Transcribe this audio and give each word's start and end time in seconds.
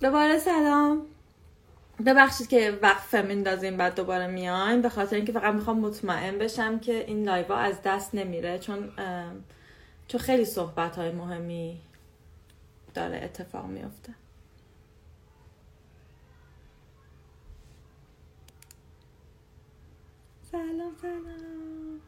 دوباره 0.00 0.38
سلام. 0.38 1.06
ببخشید 2.06 2.48
که 2.48 2.78
وقفه 2.82 3.22
میندازیم 3.22 3.76
بعد 3.76 3.94
دوباره 3.94 4.26
میایم. 4.26 4.82
به 4.82 4.88
خاطر 4.88 5.16
اینکه 5.16 5.32
فقط 5.32 5.54
می‌خوام 5.54 5.80
مطمئن 5.80 6.38
بشم 6.38 6.78
که 6.78 7.04
این 7.06 7.24
لایوا 7.24 7.56
از 7.56 7.82
دست 7.84 8.14
نمیره 8.14 8.58
چون 8.58 8.92
چون 10.08 10.20
خیلی 10.20 10.44
صحبت 10.44 10.96
های 10.96 11.12
مهمی 11.12 11.80
داره 12.94 13.16
اتفاق 13.24 13.66
میفته 13.66 14.14
سلام 20.52 20.92
سلام. 21.02 22.00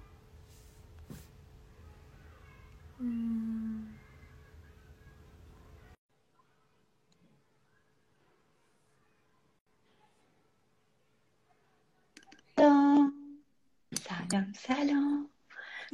سلام. 12.60 14.52
سلام 14.54 15.28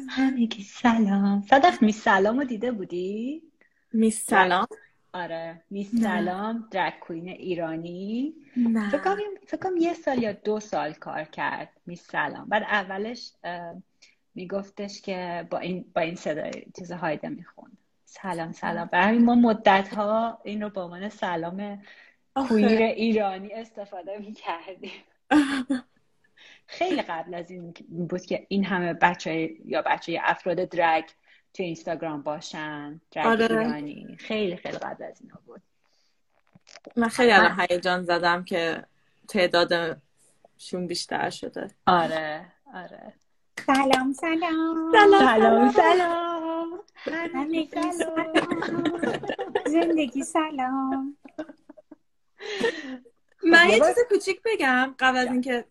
همگی 0.08 0.62
سلام. 0.62 1.42
صدف 1.50 1.82
می 1.82 1.92
سلام 1.92 2.38
رو 2.38 2.44
دیده 2.44 2.72
بودی؟ 2.72 3.42
می 3.92 4.10
سلام. 4.10 4.66
آره 5.12 5.62
می 5.70 5.84
سلام 5.84 6.68
درک 6.70 7.00
کوین 7.00 7.28
ایرانی. 7.28 8.34
فکر 8.90 9.56
کنم 9.62 9.76
یه 9.76 9.94
سال 9.94 10.22
یا 10.22 10.32
دو 10.32 10.60
سال 10.60 10.92
کار 10.92 11.24
کرد 11.24 11.68
می 11.86 11.96
سلام. 11.96 12.48
بعد 12.48 12.62
اولش 12.62 13.32
میگفتش 14.34 15.00
که 15.00 15.46
با 15.50 15.58
این 15.58 15.84
با 15.94 16.00
این 16.00 16.14
صدای 16.14 16.66
چیز 16.78 16.92
هایده 16.92 17.28
می‌خوند. 17.28 17.78
سلام 18.04 18.52
سلام. 18.52 18.88
برای 18.92 19.18
ما 19.18 19.34
مدت 19.34 19.94
ها 19.94 20.40
این 20.44 20.62
رو 20.62 20.70
به 20.70 20.80
عنوان 20.80 21.08
سلام 21.08 21.82
کویر 22.34 22.82
ایرانی 22.82 23.52
استفاده 23.52 24.18
می‌کردیم. 24.18 25.04
خیلی 26.66 27.02
قبل 27.02 27.34
از 27.34 27.50
این 27.50 27.74
بود 27.88 28.26
که 28.26 28.46
این 28.48 28.64
همه 28.64 28.92
بچه 28.94 29.50
یا 29.64 29.82
بچه 29.82 30.20
افراد 30.22 30.56
درگ 30.56 31.04
تو 31.54 31.62
اینستاگرام 31.62 32.22
باشن 32.22 33.00
درگ 33.10 33.26
آره. 33.26 33.42
ایرانی. 33.42 34.16
خیلی 34.18 34.56
خیلی 34.56 34.78
قبل 34.78 35.04
از 35.04 35.20
اینا 35.20 35.40
بود. 35.46 35.62
من 36.96 37.08
خیلی 37.08 37.32
الان 37.32 37.60
هیجان 37.70 38.02
زدم 38.02 38.44
که 38.44 38.84
تعدادشون 39.28 40.86
بیشتر 40.86 41.30
شده. 41.30 41.70
آره 41.86 42.46
آره. 42.74 43.12
سلام 43.66 44.12
سلام. 44.12 44.92
سلام 44.92 45.72
سلام 45.72 46.80
همگی 47.34 47.70
سلام. 47.74 48.32
زندگی 49.66 50.22
سلام. 50.22 51.16
من 53.44 53.68
یه 53.68 53.80
چیز 53.80 53.96
کوچیک 54.08 54.40
بگم 54.44 54.94
قبل 54.98 55.16
از 55.16 55.26
اینکه 55.26 55.64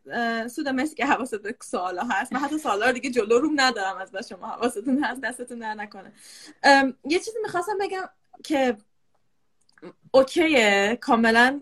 سودا 0.47 0.71
مرسی 0.71 0.95
که 0.95 1.05
حواست 1.05 1.35
به 1.35 1.55
سوالا 1.63 2.03
هست. 2.03 2.33
من 2.33 2.39
حتی 2.39 2.57
سوالا 2.57 2.85
رو 2.85 2.91
دیگه 2.91 3.09
جلو 3.09 3.39
روم 3.39 3.61
ندارم 3.61 3.97
از 3.97 4.11
بس 4.11 4.29
شما 4.29 4.47
حواستون 4.47 5.03
هست 5.03 5.21
دستتون 5.21 5.59
در 5.59 5.73
نکنه. 5.73 6.13
یه 7.05 7.19
چیزی 7.19 7.37
می‌خواستم 7.43 7.77
بگم 7.81 8.09
که 8.43 8.77
اوکیه 10.11 10.97
کاملا 11.01 11.61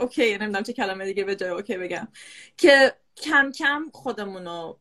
اوکیه 0.00 0.38
نمی‌دونم 0.38 0.62
چه 0.62 0.72
کلمه 0.72 1.04
دیگه 1.04 1.24
به 1.24 1.36
جای 1.36 1.50
اوکی 1.50 1.76
بگم. 1.76 2.08
که 2.56 2.94
کم 3.16 3.52
کم 3.52 3.90
خودمون 3.92 4.44
رو 4.44 4.78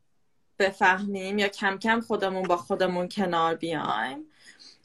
بفهمیم 0.60 1.40
یا 1.40 1.48
کم 1.48 1.78
کم 1.78 2.02
خودمون 2.02 2.44
با 2.44 2.58
خودمون 2.58 3.10
کنار 3.10 3.56
بیایم. 3.56 4.26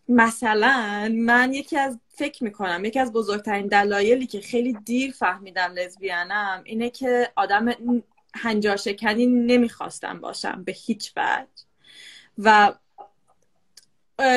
مثلا 0.08 1.12
من 1.14 1.52
یکی 1.52 1.78
از 1.78 1.98
فکر 2.14 2.44
می‌کنم 2.44 2.84
یکی 2.84 2.98
از 2.98 3.12
بزرگترین 3.12 3.66
دلایلی 3.66 4.26
که 4.26 4.40
خیلی 4.40 4.72
دیر 4.72 5.12
فهمیدم 5.12 5.72
لزبیانم 5.74 6.62
اینه 6.64 6.90
که 6.90 7.32
آدم 7.36 7.74
هنجار 8.34 8.76
شکنی 8.76 9.26
نمی‌خواستم 9.26 10.20
باشم 10.20 10.64
به 10.64 10.72
هیچ 10.72 11.12
وجه. 11.16 11.46
و 12.38 12.72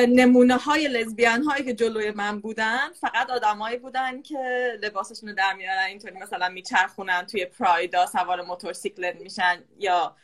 نمونه 0.08 0.56
های 0.56 0.88
لزبیان 0.88 1.42
هایی 1.42 1.64
که 1.64 1.74
جلوی 1.74 2.10
من 2.10 2.40
بودن 2.40 2.92
فقط 3.00 3.30
آدمایی 3.30 3.76
بودن 3.76 4.22
که 4.22 4.38
لباسشون 4.82 5.28
رو 5.28 5.34
در 5.34 5.52
میارن 5.52 5.84
اینطوری 5.84 6.18
مثلا 6.18 6.48
میچرخونن 6.48 7.26
توی 7.26 7.44
پرایدا 7.44 8.06
سوار 8.06 8.42
موتورسیکلت 8.42 9.20
میشن 9.20 9.64
یا 9.78 10.16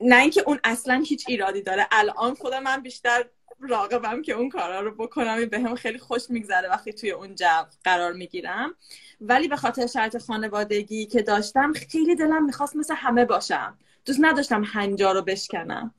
نه 0.00 0.16
اینکه 0.16 0.42
اون 0.46 0.60
اصلا 0.64 1.04
هیچ 1.06 1.24
ایرادی 1.28 1.62
داره. 1.62 1.86
الان 1.92 2.34
خودم 2.34 2.62
من 2.62 2.82
بیشتر 2.82 3.24
راقبم 3.68 4.22
که 4.22 4.32
اون 4.32 4.48
کارا 4.48 4.80
رو 4.80 4.94
بکنم 4.94 5.46
به 5.46 5.60
هم 5.60 5.74
خیلی 5.74 5.98
خوش 5.98 6.22
میگذره 6.30 6.68
وقتی 6.68 6.92
توی 6.92 7.10
اون 7.10 7.34
جو 7.34 7.64
قرار 7.84 8.12
می‌گیرم. 8.12 8.74
ولی 9.20 9.48
به 9.48 9.56
خاطر 9.56 9.86
شرط 9.86 10.18
خانوادگی 10.18 11.06
که 11.06 11.22
داشتم 11.22 11.72
خیلی 11.72 12.14
دلم 12.14 12.44
می‌خواست 12.44 12.76
مثل 12.76 12.94
همه 12.94 13.24
باشم. 13.24 13.78
دوست 14.04 14.18
نداشتم 14.22 14.64
هنجا 14.64 15.12
رو 15.12 15.22
بشکنم. 15.22 15.94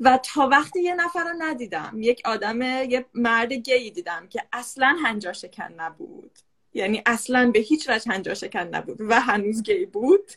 و 0.00 0.18
تا 0.34 0.48
وقتی 0.48 0.82
یه 0.82 0.94
نفر 0.94 1.24
رو 1.24 1.34
ندیدم 1.38 1.92
یک 1.96 2.22
آدم 2.24 2.62
یه 2.62 3.06
مرد 3.14 3.52
گیی 3.52 3.90
دیدم 3.90 4.26
که 4.28 4.42
اصلا 4.52 4.96
هنجار 5.04 5.32
شکن 5.32 5.72
نبود. 5.76 6.38
یعنی 6.74 7.02
اصلا 7.06 7.50
به 7.50 7.58
هیچ 7.58 7.88
وجه 7.88 8.12
هنجار 8.12 8.34
شکن 8.34 8.60
نبود 8.60 9.00
و 9.00 9.20
هنوز 9.20 9.62
گی 9.62 9.86
بود. 9.86 10.30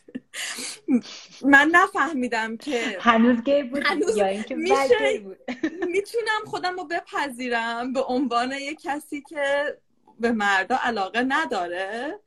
من 1.44 1.70
نفهمیدم 1.72 2.56
که 2.56 2.96
هنوز 3.00 3.42
گی 3.44 3.62
بود 3.62 3.82
هنوز 3.86 4.16
یا 4.16 4.26
اینکه 4.26 4.54
میشه- 4.54 5.20
بود. 5.24 5.38
می‌تونم 5.94 6.40
خودم 6.46 6.76
رو 6.76 6.84
بپذیرم 6.84 7.92
به 7.92 8.02
عنوان 8.02 8.52
یه 8.52 8.74
کسی 8.74 9.22
که 9.28 9.76
به 10.20 10.32
مردا 10.32 10.78
علاقه 10.82 11.24
نداره 11.28 12.18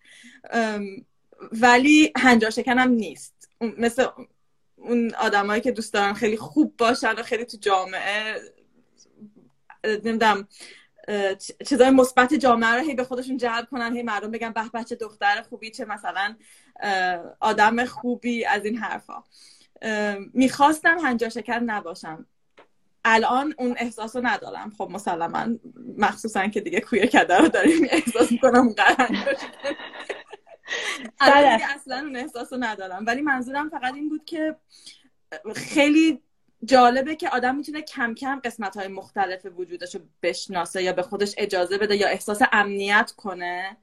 ولی 1.52 2.12
هنجار 2.18 2.50
شکنم 2.50 2.90
نیست. 2.90 3.50
مثل 3.78 4.06
اون 4.76 5.14
آدمایی 5.16 5.62
که 5.62 5.72
دوست 5.72 5.94
دارن 5.94 6.14
خیلی 6.14 6.38
خوب 6.38 6.78
باشن 6.78 7.14
و 7.14 7.24
خیلی 7.24 7.46
تو 7.46 7.58
جامعه 7.58 8.36
نمی‌دونم 9.84 10.48
چیزای 11.66 11.90
مثبت 11.90 12.34
جامعه 12.34 12.70
رو 12.70 12.80
هی 12.80 12.94
به 12.94 13.04
خودشون 13.04 13.38
جلب 13.38 13.68
کنن 13.72 13.96
هی 13.96 14.04
مردم 14.04 14.32
بگن 14.32 14.52
به 14.52 14.62
بچه 14.74 14.96
دختر 14.96 15.42
خوبی 15.42 15.72
چه 15.72 15.86
مثلا 15.86 16.36
آدم 17.40 17.86
خوبی 17.86 18.46
از 18.46 18.66
این 18.66 18.78
حرفا. 18.78 19.24
می‌خواستم 20.34 21.00
هنجار 21.00 21.30
شکر 21.30 21.60
نباشم. 21.60 22.26
الان 23.06 23.54
اون 23.58 23.76
احساس 23.78 24.16
رو 24.16 24.28
ندارم. 24.28 24.72
خب 24.78 24.90
مسلما 24.92 25.48
مخصوصا 25.98 26.48
که 26.48 26.62
دیگه 26.62 26.80
کویر 26.80 27.06
کده 27.06 27.38
رو 27.38 27.48
داریم 27.48 27.88
احساس 27.92 28.32
می‌کنم 28.32 28.60
اونقدر 28.60 28.96
هنجار 29.06 29.34
شکر 29.34 29.78
الان 31.20 31.58
دیگه 31.58 31.72
اصلا 31.76 32.00
اون 32.00 32.16
احساس 32.16 32.54
رو 32.54 32.60
ندارم. 32.64 33.04
ولی 33.08 33.22
منظورم 33.22 33.70
فقط 33.70 33.94
این 33.94 34.10
بود 34.10 34.26
که 34.26 34.56
خیلی 35.56 36.22
جالبه 36.66 37.16
که 37.16 37.30
آدم 37.30 37.56
می‌تونه 37.56 37.82
کم 37.82 38.14
کم 38.14 38.42
قسمت 38.44 38.78
های 38.78 38.88
مختلف 38.88 39.46
وجودش 39.46 39.96
رو 39.96 40.02
بشناسه 40.24 40.84
یا 40.84 40.94
به 40.94 41.02
خودش 41.02 41.36
اجازه 41.38 41.78
بده 41.78 41.96
یا 41.96 42.08
احساس 42.08 42.42
امنیت 42.52 43.12
کنه 43.18 43.78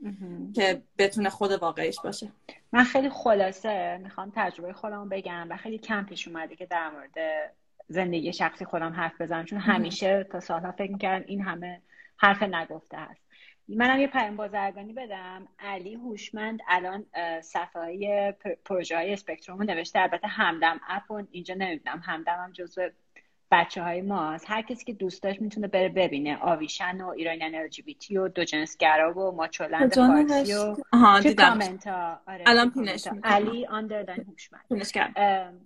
که 0.55 0.83
بتونه 0.99 1.31
خود 1.31 1.53
واقعیش 1.53 2.01
باشه. 2.05 2.29
من 2.73 2.85
خیلی 2.85 3.11
خلاصه 3.11 3.99
می‌خوام 4.03 4.33
تجربه 4.37 4.73
خودم 4.73 5.09
بگم 5.09 5.47
و 5.51 5.57
خیلی 5.57 5.79
کم 5.79 6.05
پیش 6.05 6.29
اومده 6.29 6.57
که 6.57 6.67
در 6.67 6.91
مورد 6.91 7.51
زندگی 7.89 8.33
شخصی 8.33 8.65
خودم 8.65 8.93
حرف 8.93 9.21
بزنم 9.21 9.45
چون 9.45 9.59
همیشه 9.59 10.25
تا 10.25 10.41
سالها 10.41 10.73
فکر 10.73 10.93
می‌کردم 10.93 11.25
این 11.29 11.41
همه 11.41 11.81
حرف 12.17 12.43
نگفته 12.43 12.97
هست. 12.97 13.28
منم 13.69 14.01
یه 14.01 14.07
پیام 14.07 14.37
بازرگانی 14.37 14.93
بدم. 14.93 15.49
علی 15.59 15.95
هوشمند 15.95 16.61
الان 16.69 17.07
صفحه 17.41 17.83
های 17.83 18.35
پروژه 18.65 18.97
های 18.97 19.13
اسپکتروم 19.13 19.59
رو 19.59 19.65
نوشته. 19.65 20.01
البته 20.01 20.29
همدم 20.29 20.81
اپ 20.89 21.11
و 21.11 21.23
اینجا 21.31 21.55
نمی‌دونم. 21.55 22.03
همدم 22.05 22.35
هم 22.35 22.53
جزو 22.53 22.89
بچه 23.51 23.83
های 23.83 24.03
ماست. 24.03 24.51
هر 24.51 24.63
کسی 24.63 24.85
که 24.85 24.93
دوست 24.93 25.23
داشت 25.23 25.41
می‌تونه 25.41 25.67
بره 25.67 25.89
ببینه. 25.89 26.39
آویشن 26.41 27.01
و 27.01 27.09
ایرانیان 27.09 27.55
ال 27.55 27.69
و 28.19 28.29
دو 28.29 28.45
جنسگرا 28.45 29.19
و 29.19 29.37
ماچولند 29.37 29.95
فارسی 29.95 30.55
و 30.55 30.77
دیدم. 31.23 31.49
کامنت 31.49 31.87
ها 31.87 32.21
آره 32.27 32.45
الان 32.47 32.71
پینش. 32.71 33.09
علی 33.25 33.67
آندرلاین 33.67 34.25
هوشمند. 34.29 34.65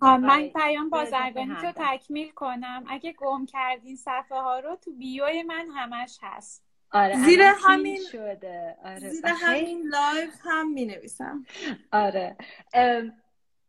من 0.01 0.23
آره. 0.23 0.49
پیام 0.49 0.89
بازرگانی 0.89 1.49
رو 1.49 1.55
همدم. 1.55 1.97
تکمیل 1.97 2.31
کنم. 2.31 2.83
اگه 2.87 3.13
گم 3.13 3.45
کردین 3.45 3.95
صفحه 3.95 4.37
ها 4.37 4.59
رو 4.59 4.75
تو 4.75 4.91
بیوی 4.91 5.43
من 5.43 5.67
همش 5.75 6.19
هست. 6.21 6.62
آره 6.93 7.15
زیر 7.25 7.41
همین- 7.41 8.01
شده. 8.11 8.77
آره 8.85 8.99
زیر 9.09 9.25
همین 9.27 9.83
لایو 9.87 10.29
هم 10.43 10.71
می 10.73 10.85
نویسم 10.85 11.45
آره. 11.91 12.35
ام، 12.73 13.13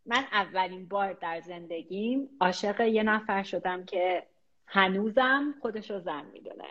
من 0.07 0.25
اولین 0.33 0.89
بار 0.89 1.13
در 1.13 1.41
زندگیم 1.41 2.29
عاشق 2.41 2.81
یه 2.81 3.03
نفر 3.03 3.43
شدم 3.43 3.85
که 3.85 4.27
هنوزم 4.67 5.55
خودش 5.61 5.91
رو 5.91 6.01
زن 6.01 6.25
می‌دونه. 6.33 6.65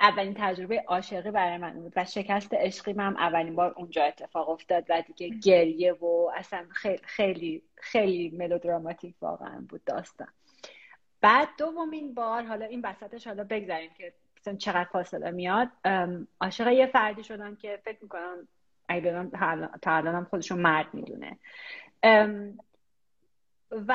اولین 0.00 0.34
تجربه 0.38 0.84
عاشقی 0.86 1.30
برای 1.30 1.58
من 1.58 1.72
بود 1.72 1.92
و 1.96 2.04
شکست 2.04 2.54
عشقی 2.54 2.92
من 2.92 3.16
اولین 3.16 3.54
بار 3.56 3.74
اونجا 3.76 4.04
اتفاق 4.04 4.48
افتاد 4.48 4.84
و 4.88 5.02
دیگه 5.06 5.28
گریه 5.28 5.92
و 5.92 6.30
اصلا 6.36 6.66
خیلی 6.70 6.98
خیلی 7.04 7.62
خیلی 7.76 8.36
ملودراماتیک 8.36 9.14
واقعا 9.20 9.64
بود 9.68 9.84
داستان. 9.84 10.28
بعد 11.20 11.48
دومین 11.58 12.14
بار 12.14 12.42
حالا 12.42 12.66
این 12.66 12.80
وسطش 12.84 13.26
حالا 13.26 13.44
بگذاریم 13.44 13.90
که 13.98 14.12
چقدر 14.48 14.88
فاصله 14.92 15.30
میاد. 15.30 15.68
عاشق 16.40 16.68
یه 16.68 16.86
فردی 16.86 17.24
شدم 17.24 17.56
که 17.56 17.80
فکر 17.84 17.98
می‌کنم 18.02 18.48
اگه 18.88 19.30
تا 19.82 19.92
الانم 19.92 20.24
خودشون 20.24 20.58
مرد 20.58 20.94
می‌دونه. 20.94 21.38
و 23.70 23.94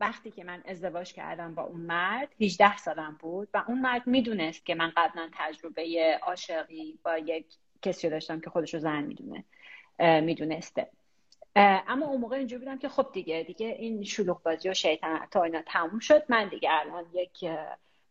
وقتی 0.00 0.30
که 0.30 0.44
من 0.44 0.62
ازدواج 0.66 1.12
کردم 1.12 1.54
با 1.54 1.62
اون 1.62 1.80
مرد 1.80 2.28
18 2.40 2.76
سالم 2.76 3.16
بود 3.20 3.48
و 3.54 3.64
اون 3.68 3.80
مرد 3.80 4.06
می‌دونست 4.06 4.66
که 4.66 4.74
من 4.74 4.92
قبلا 4.96 5.28
تجربه 5.32 6.18
عاشقی 6.22 6.98
با 7.04 7.18
یک 7.18 7.46
کسی 7.82 8.10
داشتم 8.10 8.40
که 8.40 8.50
خودش 8.50 8.74
رو 8.74 8.80
زن 8.80 9.02
می‌دونه 9.02 9.44
می‌دونسته. 10.20 10.90
اما 11.56 12.06
اون 12.06 12.20
موقع 12.20 12.36
اینجور 12.36 12.58
بودم 12.58 12.78
که 12.78 12.88
خب 12.88 13.10
دیگه 13.12 13.44
دیگه 13.46 13.66
این 13.66 14.02
شلوغ 14.02 14.42
بازی 14.42 14.68
و 14.68 14.74
شیطان 14.74 15.26
تا 15.30 15.42
اینا 15.42 15.62
تموم 15.66 15.98
شد. 15.98 16.22
من 16.28 16.48
دیگه 16.48 16.68
الان 16.72 17.04
یک 17.14 17.44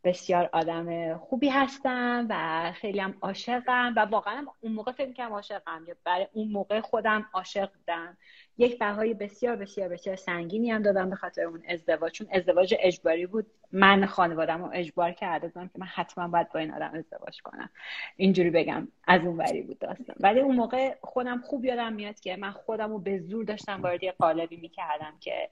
بسیار 0.06 0.50
آدم 0.54 1.18
خوبی 1.18 1.50
هستم 1.50 2.28
و 2.30 2.72
خیلی 2.72 3.00
هم 3.00 3.18
عاشقم 3.22 3.94
و 3.98 4.00
واقعا 4.00 4.46
اون 4.62 4.74
موقع 4.74 4.92
فکر 4.92 5.14
کنم 5.14 5.34
عاشقم 5.34 5.84
یا 5.88 5.96
برای 6.04 6.28
اون 6.34 6.48
موقع 6.48 6.82
خودم 6.82 7.26
عاشق 7.34 7.70
بودم. 7.74 8.18
یک 8.58 8.80
بهای 8.80 9.14
بسیار 9.14 9.56
بسیار 9.56 9.90
بسیار 9.90 10.16
سنگینی 10.16 10.72
هم 10.72 10.82
دادم 10.82 11.10
به 11.10 11.16
خاطر 11.16 11.44
اون 11.44 11.64
ازدواج 11.70 12.12
چون 12.12 12.28
ازدواج 12.32 12.76
اجباری 12.80 13.26
بود. 13.26 13.46
من 13.72 14.06
خانوادم 14.06 14.64
رو 14.64 14.72
اجبار 14.74 15.12
کرده 15.12 15.48
بودم 15.48 15.68
که 15.68 15.80
من 15.80 15.86
حتما 15.86 16.28
باید 16.28 16.50
با 16.50 16.60
این 16.60 16.74
آدم 16.74 16.92
ازدواج 16.94 17.42
کنم. 17.42 17.70
اینجوری 18.18 18.50
بگم 18.50 18.88
از 19.08 19.22
اون 19.26 19.38
وری 19.38 19.62
بود 19.62 19.80
داستان. 19.80 20.16
ولی 20.20 20.40
اون 20.40 20.56
موقع 20.56 20.96
خودم 21.02 21.42
خوب 21.42 21.66
یادم 21.66 21.94
میاد 21.94 22.20
که 22.20 22.36
من 22.36 22.52
خودم 22.52 22.92
رو 22.92 23.00
به 23.00 23.20
زور 23.20 23.46
داشتم 23.46 23.82
وارد 23.82 24.04
یه 24.04 24.12
قالبی 24.12 24.58
می‌کردم 24.58 25.14
که 25.20 25.50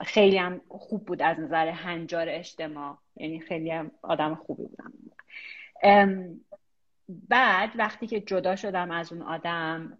خیلی 0.00 0.38
هم 0.38 0.60
خوب 0.68 1.06
بود 1.06 1.22
از 1.22 1.40
نظر 1.40 1.68
هنجار 1.68 2.28
اجتماع. 2.28 2.98
یعنی 3.16 3.40
خیلی 3.40 3.70
هم 3.70 3.90
آدم 4.02 4.34
خوبی 4.34 4.62
بودم. 4.62 4.92
بعد 7.08 7.70
وقتی 7.76 8.06
که 8.06 8.20
جدا 8.20 8.56
شدم 8.56 8.90
از 8.90 9.12
اون 9.12 9.22
آدم 9.22 9.98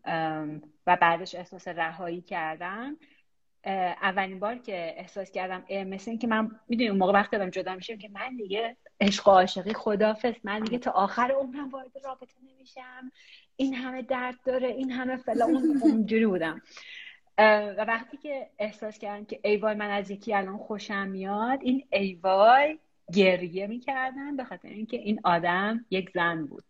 و 0.86 0.96
بعدش 0.96 1.34
احساس 1.34 1.68
رهایی 1.68 2.20
کردم 2.20 2.96
اولین 4.02 4.38
بار 4.40 4.58
که 4.58 4.94
احساس 4.96 5.30
کردم 5.30 5.64
مثل 5.84 6.10
این 6.10 6.18
که 6.18 6.26
من 6.26 6.50
می‌دونی 6.68 6.88
اون 6.88 6.98
موقع 6.98 7.12
وقتی 7.12 7.36
دارم 7.36 7.50
جدا 7.50 7.74
میشم 7.74 7.98
که 7.98 8.08
من 8.08 8.36
دیگه 8.36 8.76
عشق 9.00 9.28
و 9.28 9.30
عاشقی 9.30 9.72
خدافظ 9.72 10.34
من 10.44 10.60
دیگه 10.60 10.78
تا 10.78 10.90
آخر 10.90 11.30
عمرم 11.40 11.68
وارد 11.68 11.92
رابطه 12.04 12.34
نمیشم. 12.42 13.12
این 13.56 13.74
همه 13.74 14.02
درد 14.02 14.34
داره 14.46 14.68
این 14.68 14.90
همه 14.90 15.16
فلا 15.16 15.44
اون 15.44 15.80
اونجوری 15.82 16.26
بودم. 16.26 16.62
و 17.38 17.84
وقتی 17.88 18.16
که 18.16 18.50
احساس 18.58 18.98
کردم 18.98 19.24
که 19.24 19.40
ای 19.44 19.56
وای 19.56 19.74
من 19.74 19.90
از 19.90 20.10
یکی 20.10 20.34
الان 20.34 20.58
خوشم 20.58 21.08
میاد 21.08 21.58
این 21.62 21.86
ای 21.92 22.14
وای 22.14 22.78
گریه 23.12 23.66
می‌کردم 23.66 24.36
به 24.36 24.44
خاطر 24.44 24.68
اینکه 24.68 24.96
این 24.96 25.20
آدم 25.24 25.84
یک 25.90 26.10
زن 26.10 26.46
بود 26.46 26.64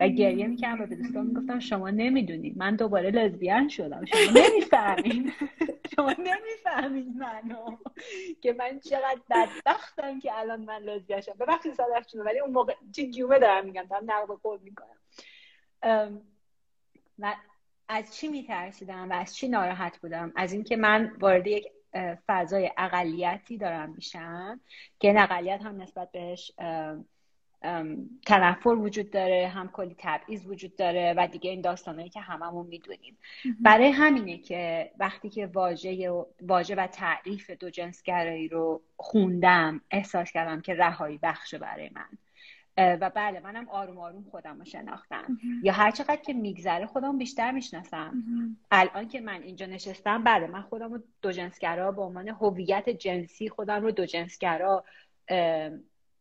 و 0.00 0.08
گریه 0.08 0.46
می‌کردم 0.46 0.82
و 0.82 0.86
به 0.86 0.96
دوستان 0.96 1.26
می‌گفتم 1.26 1.58
شما 1.58 1.90
نمی‌دونید 1.90 2.58
من 2.58 2.76
دوباره 2.76 3.10
لزبیان 3.10 3.68
شدم. 3.68 4.04
شما 4.04 4.42
نمی‌فهمید 4.42 5.32
شما 5.96 6.12
نمی‌فهمید 6.12 7.06
منو 7.16 7.76
که 8.40 8.52
من 8.52 8.80
چقدر 8.80 9.20
بدبختم 9.30 10.20
که 10.20 10.38
الان 10.38 10.64
من 10.64 10.82
لزبیان 10.82 11.20
شدم. 11.20 11.36
ببخشید 11.40 11.74
صدف 11.74 12.14
ولی 12.14 12.38
اون 12.38 12.52
موقع 12.52 12.74
چه 12.92 13.10
جومه 13.10 13.38
دارم 13.38 13.64
میگم 13.64 13.86
دارم 13.90 14.10
نقل 14.10 14.34
قول 14.34 14.58
می‌کنم. 14.62 14.96
و 17.18 17.34
از 17.88 18.16
چی 18.16 18.28
میترسیدم 18.28 19.10
و 19.10 19.12
از 19.12 19.36
چی 19.36 19.48
ناراحت 19.48 19.98
بودم؟ 19.98 20.32
از 20.36 20.52
اینکه 20.52 20.76
من 20.76 21.12
وارد 21.20 21.46
یک 21.46 21.66
فضای 22.26 22.70
اقلیتی 22.76 23.58
دارم 23.58 23.90
میشم 23.90 24.60
که 25.00 25.08
این 25.08 25.18
اقلیت 25.18 25.62
هم 25.62 25.82
نسبت 25.82 26.12
بهش 26.12 26.52
تنفر 28.26 28.68
وجود 28.68 29.10
داره 29.10 29.48
هم 29.48 29.68
کلی 29.68 29.96
تبعیض 29.98 30.46
وجود 30.46 30.76
داره 30.76 31.14
و 31.16 31.26
دیگه 31.26 31.50
این 31.50 31.60
داستانهایی 31.60 32.10
که 32.10 32.20
هممون 32.20 32.66
می‌دونیم. 32.66 33.18
برای 33.60 33.88
همینه 33.88 34.38
که 34.38 34.90
وقتی 34.98 35.28
که 35.30 35.46
واژه 35.46 36.10
واژه 36.42 36.74
و 36.74 36.86
تعریف 36.86 37.50
دو 37.50 37.70
جنسگرایی 37.70 38.48
رو 38.48 38.82
خوندم 38.96 39.80
احساس 39.90 40.32
کردم 40.32 40.60
که 40.60 40.74
رهایی 40.74 41.18
بخشه 41.22 41.58
برای 41.58 41.90
من. 41.94 42.18
و 42.78 43.10
بله 43.10 43.40
منم 43.40 43.68
آروم 43.68 43.98
آروم 43.98 44.24
خودم 44.30 44.58
رو 44.58 44.64
شناختم. 44.64 45.38
یا 45.62 45.72
هر 45.72 45.90
چقدر 45.90 46.16
که 46.16 46.32
میگذره 46.32 46.86
خودم 46.86 47.18
بیشتر 47.18 47.50
می‌شناسم. 47.50 48.22
الان 48.70 49.08
که 49.08 49.20
من 49.20 49.42
اینجا 49.42 49.66
نشستم 49.66 50.24
بله 50.24 50.46
من 50.46 50.62
خودم 50.62 50.92
رو 51.22 51.32
جنسگرا 51.32 51.92
به 51.92 52.02
عنوان 52.02 52.28
هویت 52.28 52.88
جنسی 52.88 53.48
خودم 53.48 53.82
رو 53.82 53.90
جنسگرا 53.90 54.84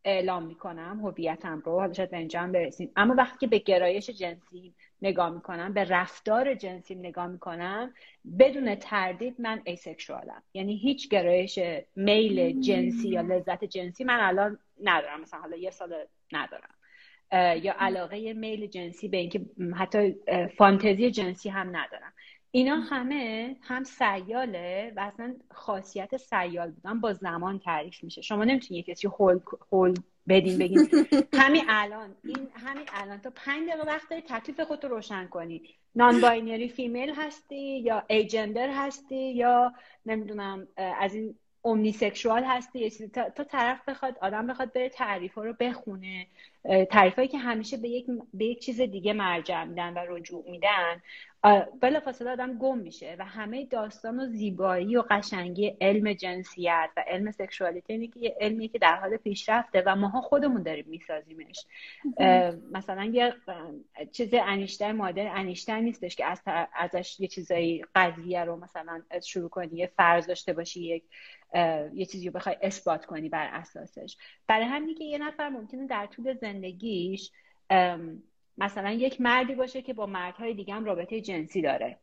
اعلام 0.05 0.43
می‌کنم 0.45 0.99
هویتم 1.03 1.61
رو. 1.65 1.79
حالا 1.79 1.93
شاید 1.93 2.11
به 2.11 2.17
اینجا 2.17 2.47
برسیم. 2.47 2.91
اما 2.95 3.15
وقتی 3.17 3.37
که 3.37 3.47
به 3.47 3.57
گرایش 3.57 4.09
جنسی 4.09 4.73
نگاه 5.01 5.29
می‌کنم 5.29 5.73
به 5.73 5.83
رفتار 5.83 6.53
جنسی 6.53 6.95
نگاه 6.95 7.27
می‌کنم 7.27 7.93
بدون 8.39 8.75
تردید 8.75 9.35
من 9.39 9.61
ایسکشوالم 9.63 10.43
یعنی 10.53 10.77
هیچ 10.77 11.09
گرایش 11.09 11.59
میل 11.95 12.61
جنسی 12.61 13.09
یا 13.09 13.21
لذت 13.21 13.63
جنسی 13.63 14.03
من 14.03 14.19
الان 14.19 14.59
ندارم. 14.83 15.21
مثلا 15.21 15.39
حالا 15.39 15.57
یه 15.57 15.71
سال 15.71 15.93
ندارم. 16.31 16.69
یا 17.63 17.75
علاقه 17.79 18.33
میل 18.33 18.67
جنسی 18.67 19.07
به 19.07 19.17
اینکه 19.17 19.41
حتی 19.75 20.15
فانتزی 20.57 21.11
جنسی 21.11 21.49
هم 21.49 21.67
ندارم. 21.67 22.13
اینا 22.55 22.75
همه 22.75 23.55
هم 23.61 23.83
سیاله 23.83 24.93
و 24.95 24.99
اصلا 24.99 25.35
خاصیت 25.51 26.17
سیال 26.17 26.71
بودن 26.71 26.99
با 26.99 27.13
زمان 27.13 27.59
تعریف 27.59 28.03
میشه. 28.03 28.21
شما 28.21 28.43
نمی‌تونید 28.43 28.87
یه 28.87 28.95
کسی 28.95 29.07
هول, 29.07 29.39
هول 29.71 29.93
بدین 30.27 30.57
بگین. 30.57 30.87
همین 31.33 31.63
الان 31.67 32.15
این 32.23 32.47
همین 32.53 32.85
الان. 32.93 33.21
تا 33.21 33.31
پنج 33.35 33.69
دقیقه 33.69 33.87
وقت 33.87 34.09
داری 34.09 34.21
تکلیف 34.21 34.59
خودتو 34.59 34.87
روشن 34.87 35.27
کنی. 35.27 35.61
non-binary 35.95 36.69
female 36.69 37.13
هستی 37.15 37.79
یا 37.79 38.03
agender 38.09 38.69
هستی 38.69 39.33
یا 39.33 39.73
نمی‌دونم 40.05 40.67
از 40.77 41.15
این 41.15 41.35
omnisexual 41.61 42.43
هستی. 42.43 42.79
یه 42.79 42.89
چیزی. 42.89 43.07
تا, 43.07 43.43
طرف 43.43 43.89
بخواد 43.89 44.17
آدم 44.21 44.47
بخواد 44.47 44.73
بره 44.73 44.89
تعریف 44.89 45.33
ها 45.33 45.43
رو 45.43 45.53
بخونه. 45.59 46.27
تعریف 46.91 47.19
که 47.19 47.37
همیشه 47.37 47.77
به 47.77 47.89
یک, 47.89 48.05
به 48.33 48.45
یک 48.45 48.59
چیز 48.59 48.81
دیگه 48.81 49.13
مرجع 49.13 49.63
میدن 49.63 49.93
و 49.93 49.99
رجوع 50.07 50.49
میدن 50.49 51.01
بلا 51.81 51.99
فاصله 51.99 52.31
آدم 52.31 52.57
گم 52.57 52.77
میشه 52.77 53.15
و 53.19 53.25
همه 53.25 53.65
داستان 53.65 54.19
و 54.19 54.25
زیبایی 54.25 54.97
و 54.97 55.03
قشنگی 55.09 55.77
علم 55.81 56.13
جنسیت 56.13 56.89
و 56.97 57.03
علم 57.07 57.31
سکشوالیتی 57.31 57.93
اینه 57.93 58.07
که 58.07 58.19
یه 58.19 58.35
علمی 58.41 58.67
که 58.67 58.79
در 58.79 58.95
حال 58.95 59.17
پیشرفته 59.17 59.83
و 59.85 59.95
ماها 59.95 60.21
خودمون 60.21 60.63
داریم 60.63 60.85
میسازیمش. 60.87 61.65
مثلا 62.71 63.03
یه 63.03 63.33
چیز 64.11 64.29
انیشتر 64.33 64.91
مادر 64.91 65.27
انیشتر 65.27 65.79
نیستش 65.79 66.15
که 66.15 66.25
از 66.25 66.41
ازش 66.75 67.19
یه 67.19 67.27
چیزایی 67.27 67.85
قضیه 67.95 68.43
رو 68.43 68.55
مثلا 68.55 69.01
شروع 69.23 69.49
کنی 69.49 69.77
یه 69.77 69.91
فرض 69.97 70.27
داشته 70.27 70.53
باشی 70.53 70.83
یک 70.83 71.03
یه 71.93 72.05
چیزی 72.05 72.27
رو 72.27 72.31
بخوای 72.31 72.55
اثبات 72.61 73.05
کنی 73.05 73.29
بر 73.29 73.49
اساسش. 73.53 74.17
برای 74.47 74.65
همین 74.65 74.95
که 74.95 75.03
یه 75.03 75.17
نفر 75.17 75.49
ممکنه 75.49 75.87
در 75.87 76.05
طول 76.05 76.33
زندگیش 76.55 77.31
مثلا 78.57 78.91
یک 78.91 79.21
مردی 79.21 79.55
باشه 79.55 79.81
که 79.81 79.93
با 79.93 80.05
مردهای 80.05 80.53
دیگه 80.53 80.73
هم 80.73 80.85
رابطه 80.85 81.21
جنسی 81.21 81.61
داره. 81.61 81.99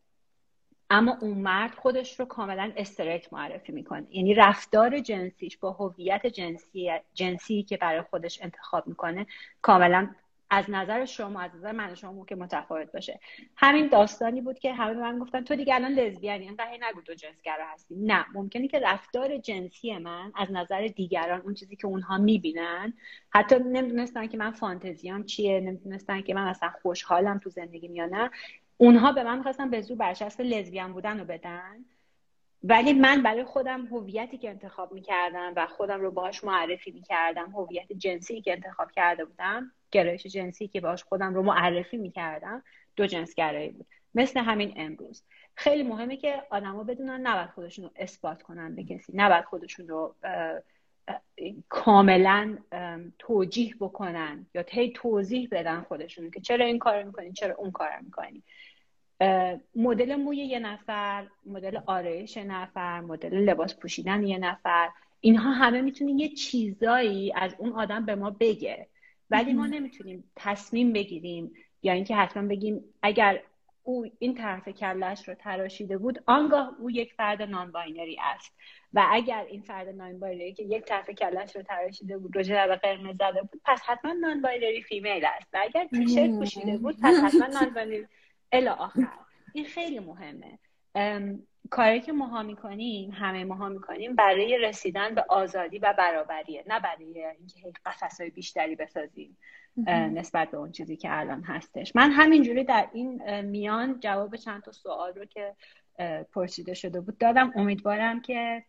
اما 0.90 1.18
اون 1.21 1.38
مرد 1.38 1.75
خودش 1.75 2.21
رو 2.21 2.26
کاملا 2.26 2.73
استریت 2.76 3.32
معرفی 3.32 3.73
می‌کنه. 3.73 4.06
یعنی 4.11 4.35
رفتار 4.35 5.00
جنسیش 5.00 5.56
با 5.56 5.73
هویت 5.73 6.26
جنسی 6.26 6.90
جنسی 7.14 7.62
که 7.62 7.76
برای 7.76 8.02
خودش 8.02 8.42
انتخاب 8.42 8.87
می‌کنه 8.87 9.26
کاملا 9.62 10.14
از 10.54 10.64
نظر 10.68 11.04
شما 11.04 11.40
از 11.40 11.50
نظر 11.54 11.73
من 11.73 11.94
شما 11.94 12.25
که 12.25 12.37
متفاوت 12.37 12.92
باشه. 12.92 13.21
همین 13.56 13.87
داستانی 13.87 14.40
بود 14.40 14.59
که 14.59 14.73
همه 14.73 14.94
من 14.94 15.18
گفتن 15.18 15.44
تو 15.44 15.56
دیگه 15.56 15.75
الان 15.75 15.92
لزبیانی 15.92 16.49
انقدر 16.49 16.78
نگو 16.80 17.00
تو 17.00 17.14
جنسگرا 17.14 17.64
هستی. 17.73 17.94
نه 17.94 18.26
ممکنه 18.35 18.68
که 18.68 18.80
رفتار 18.80 19.38
جنسی 19.38 19.99
من 19.99 20.32
از 20.35 20.49
نظر 20.50 20.87
دیگران 20.87 21.40
اون 21.40 21.54
چیزی 21.54 21.76
که 21.76 21.87
اونها 21.87 22.18
می‌بینن 22.18 22.92
حتی 23.30 23.56
نمی‌دونستن 23.59 24.26
که 24.26 24.37
من 24.37 24.50
فانتزیام 24.50 25.25
چیه 25.25 25.61
نمی‌دونستن 25.61 26.21
که 26.21 26.35
من 26.35 26.47
اصلا 26.47 26.71
خوشحالم 26.82 27.38
تو 27.38 27.50
زندگی 27.50 27.87
یا 27.87 28.06
نه 28.06 28.30
اونها 28.76 29.12
به 29.12 29.23
من 29.23 29.37
می‌خواستن 29.37 29.71
به 29.71 29.80
زور 29.80 29.97
برچسب 29.97 30.40
لزبیان 30.40 30.92
بودن 30.92 31.18
رو 31.18 31.25
بدن. 31.25 31.85
ولی 32.64 32.92
من 32.92 33.23
برای 33.23 33.44
خودم 33.44 33.87
هویتی 33.87 34.38
که 34.38 34.50
انتخاب 34.50 34.92
می‌کردم 34.92 35.52
و 35.56 35.66
خودم 35.66 36.00
رو 36.00 36.11
باهاش 36.11 36.44
معرفی 36.44 36.90
می‌کردم 36.90 37.50
هویت 37.50 37.92
جنسی 37.92 38.40
که 38.40 38.52
انتخاب 38.52 38.90
کرده 38.90 39.25
بودم 39.25 39.73
گرایش 39.92 40.26
جنسی 40.26 40.68
که 40.68 40.80
باهاش 40.80 41.04
خودم 41.04 41.34
رو 41.34 41.42
معرفی 41.42 41.96
می‌کردم 41.96 42.62
دو 42.96 43.06
جنس 43.06 43.34
گرایی 43.34 43.70
بود. 43.70 43.87
مثل 44.14 44.40
همین 44.40 44.72
امروز. 44.76 45.22
خیلی 45.54 45.82
مهمه 45.82 46.16
که 46.16 46.42
آدما 46.50 46.84
بدونن 46.84 47.26
نباید 47.26 47.50
خودشون 47.50 47.84
رو 47.84 47.90
اثبات 47.96 48.42
کنن 48.42 48.75
به 48.75 48.84
کسی. 48.84 49.12
نباید 49.16 49.44
خودشون 49.44 49.88
رو 49.88 50.14
کاملا 51.68 52.58
توجیه 53.18 53.75
بکنن 53.80 54.46
یا 54.54 54.62
تی 54.62 54.92
توضیح 54.92 55.49
بدن 55.50 55.80
خودشون 55.80 56.30
که 56.30 56.40
چرا 56.40 56.64
این 56.64 56.78
کار 56.78 57.02
می‌کنی 57.02 57.32
چرا 57.32 57.54
اون 57.54 57.70
کار 57.70 57.90
می‌کنی. 58.00 58.42
مدل 59.76 60.16
موی 60.16 60.37
یه 60.37 60.58
نفر 60.58 61.26
مدل 61.46 61.78
آرایش 61.87 62.37
نفر 62.37 63.00
مدل 63.00 63.34
لباس 63.34 63.76
پوشیدن 63.76 64.22
یه 64.22 64.38
نفر 64.38 64.90
اینها 65.20 65.52
همه 65.52 65.80
می‌تونه 65.80 66.12
یه 66.12 66.28
چیزایی 66.28 67.32
از 67.32 67.54
اون 67.58 67.72
آدم 67.72 68.04
به 68.04 68.14
ما 68.14 68.30
بگه. 68.30 68.87
ولی 69.32 69.52
ما 69.52 69.66
نمی‌تونیم 69.66 70.24
تصمیم 70.36 70.92
بگیریم 70.92 71.52
یا 71.82 71.92
اینکه 71.92 72.16
حتما 72.16 72.48
بگیم 72.48 72.84
اگر 73.02 73.40
او 73.84 74.06
این 74.18 74.34
طرف 74.34 74.68
کلش 74.68 75.28
رو 75.28 75.34
تراشیده 75.34 75.98
بود 75.98 76.22
آنگاه 76.26 76.74
او 76.78 76.90
یک 76.90 77.12
فرد 77.12 77.42
نان 77.42 77.72
باینری 77.72 78.16
است. 78.20 78.52
و 78.94 79.06
اگر 79.10 79.44
این 79.50 79.62
فرد 79.62 79.88
non-binary 79.88 80.52
که 80.52 80.62
یک 80.62 80.84
طرف 80.84 81.10
کلش 81.10 81.56
رو 81.56 81.62
تراشیده 81.62 82.18
بود 82.18 82.36
و 82.37 82.42
رژ 82.42 82.60
لب 82.60 82.76
قرمز 82.76 83.16
زده 83.16 83.42
بود 83.42 83.60
پس 83.64 83.82
حتما 83.86 84.12
non-binary 84.12 84.82
female 84.82 85.25
است. 85.24 85.48
و 85.52 85.58
اگر 85.62 85.86
تیشرت 85.86 86.30
پوشیده 86.30 86.78
بود 86.78 86.96
پس 87.02 87.14
حتما 87.24 87.46
non-binary 87.61 88.06
الی 88.52 88.68
آخر. 88.68 89.08
این 89.54 89.64
خیلی 89.64 89.98
مهمه. 89.98 90.58
کاری 91.70 92.00
که 92.00 92.12
ماها 92.12 92.42
می‌کنیم 92.42 93.11
همه 93.11 93.44
ماها 93.44 93.68
می‌کنیم 93.68 94.14
برای 94.14 94.58
رسیدن 94.58 95.14
به 95.14 95.25
آزادی 95.28 95.78
و 95.78 95.94
برابریه 95.99 96.64
نه 96.66 96.80
برای 96.80 97.25
اینکه 97.38 97.72
های 98.18 98.30
بیشتری 98.30 98.76
بسازیم 98.76 99.38
نسبت 99.87 100.50
به 100.50 100.56
اون 100.56 100.72
چیزی 100.72 100.96
که 100.96 101.18
الان 101.18 101.42
هستش. 101.42 101.96
من 101.96 102.11
همینجوری 102.11 102.64
در 102.64 102.88
این 102.92 103.40
میان 103.40 104.00
جواب 104.00 104.37
چند 104.37 104.62
تا 104.62 104.72
سوال 104.72 105.14
رو 105.14 105.25
که 105.25 105.54
پرسیده 106.32 106.75
شده 106.75 107.00
بود 107.00 107.18
دادم. 107.18 107.52
امیدوارم 107.56 108.20
که 108.20 108.64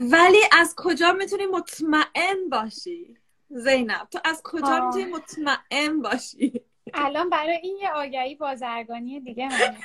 ولی 0.00 0.40
از 0.58 0.74
کجا 0.76 1.12
می‌تونی 1.12 1.46
مطمئن 1.46 2.48
باشی؟ 2.50 3.16
زینب 3.48 4.08
تو 4.10 4.18
از 4.24 4.42
کجا 4.44 4.86
می‌تونی 4.86 5.04
مطمئن 5.04 6.02
باشی؟ 6.02 6.60
الان 6.94 7.30
برای 7.30 7.58
این 7.62 7.76
یه 7.76 7.90
آگهی 7.90 8.34
بازرگانی 8.34 9.20
دیگه 9.20 9.48
من 9.48 9.76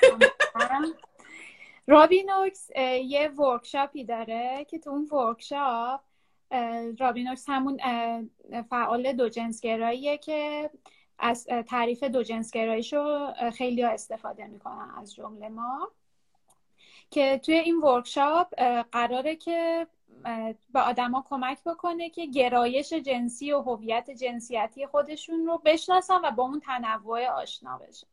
Robyn 1.88 2.33
Ochs 2.33 2.70
یه 3.06 3.28
workshop 3.30 3.95
ی 3.95 4.04
داره 4.04 4.66
که 4.70 4.80
تو 4.80 4.90
اون 4.90 5.08
workshop 5.12 6.02
Robyn 7.00 7.25
Ochs 7.25 7.46
همون 7.48 7.78
فعال 8.70 9.14
دو 9.14 9.30
جنسگراییه 9.30 10.18
که 10.18 10.70
از 11.20 11.46
تعریف 11.46 12.04
دو 12.04 12.24
رو 12.94 13.34
خیلی 13.54 13.84
استفاده 13.84 14.48
می‌کنن 14.48 14.92
از 14.98 15.16
جمله 15.16 15.50
ما. 15.50 15.92
که 17.12 17.42
توی 17.46 17.56
این 17.56 17.78
workshop 17.78 18.54
قراره 18.92 19.36
که 19.36 19.88
به 20.74 20.80
آدما 20.80 21.26
کمک 21.30 21.64
بکنه 21.64 22.10
که 22.10 22.26
گرایش 22.26 22.94
جنسی 22.94 23.52
و 23.52 23.62
هویت 23.62 24.10
جنسیتی 24.10 24.86
خودشون 24.86 25.46
رو 25.46 25.62
بشناسن 25.66 26.20
و 26.24 26.32
با 26.32 26.44
اون 26.44 26.60
تنوع 26.60 27.28
آشنا 27.28 27.78
بشن. 27.78 28.08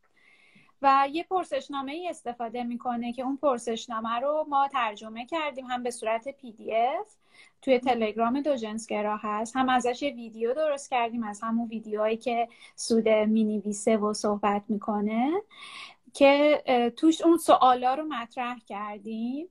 و 0.81 1.07
یه 1.11 1.23
پرسشنامه 1.23 1.91
ای 1.91 2.09
استفاده 2.09 2.63
می‌کنه 2.63 3.13
که 3.13 3.23
اون 3.23 3.37
پرسشنامه 3.37 4.19
رو 4.19 4.45
ما 4.49 4.67
ترجمه 4.67 5.25
کردیم 5.25 5.65
هم 5.65 5.83
به 5.83 5.91
صورت 5.91 6.27
PDF 6.27 7.15
توی 7.61 7.79
تلگرام 7.79 8.41
دو 8.41 8.55
جنسگرا 8.55 9.17
هست. 9.17 9.55
هم 9.55 9.69
ازش 9.69 10.01
یه 10.01 10.13
ویدیو 10.13 10.53
درست 10.53 10.89
کردیم 10.89 11.23
از 11.23 11.41
همون 11.41 11.67
ویدیوهایی 11.67 12.17
که 12.17 12.47
سود 12.75 13.09
می‌نویسه 13.09 13.97
و 13.97 14.13
صحبت 14.13 14.63
می‌کنه 14.69 15.31
که 16.13 16.63
توش 16.97 17.21
اون 17.21 17.37
سوالا 17.37 17.95
رو 17.95 18.03
مطرح 18.03 18.59
کردیم. 18.67 19.47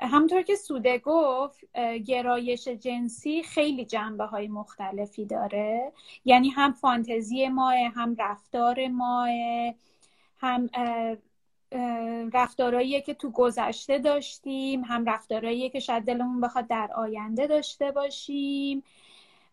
همطور 0.00 0.42
که 0.42 0.56
سوده 0.56 0.98
گفت 0.98 1.60
گرایش 2.06 2.68
جنسی 2.68 3.42
خیلی 3.42 3.84
جنبه 3.84 4.24
های 4.24 4.48
مختلفی 4.48 5.24
داره. 5.24 5.92
یعنی 6.24 6.48
هم 6.48 6.72
فانتزی 6.72 7.48
ماه 7.48 7.74
هم 7.74 8.16
رفتار 8.18 8.88
ماه. 8.88 9.28
هم 10.42 10.70
رفتارهاییه 12.34 13.00
که 13.00 13.14
تو 13.14 13.30
گذشته 13.30 13.98
داشتیم 13.98 14.84
هم 14.84 15.04
رفتارهاییه 15.04 15.70
که 15.70 15.80
شاید 15.80 16.04
دلمون 16.04 16.40
بخواد 16.40 16.66
در 16.66 16.90
آینده 16.94 17.46
داشته 17.46 17.90
باشیم 17.92 18.82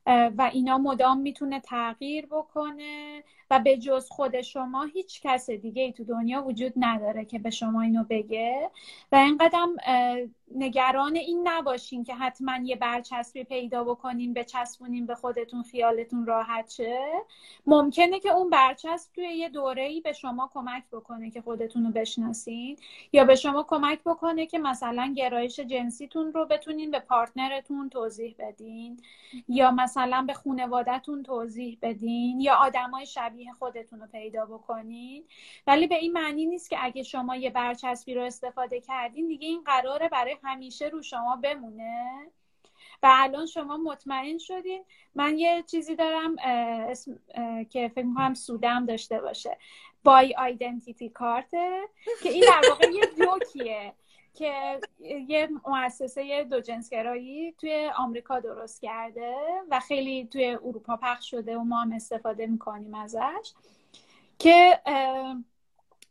و 0.07 0.49
اینا 0.53 0.77
مدام 0.77 1.19
می‌تونه 1.19 1.59
تغییر 1.59 2.25
بکنه. 2.25 3.23
و 3.51 3.59
به 3.59 3.77
جز 3.77 4.09
خود 4.09 4.41
شما 4.41 4.83
هیچ 4.83 5.21
کس 5.21 5.49
دیگه 5.49 5.81
ای 5.81 5.93
تو 5.93 6.03
دنیا 6.03 6.43
وجود 6.43 6.73
نداره 6.77 7.25
که 7.25 7.39
به 7.39 7.49
شما 7.49 7.81
اینو 7.81 8.03
بگه. 8.09 8.71
و 9.11 9.15
اینقدر 9.15 9.67
نگران 10.55 11.15
این 11.15 11.47
نباشین 11.47 12.03
که 12.03 12.15
حتما 12.15 12.57
یه 12.63 12.75
برچسبی 12.75 13.43
پیدا 13.43 13.83
بکنین 13.83 14.33
بچسبونین 14.33 15.05
به 15.05 15.15
خودتون 15.15 15.63
خیالتون 15.63 16.25
راحت 16.25 16.69
شه. 16.69 16.99
ممکنه 17.65 18.19
که 18.19 18.29
اون 18.29 18.49
برچسب 18.49 19.11
توی 19.13 19.23
یه 19.23 19.49
دوره 19.49 19.83
ای 19.83 20.01
به 20.01 20.13
شما 20.13 20.49
کمک 20.53 20.83
بکنه 20.91 21.31
که 21.31 21.41
خودتون 21.41 21.85
رو 21.85 21.91
بشناسین 21.91 22.77
یا 23.13 23.25
به 23.25 23.35
شما 23.35 23.63
کمک 23.63 23.99
بکنه 24.05 24.45
که 24.45 24.59
مثلا 24.59 25.13
گرایش 25.17 25.59
جنسیتون 25.59 26.33
رو 26.33 26.45
بتونین 26.45 26.91
به 26.91 26.99
پارتنرتون 26.99 27.89
توضیح 27.89 28.35
بدین 28.39 29.01
یا 29.47 29.71
مثلا 29.71 30.23
به 30.27 30.33
خانوادهتون 30.33 31.23
توضیح 31.23 31.77
بدین 31.81 32.39
یا 32.39 32.55
آدمای 32.55 33.05
شبیه 33.05 33.38
خودتون 33.53 33.99
رو 33.99 34.07
پیدا 34.07 34.45
بکنین. 34.45 35.23
ولی 35.67 35.87
به 35.87 35.95
این 35.95 36.13
معنی 36.13 36.45
نیست 36.45 36.69
که 36.69 36.77
اگه 36.79 37.03
شما 37.03 37.35
یه 37.35 37.49
برچسبی 37.49 38.13
رو 38.13 38.23
استفاده 38.23 38.81
کردین 38.81 39.27
دیگه 39.27 39.47
این 39.47 39.63
قراره 39.63 40.09
برای 40.09 40.37
همیشه 40.43 40.87
رو 40.87 41.01
شما 41.01 41.35
بمونه. 41.35 42.27
و 43.03 43.09
الان 43.11 43.45
شما 43.45 43.77
مطمئن 43.77 44.37
شدین. 44.37 44.83
من 45.15 45.37
یه 45.37 45.63
چیزی 45.67 45.95
دارم 45.95 46.35
اسم 46.89 47.19
که 47.69 47.91
فکر 47.95 48.05
می‌کنم 48.05 48.33
سودم 48.33 48.85
داشته 48.85 49.21
باشه. 49.21 49.57
بای 50.03 50.35
آیدنتیتی 50.35 51.09
کارت 51.09 51.51
که 52.23 52.29
این 52.29 52.43
در 52.47 52.69
واقع 52.69 52.87
یه 52.91 53.01
جوکیه. 53.17 53.93
که 54.33 54.79
یه 55.27 55.49
مؤسسه 55.67 56.43
دو 56.43 56.61
جنسگرایی 56.61 57.51
توی 57.51 57.91
آمریکا 57.97 58.39
درست 58.39 58.81
کرده 58.81 59.35
و 59.69 59.79
خیلی 59.79 60.27
توی 60.31 60.45
اروپا 60.45 60.97
پخش 60.97 61.29
شده 61.29 61.57
و 61.57 61.63
ما 61.63 61.81
هم 61.81 61.91
استفاده 61.91 62.47
می‌کنیم 62.47 62.93
ازش 62.93 63.53
که 64.39 64.79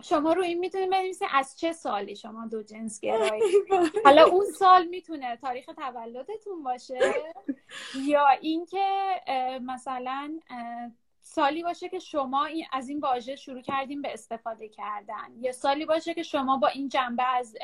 شما 0.03 0.33
رو 0.33 0.43
این 0.43 0.59
می‌تونید 0.59 0.91
بنویسید 0.91 1.29
از 1.33 1.59
چه 1.59 1.73
سالی 1.73 2.17
شما 2.17 2.47
دو 2.47 2.63
جنس 2.63 3.01
گرایی 3.01 3.43
حالا 4.05 4.27
اون 4.27 4.45
سال 4.45 4.87
می‌تونه 4.87 5.37
تاریخ 5.37 5.67
تولدتون 5.67 6.63
باشه 6.63 6.99
یا 7.95 8.29
اینکه 8.29 9.21
مثلا 9.63 10.39
سالی 11.29 11.63
باشه 11.63 11.89
که 11.89 11.99
شما 11.99 12.49
از 12.73 12.89
این 12.89 13.01
واژه 13.01 13.37
شروع 13.37 13.61
کردیم 13.61 14.03
به 14.03 14.13
استفاده 14.13 14.69
کردن. 14.69 15.29
یا 15.41 15.53
سالی 15.53 15.85
باشه 15.85 16.15
که 16.15 16.23
شما 16.23 16.57
با 16.57 16.69
این 16.69 16.89
جنبه 16.89 17.23
از 17.23 17.57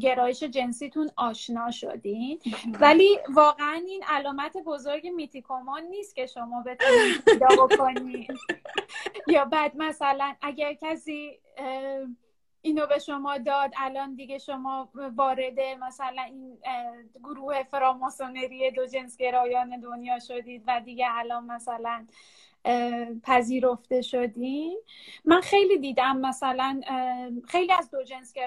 گرایش 0.00 0.42
جنسیتون 0.42 1.10
آشنا 1.16 1.70
شدین. 1.70 2.40
ولی 2.80 3.18
واقعا 3.34 3.82
این 3.86 4.02
علامت 4.08 4.56
بزرگ 4.56 5.06
میتیکومان 5.06 5.82
نیست 5.82 6.14
که 6.14 6.26
شما 6.26 6.62
بتونید 6.62 7.24
پیدا 7.24 7.66
بکنید. 7.66 8.34
یا 9.34 9.44
بعد 9.44 9.76
مثلا 9.76 10.34
اگر 10.42 10.74
کسی 10.74 11.40
اینو 12.66 12.86
به 12.86 12.98
شما 12.98 13.38
داد 13.38 13.72
الان 13.76 14.14
دیگه 14.14 14.38
شما 14.38 14.88
وارد 15.16 15.60
مثلا 15.80 16.22
این 16.22 16.58
گروه 17.24 17.62
فراماسونری 17.62 18.70
دو 18.70 18.86
جنس 18.86 19.16
گرایان 19.16 19.80
دنیا 19.80 20.18
شدید 20.18 20.62
و 20.66 20.80
دیگه 20.80 21.06
الان 21.10 21.44
مثلا 21.44 22.06
پذیرفته 23.22 24.02
شدیم 24.02 24.78
من 25.24 25.40
خیلی 25.40 25.78
دیدم 25.78 26.16
مثلا 26.16 26.80
خیلی 27.48 27.72
از 27.72 27.90
دو 27.90 27.98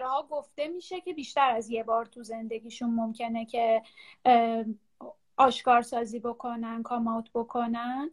ها 0.02 0.28
گفته 0.30 0.68
میشه 0.68 1.02
که 1.02 1.14
بیشتر 1.14 1.50
از 1.52 1.70
یه 1.70 1.84
بار 1.84 2.06
تو 2.06 2.24
زندگیشون 2.24 2.90
ممکنه 2.90 3.46
که 3.46 3.82
آشکار 5.38 5.82
سازی 5.82 6.20
بکنن 6.20 6.84
کاماوت 6.84 7.30
بکنن. 7.34 8.12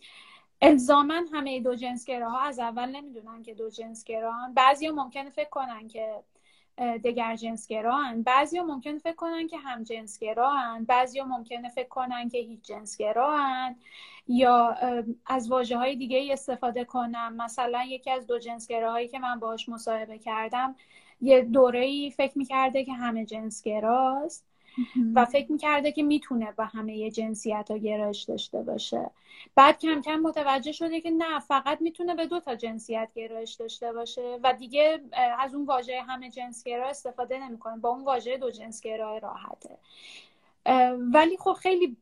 الزاما 0.63 1.23
همه 1.33 1.61
دو 1.61 1.77
ها 2.09 2.41
از 2.41 2.59
اول 2.59 2.91
نمی‌دونن 2.91 3.43
که 3.43 3.55
دو 3.55 3.71
جنسگران 3.71 4.55
بعضی 4.55 4.89
ممکنه 4.89 5.31
فکر 5.31 5.49
کنن 5.49 5.89
که 5.89 6.23
دگر 6.79 7.37
جنسگران 7.37 8.23
بعضی 8.23 8.61
ممکن 8.61 8.99
فکر 8.99 9.15
کنن 9.15 9.47
که 9.47 9.59
هم 9.59 9.83
جنسگران 9.83 10.85
بعضی 10.85 11.21
ممکنه 11.21 11.69
فکر 11.69 11.89
کنن 11.89 12.29
که 12.29 12.39
هیچ 12.39 12.63
جنسگران 12.63 13.77
یا 14.29 14.77
از 15.27 15.51
واجه 15.51 15.77
های 15.77 15.97
دیگه 15.97 16.33
استفاده 16.33 16.85
کنم. 16.85 17.37
مثلا 17.37 17.85
یکی 17.85 18.11
از 18.11 18.27
دو 18.27 18.39
جنسگراهایی 18.39 19.09
که 19.09 19.19
من 19.19 19.39
باهاش 19.41 19.69
مصاحبه 19.69 20.19
کردم 20.19 20.77
یه 21.21 21.41
دوره 21.41 21.85
ای 21.85 22.11
فکر 22.11 22.39
می‌کرده 22.39 22.85
که 22.85 22.93
همه 22.93 23.25
جنسگراست. 23.25 24.45
و 25.15 25.25
فکر 25.25 25.53
می‌کرده 25.53 25.93
که 25.93 26.03
می‌تونه 26.03 26.53
با 26.53 26.65
همه 26.65 26.97
یه 26.97 27.11
جنسیت 27.11 27.71
ها 27.71 27.77
گرایش 27.77 28.23
داشته 28.23 28.63
باشه. 28.63 29.11
بعد 29.55 29.79
کم 29.79 30.01
کم 30.01 30.17
متوجه 30.17 30.73
شده 30.73 31.01
که 31.01 31.11
نه 31.11 31.41
فقط 31.41 31.81
می‌تونه 31.81 32.15
به 32.15 32.27
دو 32.27 32.41
تا 32.41 32.55
جنسیت 32.55 33.09
گرایش 33.15 33.55
داشته 33.55 33.93
باشه 33.93 34.39
و 34.43 34.53
دیگه 34.53 35.01
از 35.39 35.55
اون 35.55 35.67
واژه 35.67 36.03
همه 36.03 36.31
جنسگرا 36.31 36.89
استفاده 36.89 37.49
نمی‌کنه. 37.49 37.77
با 37.77 37.89
اون 37.89 38.05
واژه 38.05 38.37
دو 38.37 38.51
جنسگرا 38.51 39.19
راحته. 39.19 39.79
ولی 40.99 41.37
خب 41.37 41.53
خیلی 41.53 41.97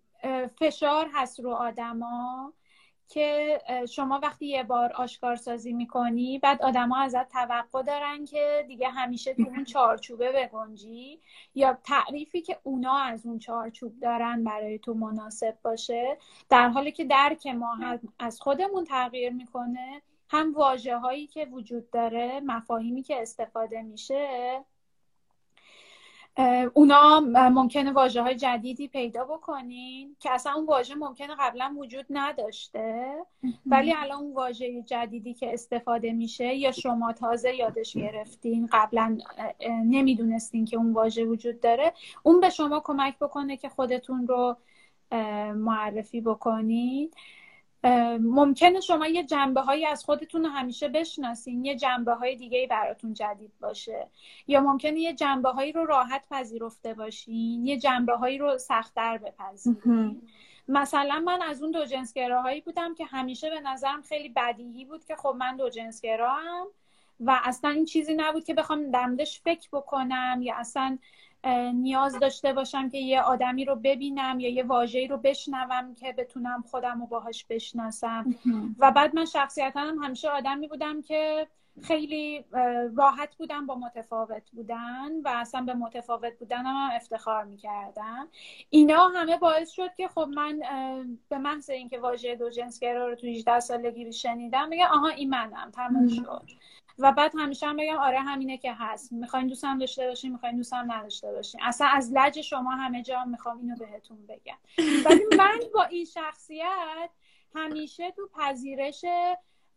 فشار 0.59 1.11
هست 1.15 1.41
رو 1.41 1.51
آدما. 1.51 2.53
که 3.09 3.59
شما 3.91 4.21
وقتی 4.23 4.47
یه 4.47 4.63
بار 4.63 4.93
آشکارسازی 4.93 5.73
می‌کنی 5.73 6.39
بعد 6.39 6.63
آدما 6.63 6.99
ازت 6.99 7.29
توقع 7.29 7.83
دارن 7.83 8.25
که 8.25 8.65
دیگه 8.69 8.89
همیشه 8.89 9.35
تو 9.35 9.43
اون 9.43 9.65
چارچوبه 9.65 10.33
بگنجی 10.33 11.21
یا 11.55 11.79
تعریفی 11.85 12.43
که 12.43 12.59
اونا 12.63 12.99
از 12.99 13.27
اون 13.27 13.39
چارچوب 13.39 14.01
دارن 14.01 14.45
برای 14.45 14.79
تو 14.79 14.95
مناسب 14.95 15.59
باشه. 15.63 16.19
در 16.49 16.69
حالی 16.69 16.93
که 16.93 17.05
درک 17.05 17.47
ما 17.47 17.77
از 18.19 18.41
خودمون 18.41 18.85
تغییر 18.85 19.33
می‌کنه 19.33 20.03
هم 20.29 20.55
واجه 20.55 20.97
هایی 20.97 21.27
که 21.27 21.45
وجود 21.45 21.91
داره 21.91 22.41
مفاهیمی 22.41 23.03
که 23.03 23.23
استفاده 23.23 23.83
میشه 23.83 24.65
اونا 26.75 27.21
ممکنه 27.51 27.93
واجه 27.93 28.23
های 28.23 28.35
جدیدی 28.35 28.89
پیدا 28.89 29.25
بکنین 29.25 30.17
که 30.21 30.31
اصلا 30.31 30.53
اون 30.53 30.67
واژه 30.67 30.95
ممکنه 30.95 31.35
قبلا 31.39 31.75
وجود 31.79 32.07
نداشته 32.11 33.15
ولی 33.67 33.95
الان 33.97 34.19
اون 34.19 34.35
واژه 34.35 34.83
جدیدی 34.83 35.35
که 35.35 35.53
استفاده 35.53 36.13
میشه 36.13 36.55
یا 36.55 36.73
شما 36.73 37.13
تازه 37.13 37.55
یادش 37.55 37.97
گرفتین 37.97 38.69
قبلا 38.73 39.19
نمی‌دونستین 39.85 40.65
که 40.65 40.77
اون 40.77 40.93
واژه 40.93 41.25
وجود 41.25 41.61
داره 41.61 41.93
اون 42.23 42.41
به 42.41 42.51
شما 42.51 42.81
کمک 42.81 43.19
بکنه 43.19 43.57
که 43.57 43.69
خودتون 43.69 44.27
رو 44.27 44.57
معرفی 45.55 46.21
بکنین. 46.21 47.11
ممکنه 48.21 48.81
شما 48.81 49.07
یه 49.07 49.25
جنبه 49.25 49.61
هایی 49.61 49.87
از 49.87 50.05
خودتون 50.05 50.45
همیشه 50.45 50.89
بشناسین 50.89 51.65
یه 51.65 51.77
جنبه 51.77 52.15
های 52.15 52.37
دیگه 52.37 52.67
براتون 52.71 53.15
جدید 53.15 53.53
باشه. 53.61 54.07
یا 54.47 54.61
ممکنه 54.61 55.01
یه 55.01 55.15
جنبه 55.15 55.51
هایی 55.51 55.73
رو 55.73 55.87
راحت 55.87 56.25
پذیرفته 56.31 56.95
باشین 56.95 57.67
یه 57.67 57.79
جنبه 57.79 58.17
هایی 58.17 58.39
رو 58.39 58.59
سختتر 58.59 59.19
بپذیرین. 59.19 60.23
مثلا 60.69 61.23
من 61.27 61.43
از 61.43 61.63
اون 61.63 61.71
دو 61.71 61.85
جنسگراهایی 61.85 62.61
بودم 62.61 62.95
که 62.95 63.05
همیشه 63.05 63.51
به 63.51 63.61
نظرم 63.61 64.03
خیلی 64.03 64.29
بدیهی 64.29 64.85
بود 64.85 65.05
که 65.05 65.17
خب 65.17 65.35
من 65.39 65.57
دو 65.57 65.69
جنسگراهم 65.69 66.67
و 67.21 67.41
اصلا 67.45 67.71
این 67.71 67.85
چیزی 67.85 68.15
نبود 68.15 68.45
که 68.45 68.55
بخوام 68.55 68.91
در 68.91 69.17
فکر 69.45 69.69
بکنم 69.73 70.39
یا 70.43 70.57
اصلا 70.57 70.99
نیاز 71.75 72.19
داشته 72.19 72.53
باشم 72.53 72.89
که 72.89 72.99
یه 72.99 73.23
آدمی 73.23 73.65
رو 73.65 73.77
ببینم 73.77 74.41
یا 74.41 74.51
یه 74.51 74.63
واژه‌ای 74.63 75.09
رو 75.09 75.17
بشنوم 75.17 75.95
که 75.95 76.13
بتونم 76.13 76.65
خودم 76.71 77.01
رو 77.01 77.07
باهاش 77.07 77.45
بشناسم. 77.45 78.35
و 78.79 78.91
بعد 78.91 79.15
من 79.15 79.25
شخصیتا 79.25 79.81
هم 79.81 79.99
همیشه 80.03 80.31
آدمی 80.31 80.69
بودم 80.69 81.03
که 81.03 81.49
خیلی 81.83 82.45
راحت 82.97 83.37
بودم 83.37 83.67
با 83.67 83.75
متفاوت 83.75 84.51
بودن 84.51 85.21
و 85.25 85.29
اصلا 85.35 85.61
به 85.61 85.75
متفاوت 85.75 86.39
بودن 86.39 86.67
هم 86.67 86.91
افتخار 86.93 87.45
می‌کردم. 87.45 88.29
اینا 88.71 89.09
همه 89.09 89.37
باعث 89.37 89.71
شد 89.71 89.95
که 89.97 90.09
خب 90.09 90.29
من 90.35 90.61
به 91.29 91.39
محض 91.39 91.71
اینکه 91.71 91.99
واژه 91.99 92.37
دو 92.37 92.51
جنسگرا 92.51 93.09
رو 93.09 93.15
تو 93.15 93.27
18 93.27 93.61
سالگی 93.61 94.13
شنیدم 94.13 94.69
میگه 94.69 94.87
آها 94.87 95.09
این 95.09 95.31
منم. 95.31 95.71
تمام 95.71 96.09
شد. 96.09 96.43
و 96.99 97.13
بعد 97.13 97.33
همیشه 97.39 97.67
هم 97.67 97.77
بگم 97.77 97.97
آره 97.97 98.21
همینه 98.21 98.59
که 98.59 98.73
هست. 98.73 99.13
می‌خواین 99.13 99.47
دوستم 99.47 99.79
داشته 99.79 100.09
باشین 100.09 100.33
می‌خواین 100.33 100.57
دوستم 100.57 100.93
نداشته 100.93 101.33
باشین. 101.33 101.61
اصلا 101.63 101.87
از 101.87 102.13
لج 102.13 102.41
شما 102.41 102.71
همه 102.71 103.03
جا 103.03 103.25
می‌خوام 103.25 103.59
اینو 103.59 103.77
بهتون 103.77 104.27
بگم. 104.27 104.59
ولی 105.05 105.25
من 105.39 105.61
با 105.75 105.85
این 105.85 106.05
شخصیت 106.05 107.11
همیشه 107.55 108.11
تو 108.11 108.29
پذیرش 108.39 109.05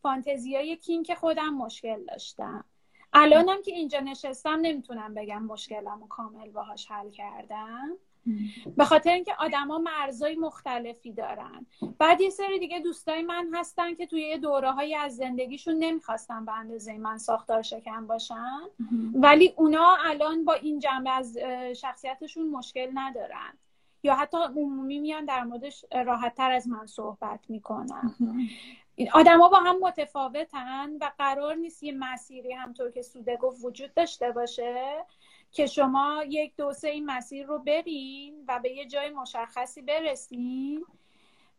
فانتزیای 0.01 0.75
کینگ 0.77 1.13
خودم 1.13 1.53
مشکل 1.53 2.05
داشتم. 2.05 2.65
الانم 3.13 3.61
که 3.61 3.71
اینجا 3.71 3.99
نشستم 3.99 4.59
نمی‌تونم 4.61 5.13
بگم 5.13 5.43
مشکلم 5.43 5.99
رو 6.01 6.07
کامل 6.07 6.49
باهاش 6.49 6.91
حل 6.91 7.09
کردم. 7.09 7.97
به 8.77 8.85
خاطر 8.85 9.11
اینکه 9.11 9.33
آدما 9.39 9.77
مرزای 9.77 10.35
مختلفی 10.35 11.13
دارن. 11.13 11.65
بعد 11.99 12.21
یه 12.21 12.29
سری 12.29 12.59
دیگه 12.59 12.79
دوستای 12.79 13.21
من 13.21 13.49
هستن 13.53 13.95
که 13.95 14.05
توی 14.05 14.21
یه 14.21 14.37
دوره 14.37 14.71
های 14.71 14.95
از 14.95 15.15
زندگیشون 15.15 15.75
نمی‌خواستن 15.75 16.45
به 16.45 16.51
اندازه 16.51 16.97
من 16.97 17.17
ساختار 17.17 17.61
شکن 17.61 18.07
باشن. 18.07 18.59
ولی 19.13 19.53
اونا 19.57 19.97
الان 20.05 20.45
با 20.45 20.53
این 20.53 20.79
جنبه 20.79 21.09
از 21.09 21.37
شخصیتشون 21.75 22.49
مشکل 22.49 22.89
ندارن. 22.93 23.57
یا 24.03 24.15
حتی 24.15 24.37
عمومی 24.37 24.99
میان 24.99 25.25
در 25.25 25.43
موردش 25.43 25.85
راحت 26.05 26.35
تر 26.35 26.51
از 26.51 26.67
من 26.67 26.85
صحبت 26.85 27.39
می‌کنن. 27.49 28.15
آدما 29.13 29.49
با 29.49 29.57
هم 29.57 29.79
متفاوتن 29.79 30.97
و 31.01 31.11
قرار 31.17 31.55
نیست 31.55 31.83
یه 31.83 31.91
مسیری 31.91 32.53
همطور 32.53 32.91
که 32.91 33.01
سوده 33.01 33.37
گفت 33.37 33.65
وجود 33.65 33.93
داشته 33.93 34.31
باشه. 34.31 35.05
که 35.51 35.65
شما 35.65 36.23
یک 36.29 36.55
دو 36.57 36.73
سه 36.73 36.87
این 36.87 37.05
مسیر 37.05 37.45
رو 37.45 37.59
برین 37.59 38.45
و 38.47 38.59
به 38.59 38.71
یه 38.71 38.85
جای 38.85 39.09
مشخصی 39.09 39.81
برسین. 39.81 40.85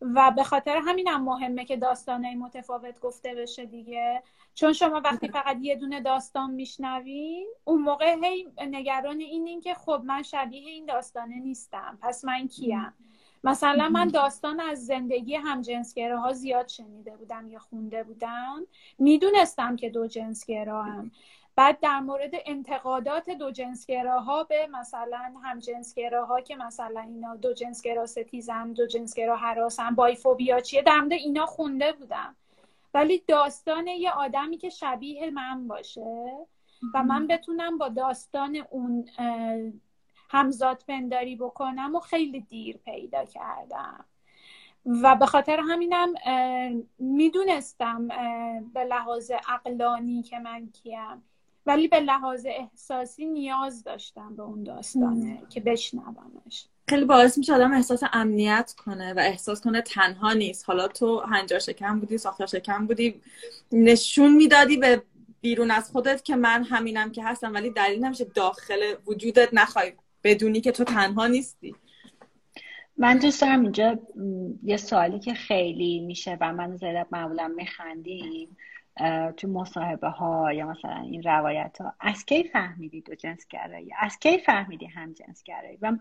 و 0.01 0.31
به 0.37 0.43
خاطر 0.43 0.81
همینم 0.87 1.25
مهمه 1.25 1.65
که 1.65 1.77
داستانهای 1.77 2.35
متفاوت 2.35 3.01
گفته 3.01 3.35
بشه 3.35 3.67
دیگه. 3.67 4.23
چون 4.55 4.73
شما 4.73 5.01
وقتی 5.05 5.29
فقط 5.29 5.57
یه 5.61 5.77
دونه 5.77 6.01
داستان 6.01 6.51
میشنوین 6.51 7.47
اون 7.65 7.83
موقع 7.83 8.17
هی 8.23 8.49
نگران 8.59 9.21
اینین 9.21 9.61
که 9.61 9.75
خب 9.75 10.03
من 10.05 10.23
شبیه 10.23 10.71
این 10.71 10.87
داستانه 10.87 11.37
نیستم 11.41 11.99
پس 12.03 12.25
من 12.25 12.49
کیم؟ 12.49 12.93
مثلا 13.45 13.89
من 13.89 14.09
داستان 14.09 14.61
از 14.61 14.87
زندگی 14.87 15.35
همجنسگره 15.35 16.19
ها 16.19 16.33
زیاد 16.33 16.69
شنیده 16.69 17.17
بودم 17.17 17.49
یا 17.49 17.59
خونده 17.59 18.05
بودم. 18.05 18.67
می‌دونستم 18.99 19.77
که 19.77 19.91
دو 19.91 20.07
جنسگرا 20.07 20.83
هم 20.83 21.11
بعد 21.59 21.81
در 21.81 22.01
مورد 22.01 22.31
انتقادات 22.47 23.31
دو 23.31 23.51
جنسگراها 23.51 24.45
به 24.45 24.67
مثلا 24.67 25.35
هم 25.43 25.59
جنسگراها 25.59 26.41
که 26.41 26.57
مثلا 26.57 27.01
اینا 27.01 27.37
دو 27.37 27.53
جنسگرا 27.53 28.07
ستیزن 28.07 28.73
دو 28.73 28.87
جنسگرا 28.87 29.37
حراسن 29.37 29.95
بایفوبیا 29.95 30.61
چیه 30.61 30.83
در 30.83 31.01
مورد 31.01 31.13
اینا 31.13 31.47
خونده 31.47 31.93
بودم. 31.93 32.37
ولی 32.95 33.23
داستان 33.27 33.87
یه 33.87 34.11
آدمی 34.11 34.59
که 34.59 34.69
شبیه 34.69 35.31
من 35.31 35.69
باشه 35.69 36.37
و 36.95 37.03
من 37.03 37.27
بتونم 37.27 37.79
با 37.79 37.89
داستان 37.89 38.57
اون 38.71 39.09
همزاد 40.31 40.85
پنداری 40.89 41.37
بکنم 41.37 41.95
و 41.95 42.01
خیلی 42.01 42.41
دیر 42.41 42.77
پیدا 42.77 43.25
کردم. 43.25 44.05
و 44.87 45.17
به 45.17 45.27
خاطر 45.27 45.61
همینم 45.69 46.15
می‌دونستم 46.99 48.09
به 48.75 48.85
لحاظ 48.85 49.33
اقلانی 49.49 50.23
که 50.23 50.39
من 50.39 50.69
کیم. 50.71 51.25
ولی 51.69 51.89
به 51.89 52.01
لحاظ 52.01 52.47
احساسی 52.47 53.27
نیاز 53.27 53.85
داشتم 53.85 54.37
به 54.37 54.43
اون 54.43 54.63
داستانه 54.63 55.43
که 55.49 55.61
بشنومش. 55.61 56.67
خیلی 56.89 57.05
باعث 57.05 57.39
میشه 57.39 57.55
آدم 57.55 57.73
احساس 57.73 58.03
امنیت 58.13 58.75
کنه 58.85 59.15
و 59.15 59.19
احساس 59.19 59.61
کنه 59.61 59.83
تنها 59.83 60.33
نیست. 60.33 60.65
حالا 60.65 60.89
تو 60.89 61.21
هنجار 61.21 61.59
شکم 61.59 62.01
بودی 62.01 62.19
ساختار 62.19 62.47
شکم 62.47 62.87
بودی 62.87 63.21
نشون 63.73 64.37
می‌دادی 64.37 64.77
به 64.77 65.03
بیرون 65.41 65.71
از 65.71 65.91
خودت 65.91 66.25
که 66.25 66.37
من 66.37 66.65
همینم 66.65 67.13
که 67.13 67.25
هستم 67.25 67.55
ولی 67.55 67.71
دلیل 67.71 68.05
نمیشه 68.05 68.25
داخل 68.25 68.95
وجودت 69.07 69.49
نخوای 69.53 69.93
بدونی 70.25 70.61
که 70.61 70.73
تو 70.73 70.85
تنها 70.85 71.27
نیستی. 71.27 71.75
من 72.97 73.19
دوست 73.19 73.41
دارم 73.41 73.63
اینجا 73.63 73.99
یه 74.65 74.77
سوالی 74.77 75.19
که 75.19 75.35
خیلی 75.35 76.01
میشه 76.01 76.39
و 76.41 76.53
من 76.53 76.77
زیاد 76.77 77.07
معمولا 77.11 77.49
میخندیم. 77.49 78.57
تو 79.37 79.49
مصاحبه 79.49 80.09
ها 80.09 80.53
یا 80.53 80.67
مثلا 80.67 81.01
این 81.01 81.23
روایت 81.23 81.81
ها 81.81 81.95
از 82.01 82.25
کی 82.25 82.45
فهمیدی 82.45 83.01
دو 83.01 83.15
جنس 83.15 83.47
گرایی 83.49 83.91
از 83.99 84.19
کی 84.19 84.39
فهمیدی 84.39 84.87
هم 84.87 85.13
جنس 85.13 85.43
گرایی 85.43 85.79
و 85.83 85.97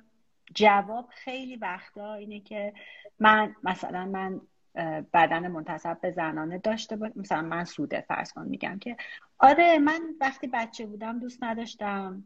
جواب 0.56 1.10
خیلی 1.12 1.56
وقتا 1.56 2.14
اینه 2.14 2.40
که 2.40 2.74
من 3.20 3.56
مثلا 3.64 4.06
من 4.06 4.42
بدن 5.14 5.48
منتصب 5.48 6.02
به 6.02 6.12
زنانه 6.12 6.58
داشته 6.58 6.96
باشه 6.96 7.14
مثلا 7.16 7.42
من 7.42 7.64
سوده 7.64 8.02
فرض 8.02 8.32
کن 8.34 8.48
میگم 8.48 8.80
که 8.80 8.98
آره 9.40 9.80
من 9.80 10.02
وقتی 10.22 10.48
بچه 10.48 10.86
بودم 10.86 11.20
دوست 11.20 11.44
نداشتم 11.44 12.24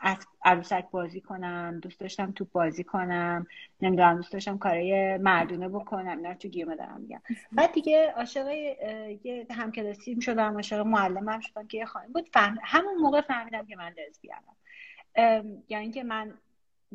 از 0.00 0.16
عروسک 0.44 0.84
بازی 0.90 1.20
کنم 1.20 1.80
دوست 1.82 2.00
داشتم 2.00 2.32
تو 2.32 2.46
بازی 2.52 2.84
کنم 2.84 3.46
نمی‌دونم 3.80 4.16
دوست 4.16 4.32
داشتم 4.32 4.58
کارهای 4.58 5.18
مردونه 5.18 5.68
بکنم 5.68 6.16
اینا 6.16 6.34
تو 6.34 6.48
گیمه 6.48 6.76
دارم 6.76 7.00
میگم. 7.00 7.20
بعد 7.52 7.72
دیگه 7.72 8.12
عاشق 8.16 8.48
یه 9.24 9.46
همکلاسی 9.50 10.20
شدم 10.20 10.54
عاشق 10.54 10.78
معلمم 10.78 11.40
شدم 11.40 11.66
که 11.66 11.78
یه 11.78 11.84
خانم 11.84 12.12
بود 12.12 12.28
فهم... 12.32 12.58
همون 12.62 12.94
موقع 12.94 13.20
فهمیدم 13.20 13.66
که 13.66 13.76
من 13.76 13.92
لزبیانم 13.98 14.56
یعنی 15.68 15.82
اینکه 15.82 16.02
من 16.02 16.34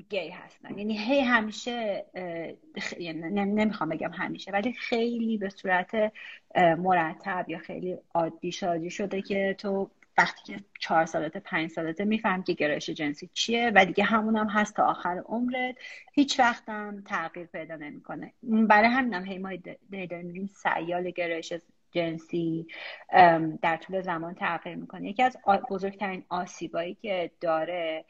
گی 0.10 0.30
هستم 0.30 0.78
یعنی 0.78 0.98
هی 0.98 1.20
همیشه 1.20 2.06
یعنی 3.00 3.30
نمی‌خوام 3.46 3.90
بگم 3.90 4.12
همیشه 4.12 4.52
ولی 4.52 4.74
خیلی 4.74 5.38
به 5.38 5.50
صورت 5.50 6.14
مرتب 6.56 7.46
یا 7.48 7.58
خیلی 7.58 7.98
عادی 8.14 8.52
شادی 8.52 8.90
شده 8.90 9.22
که 9.22 9.56
تو 9.58 9.90
وقتی 10.18 10.54
که 10.54 10.64
چهار 10.80 11.06
سالته 11.06 11.40
پنج 11.40 11.70
سالته 11.70 12.06
میفهم 12.06 12.44
که 12.44 12.54
گرایش 12.54 12.90
جنسی 12.90 13.30
چیه 13.34 13.72
و 13.76 13.86
دیگه 13.86 14.04
هم 14.04 14.48
هست 14.50 14.76
تا 14.76 14.86
آخر 14.86 15.24
عمرت. 15.26 15.76
هیچ 16.14 16.40
وقتم 16.40 17.04
تغییر 17.08 17.46
پیدا 17.46 17.76
نمی‌کنه. 17.76 18.34
برای 18.44 18.90
همینم 18.90 19.26
هی 19.26 19.38
ما 19.38 19.50
داریم 19.92 20.50
سیال 20.54 21.10
گرایش 21.10 21.54
جنسی 21.92 22.68
در 23.62 23.78
طول 23.82 24.02
زمان 24.02 24.34
تغییر 24.34 24.76
می‌کنه. 24.76 25.10
یکی 25.10 25.24
از 25.24 25.38
بزرگترین 25.70 26.24
آسیبایی 26.30 26.98
که 27.02 27.32
داره 27.42 28.06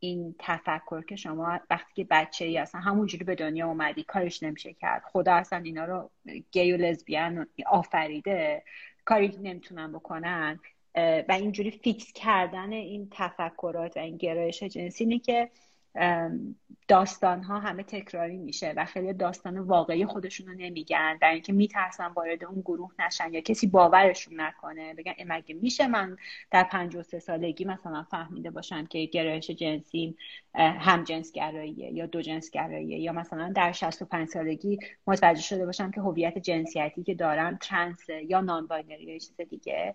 این 0.00 0.34
تفکر 0.38 1.04
که 1.04 1.16
شما 1.16 1.60
وقتی 1.70 1.92
که 1.94 2.06
بچه 2.10 2.44
ای 2.44 2.58
اصلا 2.58 2.80
همونجوری 2.80 3.24
به 3.24 3.34
دنیا 3.34 3.66
اومدی 3.66 4.02
کارش 4.02 4.42
نمیشه 4.42 4.72
کرد. 4.72 5.02
خدا 5.12 5.34
اصلا 5.34 5.58
اینا 5.58 5.84
رو 5.84 6.10
گی 6.52 6.72
و 6.72 6.76
لزبیان 6.76 7.46
آفریده 7.66 8.62
کاری 9.04 9.38
نمی‌تونن 9.42 9.92
بکنن. 9.92 10.60
و 10.94 11.32
اینجوری 11.32 11.70
فیکس 11.70 12.12
کردن 12.12 12.72
این 12.72 13.08
تفکرات 13.10 13.96
و 13.96 14.00
این 14.00 14.16
گرایش 14.16 14.62
جنسی 14.62 15.04
اینه 15.04 15.18
که 15.18 15.50
داستان 16.88 17.42
ها 17.42 17.58
همه 17.58 17.82
تکراری 17.82 18.36
میشه 18.36 18.74
و 18.76 18.84
خیلی 18.84 19.12
داستان 19.12 19.58
واقعی 19.58 20.06
خودشون 20.06 20.46
رو 20.46 20.54
نمیگن 20.54 21.18
در 21.20 21.30
اینکه 21.30 21.52
میترسن 21.52 22.06
وارد 22.06 22.44
اون 22.44 22.60
گروه 22.60 22.90
نشن 22.98 23.34
یا 23.34 23.40
کسی 23.40 23.66
باورشون 23.66 24.40
نکنه 24.40 24.94
بگن 24.94 25.12
مگه 25.26 25.54
میشه 25.54 25.86
من 25.86 26.16
در 26.50 26.88
سه 27.02 27.18
سالگی 27.18 27.64
مثلا 27.64 28.02
فهمیده 28.02 28.50
باشم 28.50 28.86
که 28.86 29.04
گرایش 29.04 29.50
جنسی 29.50 30.16
هم 30.54 31.04
جنس 31.04 31.32
گراییه 31.32 31.92
یا 31.92 32.06
دو 32.06 32.22
جنس 32.22 32.50
گراییه 32.50 32.98
یا 32.98 33.12
مثلا 33.12 33.52
در 33.56 33.72
65 33.72 34.28
سالگی 34.28 34.78
متوجه 35.06 35.42
شده 35.42 35.66
باشم 35.66 35.90
که 35.90 36.00
هویت 36.00 36.38
جنسیتی 36.38 37.02
که 37.02 37.14
دارم 37.14 37.58
trans 37.60 38.08
یا 38.08 38.40
non-binary 38.40 39.04
یا 39.04 39.18
چیز 39.18 39.40
دیگه. 39.50 39.94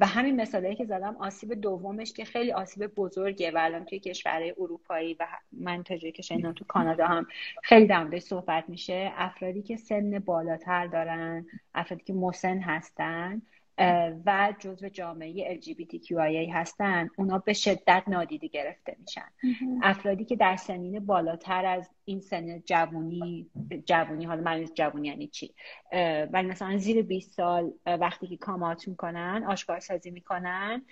و 0.00 0.06
همین 0.06 0.40
مثالی 0.40 0.74
که 0.74 0.84
زدم 0.84 1.16
آسیب 1.16 1.54
دومش 1.54 2.12
که 2.12 2.24
خیلی 2.24 2.52
آسیب 2.52 2.86
بزرگه 2.86 3.50
و 3.50 3.58
الان 3.60 3.84
توی 3.84 3.98
کشورهای 3.98 4.54
اروپایی 4.58 5.09
و 5.20 5.26
من 5.52 5.82
تجربه 5.82 6.12
که 6.12 6.22
شنیدم 6.22 6.52
تو 6.52 6.64
کانادا 6.64 7.06
هم 7.06 7.26
خیلی 7.62 7.86
در 7.86 8.18
صحبت 8.18 8.64
میشه 8.68 9.12
افرادی 9.16 9.62
که 9.62 9.76
سن 9.76 10.18
بالاتر 10.18 10.86
دارن 10.86 11.46
افرادی 11.74 12.04
که 12.04 12.12
مسن 12.12 12.60
هستن 12.60 13.42
و 14.26 14.54
جزو 14.58 14.88
جامعه 14.88 15.60
LGBTQIA 15.60 16.52
هستن 16.52 17.08
اونا 17.16 17.38
به 17.38 17.52
شدت 17.52 18.02
نادیده 18.06 18.48
گرفته 18.48 18.96
میشن. 19.00 19.28
افرادی 19.82 20.24
که 20.24 20.36
در 20.36 20.56
سنین 20.56 21.06
بالاتر 21.06 21.64
از 21.64 21.88
این 22.04 22.20
سن 22.20 22.62
جوونی 22.66 23.50
جوونی 23.86 24.24
حالا 24.24 24.42
من 24.42 24.64
جوونی 24.74 25.08
یعنی 25.08 25.26
چی؟ 25.26 25.54
ولی 26.32 26.48
مثلا 26.48 26.76
زیر 26.76 27.02
20 27.02 27.32
سال 27.32 27.72
وقتی 27.86 28.26
که 28.26 28.36
کامات 28.36 28.88
می‌کنن 28.88 29.44
آشکارسازی 29.48 30.10
می‌کنن 30.10 30.82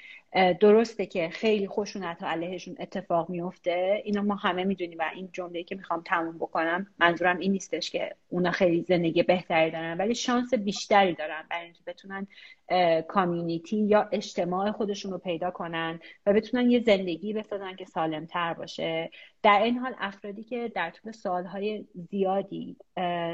درسته 0.61 1.07
که 1.07 1.29
خیلی 1.29 1.69
خشونت 1.69 2.23
علیهشون 2.23 2.77
اتفاق 2.79 3.31
میفته 3.31 4.03
اینا 4.05 4.23
ما 4.23 4.35
همه 4.35 4.65
می‌دونیم 4.65 4.99
و 4.99 5.11
این 5.15 5.29
جمله 5.33 5.63
که 5.63 5.75
می‌خوام 5.75 6.03
تموم 6.07 6.39
بکنم 6.39 6.87
منظورم 6.99 7.39
این 7.39 7.53
نیستش 7.53 7.91
که 7.91 8.15
اونا 8.29 8.51
خیلی 8.51 8.83
زندگی 8.83 9.23
بهتری 9.23 9.71
دارن 9.71 9.97
ولی 9.99 10.15
شانس 10.15 10.55
بیشتری 10.55 11.15
دارن 11.15 11.43
برای 11.51 11.65
اینکه 11.65 11.83
بتونن 11.87 12.27
کامیونیتی 13.09 13.77
یا 13.77 14.09
اجتماع 14.13 14.71
خودشون 14.73 15.13
رو 15.13 15.19
پیدا 15.19 15.51
کنن 15.51 16.01
و 16.27 16.33
بتونن 16.33 16.71
یه 16.71 16.81
زندگی 16.81 17.33
بسازن 17.33 17.77
که 17.77 17.85
سالمتر 17.85 18.55
باشه. 18.55 19.11
در 19.43 19.63
این 19.63 19.79
حال 19.79 19.95
افرادی 19.99 20.45
که 20.45 20.73
در 20.75 20.91
طول 20.91 21.13
سالهای 21.13 21.85
زیادی 22.11 22.77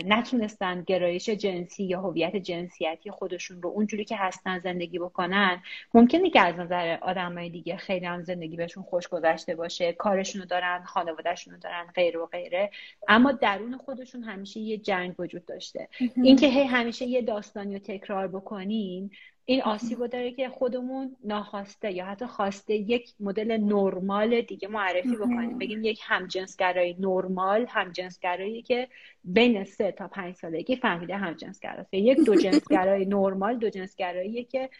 نتونستن 0.07 0.83
گرایش 0.83 1.29
جنسی 1.29 1.85
یا 1.85 2.01
هویت 2.01 2.37
جنسیتی 2.37 3.11
خودشون 3.11 3.63
رو 3.63 3.69
اونجوری 3.69 4.05
که 4.05 4.17
هستن 4.17 4.59
زندگی 4.59 4.99
بکنن 4.99 5.63
ممکنه 5.95 6.31
که 6.31 6.41
از 6.41 6.55
نظر 6.57 6.99
آدمای 7.03 7.51
دیگه 7.51 7.77
خیلی 7.77 8.07
هم 8.07 8.23
زندگی 8.23 8.57
بهشون 8.57 8.83
خوش 8.83 9.09
گذشته 9.09 9.55
باشه 9.55 9.93
کارشون 9.93 10.41
رو 10.41 10.47
دارن 10.47 10.85
خانوادهشون 10.85 11.55
رو 11.55 11.61
دارن 11.61 11.87
غیر 11.95 12.19
و 12.19 12.27
غیره. 12.27 12.71
اما 13.09 13.33
درون 13.33 13.77
خودشون 13.77 14.23
همیشه 14.23 14.61
یه 14.61 14.79
جنگ 14.79 15.15
وجود 15.19 15.47
داشته. 15.47 15.89
اینکه 16.17 16.47
هی 16.47 16.65
همیشه 16.65 17.05
یه 17.05 17.23
داستانی 17.23 17.75
رو 17.75 17.81
تکرار 17.81 18.29
بکنین 18.29 19.11
این 19.47 19.63
آسیب 19.63 19.99
رو 19.99 20.07
داره 20.07 20.33
که 20.33 20.49
خودمون 20.49 21.17
ناخواسته 21.25 21.93
یا 21.93 22.05
حتی 22.05 22.27
خواسته 22.27 22.75
یک 22.75 23.15
مدل 23.21 23.57
نرمال 23.57 24.41
دیگه 24.41 24.69
معرفی 24.69 25.17
بکنیم. 25.17 25.59
بگیم 25.59 25.85
یک 25.85 26.01
همجنسگرایی 26.03 26.97
نرمال 26.99 27.67
همجنسگرایی 27.69 28.63
که 28.63 28.89
بین 29.25 29.65
سه 29.65 29.93
تا 29.93 30.09
پنج 30.09 30.35
سالگی 30.35 30.77
فهمیده 30.77 31.17
همجنسگراست. 31.17 31.95
یک 31.95 32.19
دو 32.27 32.35
جنسگرایی 32.35 33.07
نرمال 33.07 33.59
دو 33.59 33.71
جنسگرایی 33.71 34.45
که 34.45 34.71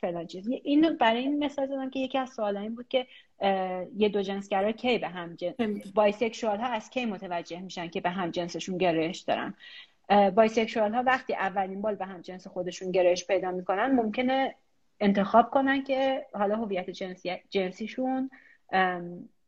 فلان 0.00 0.26
چیز. 0.26 0.48
این 0.62 0.96
برای 0.96 1.22
این 1.22 1.44
مثال 1.44 1.66
زدم 1.66 1.90
که 1.90 1.98
یکی 1.98 2.18
از 2.18 2.30
سوال 2.30 2.56
این 2.56 2.74
بود 2.74 2.88
که 2.88 3.06
یه 3.96 4.08
دو 4.08 4.22
جنسگرا 4.22 4.72
کی 4.72 4.98
به 4.98 5.08
هم 5.08 5.34
جنس 5.34 5.54
bisexual 5.94 6.58
ها 6.58 6.66
از 6.66 6.90
کی 6.90 7.06
متوجه 7.06 7.60
میشن 7.60 7.88
که 7.88 8.00
به 8.00 8.10
هم 8.10 8.30
جنسشون 8.30 8.78
گرایش 8.78 9.18
دارن؟ 9.18 9.54
bisexual 10.08 10.94
ها 10.94 11.02
وقتی 11.02 11.34
اولین 11.34 11.82
بار 11.82 11.94
به 11.94 12.06
هم 12.06 12.20
جنس 12.20 12.46
خودشون 12.46 12.90
گرایش 12.90 13.26
پیدا 13.26 13.50
می‌کنن 13.50 13.86
ممکنه 13.86 14.54
انتخاب 15.00 15.50
کنن 15.50 15.84
که 15.84 16.26
حالا 16.34 16.56
هویت 16.56 16.90
جنسی 16.90 17.36
جنسیشون 17.50 18.30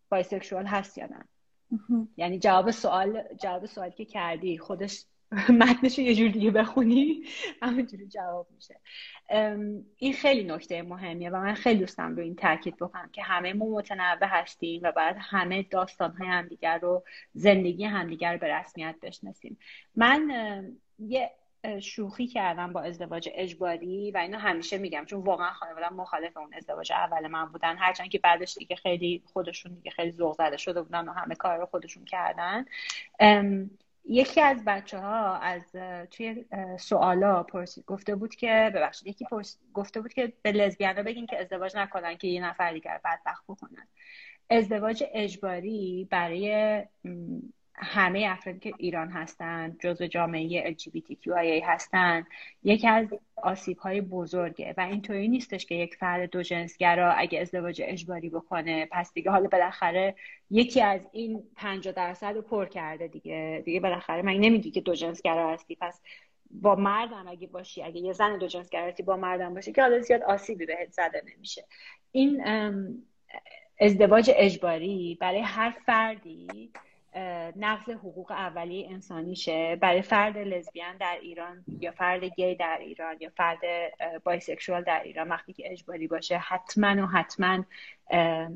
bisexual 0.09 0.66
هست 0.66 0.99
یا 0.99 1.07
نه. 1.07 1.25
یعنی 2.16 2.38
جواب 2.38 2.70
سوال 2.70 3.23
جواب 3.42 3.66
سوالی 3.66 3.92
که 3.92 4.05
کردی 4.05 4.59
خودش 4.59 5.05
متنش 5.61 5.99
یه 5.99 6.14
جور 6.14 6.29
دیگه 6.29 6.51
بخونی 6.51 7.23
همونجوری 7.62 8.07
جواب 8.07 8.47
میشه. 8.55 8.81
این 9.97 10.12
خیلی 10.12 10.45
نکته 10.45 10.83
مهمیه 10.83 11.31
و 11.31 11.37
من 11.37 11.55
خیلی 11.55 11.81
دوست 11.81 12.01
دارم 12.01 12.16
رو 12.16 12.23
این 12.23 12.35
تاکید 12.35 12.77
بکنم 12.77 13.11
که 13.12 13.23
همه 13.23 13.53
ما 13.53 13.66
متنوع 13.66 14.25
هستیم 14.25 14.81
و 14.83 14.93
باید 14.93 15.16
همه 15.21 15.62
داستان 15.62 16.12
های 16.12 16.29
همدیگر 16.29 16.79
رو 16.79 17.05
زندگی 17.33 17.85
همدیگر 17.85 18.33
رو 18.33 18.38
به 18.38 18.55
رسمیت 18.55 18.97
بشناسیم. 19.03 19.59
من 19.97 20.31
یه 20.99 21.31
شوخی 21.83 22.27
کردم 22.27 22.73
با 22.73 22.81
ازدواج 22.81 23.29
اجباری 23.35 24.11
و 24.11 24.19
اینو 24.19 24.38
همیشه 24.38 24.79
میگم 24.79 25.05
چون 25.05 25.21
واقعا 25.21 25.51
خانوادم 25.51 25.95
مخالف 25.97 26.37
اون 26.37 26.55
ازدواج 26.55 26.93
اول 26.93 27.27
من 27.27 27.45
بودن. 27.45 27.77
هرچند 27.77 28.09
که 28.09 28.19
بعدش 28.19 28.55
دیگه 28.59 28.77
خیلی 28.77 29.23
خودشون 29.33 29.75
دیگه 29.75 29.90
خیلی 29.90 30.12
ذوق 30.12 30.37
زده 30.37 30.57
شده 30.57 30.83
بودن 30.83 31.09
و 31.09 31.12
همه 31.12 31.35
کار 31.35 31.59
رو 31.59 31.66
خودشون 31.66 32.05
کردن. 32.05 32.64
یکی 34.05 34.41
از 34.41 34.65
بچه 34.65 34.99
ها 34.99 35.37
از 35.37 35.63
توی 36.11 36.45
سوالا 36.79 37.43
پرسید 37.43 37.85
گفته 37.85 38.17
بود 38.17 38.35
که 38.35 38.73
ببخشید 38.75 39.09
یکی 39.09 39.27
گفته 39.75 40.01
بود 40.01 40.13
که 40.13 40.33
به 40.43 40.53
لزبیان 40.53 41.03
بگین 41.03 41.27
که 41.27 41.41
ازدواج 41.41 41.77
نکنن 41.77 42.17
که 42.17 42.29
یه 42.29 42.45
نفر 42.45 42.73
دیگر 42.73 43.01
بدبخت 43.05 43.45
بکنن. 43.49 43.89
ازدواج 44.51 45.05
اجباری 45.13 46.09
برای 46.11 46.85
همه 47.83 48.27
افرادی 48.31 48.59
که 48.59 48.73
ایران 48.79 49.09
هستند 49.09 49.81
جزو 49.81 50.07
جامعه 50.07 50.75
LGBTQIA 50.75 51.64
هستند 51.64 52.27
یکی 52.62 52.88
از 52.88 53.07
آسیب 53.37 53.79
های 53.79 54.01
بزرگه 54.01 54.75
و 54.77 54.81
اینطوری 54.81 55.29
نیستش 55.29 55.66
که 55.66 55.75
یک 55.75 55.95
فرد 55.95 56.31
دو 56.31 56.43
جنسگرا 56.43 57.12
اگه 57.12 57.40
ازدواج 57.40 57.83
اجباری 57.85 58.31
بکنه 58.31 58.88
پس 58.90 59.12
دیگه 59.12 59.31
حالا 59.31 59.49
بالاخره 59.49 60.14
یکی 60.51 60.83
از 60.83 61.01
این 61.12 61.43
50 61.57 61.95
درصد 61.95 62.35
رو 62.35 62.43
پر 62.43 62.66
کرده 62.66 63.09
دیگه. 63.09 63.62
دیگه 63.64 63.81
بالاخره 63.81 64.23
من 64.23 64.33
نمیگی 64.33 64.71
که 64.71 64.81
دو 64.81 64.95
جنسگرا 64.95 65.53
هستی؟ 65.53 65.77
پس 65.81 66.01
با 66.51 66.75
مردم 66.75 67.29
اگه 67.29 67.47
باشی 67.47 67.83
اگه 67.83 68.01
یه 68.01 68.12
زن 68.12 68.38
دو 68.38 68.49
هستی 68.75 69.03
با 69.03 69.16
مردم 69.16 69.55
باشی 69.55 69.73
که 69.73 69.83
حالا 69.83 70.01
زیاد 70.01 70.23
آسیبی 70.23 70.66
بهت 70.66 70.93
زده 70.93 71.23
نمیشه. 71.37 71.64
این 72.12 72.45
ازدواج 73.81 74.31
اجباری 74.35 75.19
برای 75.21 75.40
هر 75.40 75.71
فردی 75.87 76.73
نقض 77.57 77.90
حقوق 77.90 78.31
اولیه 78.31 78.90
انسانیشه. 78.90 79.77
برای 79.77 80.03
فرد 80.03 80.38
لزبیان 80.38 80.96
در 80.96 81.18
ایران 81.23 81.64
یا 81.81 81.92
فرد 81.92 82.25
گی 82.25 82.55
در 82.55 82.79
ایران 82.81 83.16
یا 83.20 83.31
فرد 83.37 83.59
bisexual 84.25 84.83
در 84.83 85.03
ایران 85.03 85.29
وقتی 85.29 85.53
که 85.53 85.73
اجباری 85.73 86.07
باشه 86.07 86.38
حتما 86.38 87.03
و 87.03 87.07
حتما 87.07 87.64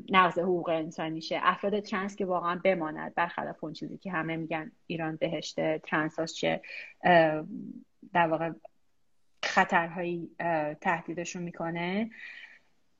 نقض 0.09 0.39
حقوق 0.39 0.69
انسانیشه. 0.69 1.39
افراد 1.41 1.79
trans 1.79 2.15
که 2.15 2.25
واقعا 2.25 2.61
بماند 2.63 3.15
برخلاف 3.15 3.63
اون 3.63 3.73
چیزی 3.73 3.97
که 3.97 4.11
همه 4.11 4.35
میگن 4.35 4.71
ایران 4.87 5.15
بهشته 5.15 5.81
trans 5.83 6.33
چه 6.33 6.61
در 8.13 8.27
واقع 8.27 8.51
خطرهایی 9.43 10.29
تهدیدشون 10.81 11.43
می‌کنه. 11.43 12.09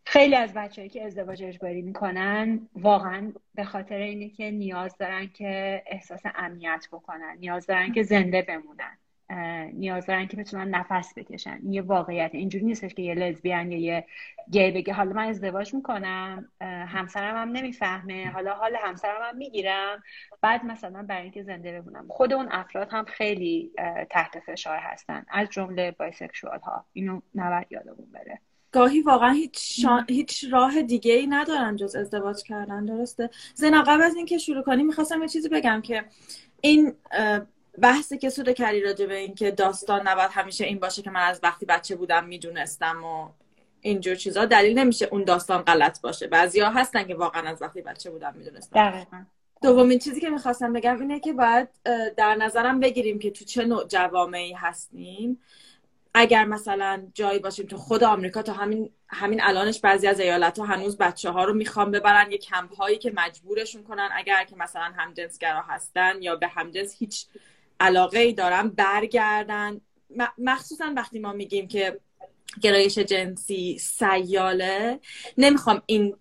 خیلی 0.08 0.36
از 0.36 0.54
بچههایی 0.54 0.90
که 0.90 1.06
ازدواج 1.06 1.44
اجباری 1.44 1.82
می‌کنن 1.82 2.70
واقعا 2.76 3.32
به 3.56 3.64
خاطر 3.64 3.96
اینه 3.96 4.30
که 4.30 4.52
نیاز 4.52 4.98
دارن 4.98 5.28
که 5.28 5.84
احساس 5.88 6.22
امنیت 6.36 6.88
بکنن 6.92 7.38
نیاز 7.40 7.66
دارن 7.66 7.92
که 7.92 8.04
زنده 8.04 8.42
بمونن 8.42 8.98
نیاز 9.74 10.06
دارن 10.06 10.28
که 10.28 10.38
بتونن 10.38 10.76
نفس 10.76 11.14
بکشن. 11.18 11.60
این 11.64 11.74
یه 11.74 11.82
واقعیت 11.82 12.30
اینجوری 12.34 12.66
نیستش 12.66 12.94
که 12.94 13.02
یه 13.02 13.14
لزبیان 13.14 13.72
یا 13.72 13.80
یه 13.80 14.06
گی 14.52 14.72
بگه 14.72 14.94
حالا 14.94 15.14
من 15.14 15.28
ازدواج 15.28 15.74
می‌کنم 15.74 16.52
همسرم 16.62 17.36
هم 17.36 17.52
نمی‌فهمه 17.52 18.32
حالا 18.32 18.54
حال 18.54 18.76
همسرم 18.76 19.22
هم 19.22 19.38
می‌گیرم. 19.38 20.04
بعد 20.42 20.66
مثلا 20.66 21.04
برای 21.04 21.24
اینکه 21.24 21.44
زنده 21.44 21.82
بمونم. 21.82 22.08
خود 22.08 22.34
اون 22.34 22.48
افراد 22.52 22.90
هم 22.92 23.06
خیلی 23.06 23.72
تحت 24.10 24.40
فشار 24.40 24.78
هستن 24.78 25.26
از 25.30 25.50
جمله 25.50 25.92
بایسکشوال 25.92 26.60
ها 26.60 26.86
اینو 26.94 27.22
نباید 27.36 27.68
یادمون 27.70 28.12
بره. 28.14 28.40
گاهی 28.76 29.02
واقعا 29.02 29.32
هیچ, 29.32 29.86
هیچ 30.10 30.46
راه 30.52 30.82
دیگه 30.82 31.14
ای 31.14 31.28
ندارن 31.28 31.76
جز 31.76 31.96
ازدواج 31.96 32.44
کردن 32.44 32.86
درسته؟ 32.86 33.30
زینا 33.56 33.82
قبل 33.82 34.02
از 34.02 34.16
اینکه 34.16 34.38
شروع 34.38 34.64
کنی 34.64 34.84
می‌خواستم 34.84 35.22
یه 35.22 35.28
چیزی 35.28 35.50
بگم 35.50 35.82
که 35.82 36.06
این 36.62 36.94
بحثی 37.82 38.18
که 38.18 38.30
سود 38.30 38.50
کردی 38.50 38.82
راجع 38.82 39.06
به 39.06 39.18
این 39.18 39.36
که 39.36 39.52
داستان 39.52 40.08
نباید 40.08 40.30
همیشه 40.34 40.66
این 40.66 40.80
باشه 40.80 41.02
که 41.02 41.10
من 41.10 41.22
از 41.22 41.40
وقتی 41.44 41.66
بچه 41.66 41.96
بودم 41.96 42.26
می‌دونستم 42.26 43.04
و 43.04 43.30
اینجور 43.82 44.16
چیزا 44.16 44.46
دلیل 44.46 44.80
نمیشه 44.80 45.08
اون 45.12 45.24
داستان 45.24 45.62
غلط 45.62 46.02
باشه. 46.02 46.28
بعضیا 46.28 46.70
هستن 46.70 47.04
که 47.04 47.16
واقعا 47.16 47.50
از 47.50 47.62
وقتی 47.62 47.82
بچه 47.82 48.10
بودن 48.10 48.38
می‌دونستن 48.38 49.06
دومین 49.62 50.00
چیزی 50.00 50.22
که 50.22 50.30
می‌خواستم 50.30 50.74
بگم 50.74 51.02
اینه 51.02 51.20
که 51.20 51.34
باید 51.34 51.68
در 52.18 52.36
نظرم 52.36 52.80
بگیریم 52.80 53.20
که 53.20 53.32
تو 53.32 53.46
چه 53.46 53.66
نوع 53.66 53.88
جوامعی 53.88 54.54
هستیم. 54.54 55.40
اگر 56.18 56.46
مثلا 56.46 57.08
جایی 57.14 57.40
باشیم 57.40 57.66
تو 57.66 57.78
خود 57.78 58.04
آمریکا 58.04 58.42
تا 58.42 58.54
همین 58.54 58.90
همین 59.10 59.44
الانش 59.44 59.80
بعضی 59.80 60.08
از 60.08 60.20
ایالت 60.20 60.60
ها 60.60 60.66
هنوز 60.66 60.98
بچه 60.98 61.30
ها 61.30 61.44
رو 61.44 61.54
می‌خوان 61.54 61.92
ببرن. 61.92 62.32
یه 62.32 62.38
کمپ 62.38 62.76
هایی 62.76 62.98
که 62.98 63.12
مجبورشون 63.16 63.84
کنن 63.84 64.10
اگر 64.16 64.44
که 64.44 64.56
مثلا 64.56 64.94
همجنسگرا 64.98 65.62
هستن 65.62 66.22
یا 66.22 66.36
به 66.36 66.48
همجنس 66.48 66.96
هیچ 67.00 67.26
علاقه 67.80 68.20
ای 68.20 68.34
دارن 68.34 68.70
برگردن. 68.70 69.82
مخصوصا 70.38 70.94
وقتی 70.96 71.20
ما 71.20 71.34
میگیم 71.34 71.68
که 71.68 72.00
گرایش 72.62 72.98
جنسی 72.98 73.78
سیاله 73.78 75.00
نمی‌خوام 75.38 75.82
این 75.86 76.16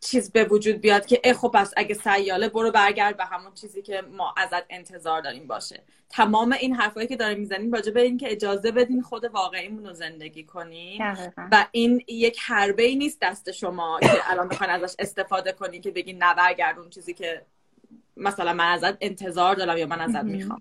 چیز 0.00 0.32
به 0.32 0.44
وجود 0.44 0.76
بیاد 0.76 1.06
که 1.06 1.20
ای 1.24 1.32
خب 1.32 1.50
پس 1.54 1.72
اگه 1.76 1.94
سیاله 1.94 2.48
برو 2.48 2.70
برگرد 2.70 3.16
به 3.16 3.24
همون 3.24 3.54
چیزی 3.54 3.82
که 3.82 4.02
ما 4.02 4.34
ازت 4.36 4.64
انتظار 4.70 5.20
داریم 5.20 5.46
باشه. 5.46 5.82
تمام 6.08 6.52
این 6.52 6.74
حرفایی 6.74 7.06
که 7.06 7.16
داریم 7.16 7.38
می‌زنیم 7.38 7.72
راجع 7.72 7.92
به 7.92 8.00
این 8.00 8.18
که 8.18 8.32
اجازه 8.32 8.70
بدین 8.72 9.02
خود 9.02 9.24
واقعیمون 9.24 9.86
رو 9.86 9.92
زندگی 9.92 10.44
کنیم. 10.44 11.02
و 11.52 11.66
این 11.72 12.04
یک 12.08 12.38
حربه 12.46 12.82
ای 12.82 12.96
نیست 12.96 13.18
دست 13.20 13.50
شما 13.50 14.00
که 14.00 14.30
الان 14.30 14.48
بخواین 14.48 14.72
ازش 14.72 14.94
استفاده 14.98 15.52
کنین 15.52 15.80
که 15.80 15.90
بگین 15.90 16.22
نبرگرد 16.22 16.78
اون 16.78 16.90
چیزی 16.90 17.14
که 17.14 17.42
مثلا 18.16 18.52
من 18.52 18.72
ازت 18.72 18.96
انتظار 19.00 19.54
دارم 19.54 19.78
یا 19.78 19.86
من 19.86 20.00
ازت 20.00 20.24
می‌خوام. 20.24 20.60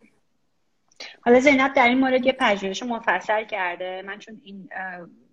حالا 1.21 1.39
زینب 1.39 1.73
در 1.73 1.87
این 1.87 1.99
مورد 1.99 2.25
یه 2.25 2.31
پژوهش 2.31 2.83
مفصل 2.83 3.45
کرده. 3.45 4.01
من 4.01 4.19
چون 4.19 4.41
این 4.43 4.69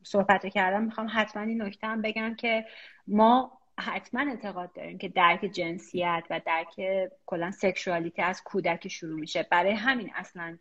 صحبت 0.02 0.46
کردم 0.46 0.82
می‌خوام 0.82 1.06
حتما 1.14 1.42
این 1.42 1.62
نکته 1.62 1.86
هم 1.86 2.02
بگم 2.02 2.34
که 2.34 2.66
ما 3.06 3.58
حتما 3.80 4.30
اعتقاد 4.30 4.72
داریم 4.72 4.98
که 4.98 5.08
درک 5.08 5.40
جنسیت 5.40 6.24
و 6.30 6.40
درک 6.46 6.80
کلا 7.26 7.50
سکشوالیتی 7.50 8.22
از 8.22 8.42
کودک 8.44 8.88
شروع 8.88 9.20
میشه. 9.20 9.46
برای 9.50 9.72
همین 9.72 10.11
اصلا 10.14 10.58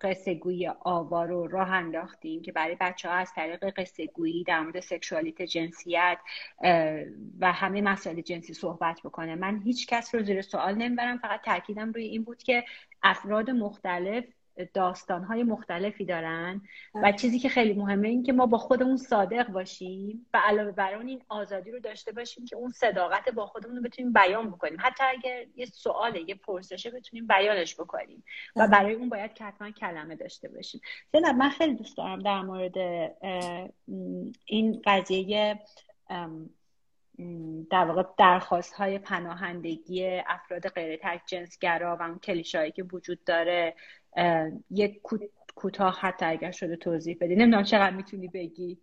قصه 0.00 0.34
گویی 0.34 0.66
آوا 0.66 1.24
رو 1.24 1.46
راه 1.46 1.70
انداختیم 1.70 2.42
که 2.42 2.52
برای 2.52 2.76
بچه 2.80 3.08
ها 3.08 3.14
از 3.14 3.32
طریق 3.34 3.80
قصه 3.80 4.06
گویی 4.06 4.44
در 4.44 4.60
مورد 4.60 4.80
سکشوالیت 4.80 5.42
جنسیت 5.42 6.18
و 7.40 7.52
همه 7.52 7.82
مسائل 7.82 8.20
جنسی 8.20 8.54
صحبت 8.54 9.00
بکنه. 9.04 9.34
من 9.34 9.62
هیچ 9.62 9.86
کس 9.86 10.14
رو 10.14 10.22
زیر 10.22 10.42
سوال 10.42 10.74
نمی‌برم. 10.74 11.18
فقط 11.18 11.42
تاکیدم 11.42 11.92
روی 11.92 12.04
این 12.04 12.24
بود 12.24 12.42
که 12.42 12.64
افراد 13.02 13.50
مختلف 13.50 14.24
داستانهای 14.64 15.42
مختلفی 15.42 16.04
دارن 16.04 16.62
و 16.94 17.00
بله. 17.00 17.12
چیزی 17.12 17.38
که 17.38 17.48
خیلی 17.48 17.72
مهمه 17.72 18.08
این 18.08 18.22
که 18.22 18.32
ما 18.32 18.46
با 18.46 18.58
خودمون 18.58 18.96
صادق 18.96 19.48
باشیم 19.48 20.26
و 20.34 20.40
علاوه 20.44 20.70
بر 20.70 20.94
اون 20.94 21.08
این 21.08 21.22
آزادی 21.28 21.70
رو 21.70 21.80
داشته 21.80 22.12
باشیم 22.12 22.44
که 22.44 22.56
اون 22.56 22.70
صداقت 22.70 23.28
با 23.28 23.46
خودمون 23.46 23.76
رو 23.76 23.82
بتونیم 23.82 24.12
بیان 24.12 24.50
بکنیم 24.50 24.76
حتی 24.80 25.04
اگر 25.04 25.44
یه 25.56 25.66
سواله 25.66 26.28
یه 26.28 26.34
پرسشه 26.34 26.90
بتونیم 26.90 27.26
بیانش 27.26 27.74
بکنیم 27.74 28.24
و 28.56 28.60
بله. 28.60 28.70
برای 28.70 28.94
اون 28.94 29.08
باید 29.08 29.38
حتما 29.40 29.70
کلمه 29.70 30.16
داشته 30.16 30.48
باشیم 30.48 30.80
زینب 31.12 31.34
من 31.34 31.50
خیلی 31.50 31.74
دوست 31.74 31.96
دارم 31.96 32.18
در 32.18 32.42
مورد 32.42 32.78
این 34.44 34.82
قضیه 34.84 35.60
در 37.70 37.84
واقع 37.84 38.02
درخواست 38.18 38.74
های 38.74 38.98
پناهندگی 38.98 40.20
افراد 40.26 40.68
غیر 40.68 41.00
تک 41.02 41.20
جنسگرا 41.26 41.96
و 41.96 42.02
اون 42.02 42.18
کلیشایی 42.18 42.72
که 42.72 42.82
وجود 42.82 43.24
داره 43.24 43.74
یک 44.70 45.00
کوتاه 45.54 45.98
حتی 46.00 46.26
اگر 46.26 46.50
شده 46.50 46.76
توضیح 46.76 47.16
بدی. 47.20 47.36
نمی‌دونم 47.36 47.64
چقدر 47.64 47.96
می‌تونی 47.96 48.28
بگی. 48.28 48.78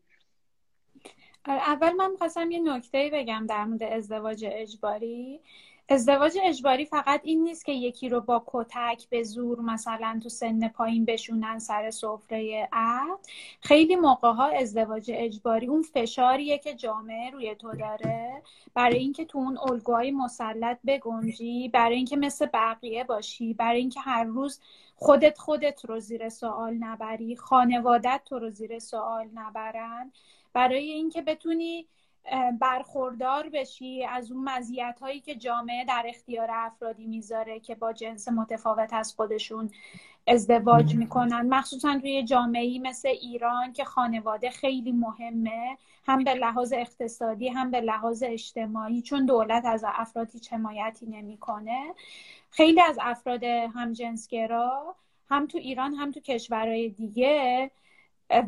آره، 1.48 1.62
اول 1.62 1.92
من 1.92 2.12
می‌خواستم 2.12 2.52
یه 2.52 2.60
نکته 2.60 3.10
بگم 3.14 3.46
در 3.50 3.66
مورد 3.66 3.84
ازدواج 3.84 4.46
اجباری. 4.48 5.40
ازدواج 5.90 6.38
اجباری 6.44 6.86
فقط 6.86 7.22
این 7.24 7.44
نیست 7.44 7.66
که 7.66 7.72
یکی 7.72 8.10
رو 8.10 8.22
با 8.22 8.44
کتک 8.48 9.10
به 9.10 9.24
زور 9.24 9.60
مثلا 9.62 10.20
تو 10.24 10.30
سن 10.30 10.68
پایین 10.68 11.06
بشونن 11.06 11.60
سر 11.60 11.90
سفره 11.90 12.70
عقد. 12.72 13.20
خیلی 13.62 13.96
موقع 13.96 14.32
ها 14.32 14.48
ازدواج 14.48 15.12
اجباری 15.14 15.68
اون 15.68 15.82
فشاریه 15.82 16.58
که 16.58 16.74
جامعه 16.74 17.30
روی 17.30 17.56
تو 17.56 17.72
داره. 17.76 18.42
برای 18.74 18.98
اینکه 18.98 19.26
تو 19.26 19.38
اون 19.38 19.58
الگوهای 19.58 20.12
مسلط 20.12 20.78
بگنجی 20.88 21.70
برای 21.70 21.96
اینکه 21.96 22.18
مثل 22.18 22.46
بقیه 22.46 23.04
باشی 23.04 23.54
برای 23.54 23.80
اینکه 23.80 24.00
هر 24.00 24.24
روز 24.24 24.60
خودت 24.96 25.38
خودت 25.38 25.86
رو 25.86 26.00
زیر 26.00 26.30
سوال 26.30 26.74
نبری 26.74 27.36
خانوادت 27.36 28.22
تو 28.26 28.40
رو 28.40 28.50
زیر 28.50 28.80
سوال 28.80 29.30
نبرن. 29.34 30.12
برای 30.54 30.92
اینکه 30.92 31.22
بتونی 31.22 31.88
برخوردار 32.60 33.50
بشی 33.50 34.04
از 34.06 34.32
اون 34.32 34.50
مزیت 34.50 34.98
هایی 35.02 35.20
که 35.20 35.36
جامعه 35.36 35.86
در 35.86 36.04
اختیار 36.08 36.50
افرادی 36.52 37.08
می‌ذاره 37.08 37.60
که 37.60 37.76
با 37.76 37.94
جنس 37.94 38.28
متفاوت 38.28 38.94
از 38.94 39.14
خودشون 39.16 39.70
ازدواج 40.28 40.96
می‌کنن. 40.96 41.42
مخصوصا 41.50 42.00
توی 42.00 42.24
جامعه 42.24 42.80
مثل 42.80 43.08
ایران 43.08 43.74
که 43.74 43.84
خانواده 43.84 44.50
خیلی 44.50 44.92
مهمه 44.92 45.78
هم 46.08 46.24
به 46.24 46.34
لحاظ 46.34 46.74
اقتصادی 46.74 47.48
هم 47.50 47.72
به 47.72 47.82
لحاظ 47.82 48.24
اجتماعی 48.28 49.02
چون 49.02 49.26
دولت 49.26 49.66
از 49.66 49.86
افراد 49.88 50.32
هیچ 50.32 50.54
حمایتی 50.54 51.06
نمی‌کنه. 51.06 51.94
خیلی 52.56 52.82
از 52.82 52.98
افراد 53.02 53.44
همجنسگرا 53.44 54.96
هم 55.30 55.48
تو 55.48 55.58
ایران 55.58 55.94
هم 55.94 56.12
تو 56.12 56.20
کشورهای 56.20 56.90
دیگه 56.90 57.72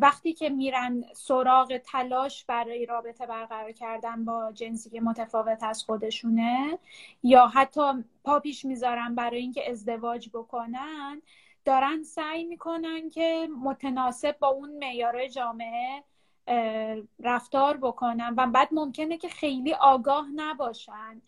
وقتی 0.01 0.33
که 0.33 0.49
میرن 0.49 1.03
سراغ 1.13 1.77
تلاش 1.77 2.45
برای 2.45 2.85
رابطه 2.85 3.25
برقرار 3.25 3.71
کردن 3.71 4.25
با 4.25 4.51
جنسی 4.51 4.89
که 4.89 5.01
متفاوت 5.01 5.63
از 5.63 5.83
خودشونه 5.83 6.79
یا 7.23 7.47
حتی 7.47 7.81
پا 8.23 8.39
پیش 8.39 8.65
می‌ذارن 8.65 9.15
برای 9.15 9.39
اینکه 9.39 9.71
ازدواج 9.71 10.29
بکنن 10.29 11.21
دارن 11.65 12.03
سعی 12.03 12.43
می‌کنن 12.43 13.09
که 13.09 13.49
متناسب 13.63 14.39
با 14.39 14.47
اون 14.47 14.77
معیارهای 14.77 15.29
جامعه 15.29 16.03
رفتار 17.19 17.77
بکنن 17.77 18.33
و 18.37 18.47
بعد 18.47 18.67
ممکنه 18.71 19.17
که 19.17 19.29
خیلی 19.29 19.73
آگاه 19.73 20.27
نباشن. 20.35 21.21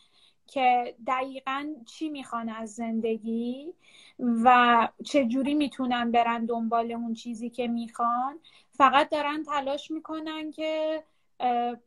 که 0.50 0.96
دقیقا 1.08 1.76
چی 1.86 2.10
می‌خوان 2.10 2.50
از 2.50 2.76
زندگی 2.76 3.74
و 4.20 4.88
چجوری 5.06 5.54
می‌تونن 5.54 6.12
برن 6.12 6.46
دنبال 6.46 6.92
اون 6.92 7.14
چیزی 7.14 7.50
که 7.50 7.68
می‌خوان. 7.68 8.40
فقط 8.72 9.10
دارن 9.10 9.44
تلاش 9.44 9.92
می‌کنن 9.92 10.52
که 10.52 11.04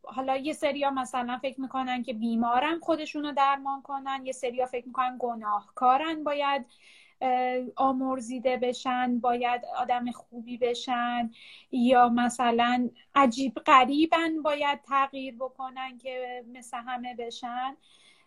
حالا 0.03 0.37
یه 0.37 0.53
سریا 0.53 0.91
مثلا 0.91 1.39
فکر 1.43 1.61
می‌کنن 1.61 2.03
که 2.03 2.13
بیمارن 2.13 2.79
خودشونو 2.79 3.33
درمان 3.33 3.83
کنن. 3.83 4.23
یه 4.25 4.33
سریا 4.33 4.67
فکر 4.67 4.87
می‌کنن 4.87 5.17
گناهکارن 5.19 6.25
باید 6.25 6.67
آمرزیده 7.77 8.57
بشن 8.57 9.19
باید 9.19 9.63
آدم 9.79 10.11
خوبی 10.11 10.59
بشن. 10.59 11.31
یا 11.73 12.09
مثلا 12.09 12.89
عجیب 13.15 13.55
غریبن 13.55 14.43
باید 14.43 14.83
تغییر 14.83 15.35
بکنن 15.35 15.99
که 15.99 16.45
مثل 16.53 16.77
همه 16.77 17.15
بشن. 17.15 17.77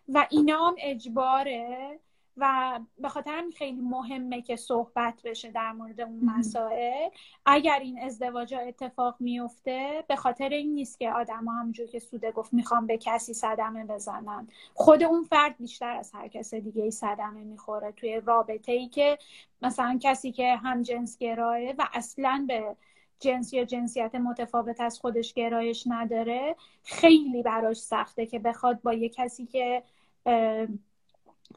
و 0.08 0.26
اینا 0.30 0.68
هم 0.68 0.74
اجباره 0.78 1.98
و 2.36 2.80
به 2.98 3.08
خاطر 3.08 3.44
خیلی 3.56 3.80
مهمه 3.80 4.42
که 4.42 4.56
صحبت 4.56 5.20
بشه 5.24 5.50
در 5.50 5.72
مورد 5.72 6.00
اون 6.00 6.20
مسائل. 6.24 7.08
اگر 7.46 7.78
این 7.78 8.02
ازدواج 8.02 8.54
اتفاق 8.54 9.16
میفته 9.20 10.04
به 10.08 10.16
خاطر 10.16 10.48
این 10.48 10.74
نیست 10.74 10.98
که 10.98 11.12
آدم 11.12 11.44
ها 11.44 11.52
همونجور 11.52 11.86
که 11.86 11.98
سوده 11.98 12.32
گفت 12.32 12.54
می‌خوام 12.54 12.86
به 12.86 12.98
کسی 12.98 13.34
صدمه 13.34 13.84
بزنن. 13.84 14.48
خود 14.74 15.02
اون 15.02 15.24
فرد 15.24 15.54
بیشتر 15.58 15.96
از 15.96 16.12
هر 16.14 16.28
کس 16.28 16.54
دیگه 16.54 16.82
ای 16.82 16.90
صدمه 16.90 17.44
می‌خوره. 17.44 17.92
توی 17.92 18.20
رابطه 18.26 18.72
ای 18.72 18.88
که 18.88 19.18
مثلا 19.62 19.98
کسی 20.02 20.32
که 20.32 20.56
هم 20.56 20.82
جنس 20.82 21.18
گراه 21.18 21.58
و 21.78 21.88
اصلا 21.92 22.44
به 22.48 22.76
جنس 23.20 23.52
یا 23.52 23.64
جنسیت 23.64 24.14
متفاوت 24.14 24.80
از 24.80 25.00
خودش 25.00 25.34
گرایش 25.34 25.84
نداره 25.86 26.56
خیلی 26.82 27.42
براش 27.42 27.76
سخته 27.76 28.26
که 28.26 28.38
بخواد 28.38 28.82
با 28.82 28.92
یه 28.92 29.08
کسی 29.08 29.46
که 29.46 29.82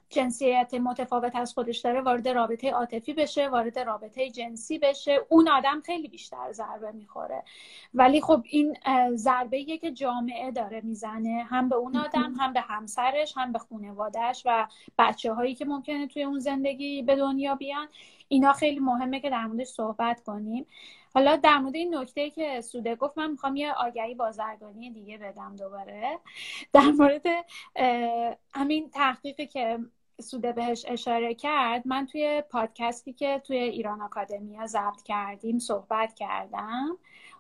جنسیت 0.10 0.74
متفاوت 0.74 1.36
از 1.36 1.54
خودش 1.54 1.80
داره 1.80 2.02
وارد 2.02 2.28
رابطه 2.28 2.72
عاطفی 2.72 3.14
بشه 3.14 3.50
وارد 3.50 3.80
رابطه 3.80 4.30
جنسی 4.30 4.80
بشه. 4.80 5.20
اون 5.30 5.50
آدم 5.50 5.82
خیلی 5.86 6.08
بیشتر 6.08 6.52
ضربه 6.52 6.92
می‌خوره. 6.92 7.44
ولی 7.94 8.22
خب 8.22 8.44
این 8.46 8.78
ضربه 9.16 9.78
که 9.78 9.92
جامعه 9.92 10.52
داره 10.52 10.82
می‌زنه. 10.82 11.46
هم 11.50 11.70
به 11.70 11.76
اون 11.76 11.96
آدم 11.96 12.34
هم 12.40 12.54
به 12.54 12.62
همسرش 12.62 13.34
هم 13.38 13.52
به 13.52 13.60
خانوادهش 13.60 14.44
و 14.46 14.68
بچه 15.00 15.34
هایی 15.34 15.56
که 15.56 15.66
ممکنه 15.66 16.08
توی 16.08 16.24
اون 16.24 16.40
زندگی 16.40 17.02
به 17.02 17.16
دنیا 17.16 17.56
بیان. 17.56 17.88
اینا 18.28 18.54
خیلی 18.54 18.80
مهمه 18.80 19.20
که 19.20 19.30
در 19.30 19.46
موردش 19.46 19.68
صحبت 19.68 20.24
کنیم. 20.24 20.66
حالا 21.14 21.36
در 21.36 21.58
مورد 21.58 21.76
این 21.76 21.96
نکته 21.96 22.30
که 22.30 22.62
سوده 22.62 22.96
گفت 22.96 23.18
من 23.18 23.32
می‌خوام 23.32 23.56
یه 23.56 23.74
آگهی 23.74 24.16
بازرگانی 24.16 24.92
دیگه 24.92 25.18
بدم 25.18 25.56
دوباره. 25.56 26.20
در 26.74 26.92
مورد 26.92 27.26
همین 28.54 28.90
تحقیقی 28.90 29.48
که 29.48 29.80
سوده 30.22 30.52
بهش 30.52 30.86
اشاره 30.88 31.34
کرد 31.34 31.88
من 31.88 32.06
توی 32.06 32.44
پادکستی 32.50 33.14
که 33.14 33.42
توی 33.44 33.58
ایران 33.58 34.02
آکادمیا 34.02 34.66
ضبط 34.66 35.04
کردیم 35.04 35.60
صحبت 35.60 36.14
کردم. 36.14 36.98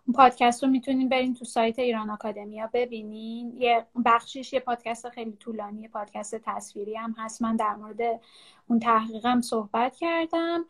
اون 0.07 0.15
پادکست 0.15 0.63
رو 0.63 0.69
می‌تونین 0.69 1.09
برین 1.09 1.33
تو 1.33 1.45
سایت 1.45 1.79
ایران 1.79 2.09
آکادمیا 2.09 2.69
ببینین. 2.73 3.53
یه 3.57 3.85
بخشیش 4.05 4.53
یه 4.53 4.59
پادکست 4.59 5.09
خیلی 5.09 5.31
طولانی 5.31 5.87
پادکست 5.87 6.35
تصویری 6.35 6.95
هم 6.95 7.15
هست. 7.17 7.41
من 7.41 7.55
در 7.55 7.75
مورد 7.75 8.21
اون 8.67 8.79
تحقیقم 8.79 9.41
صحبت 9.41 9.95
کردم. 9.95 10.65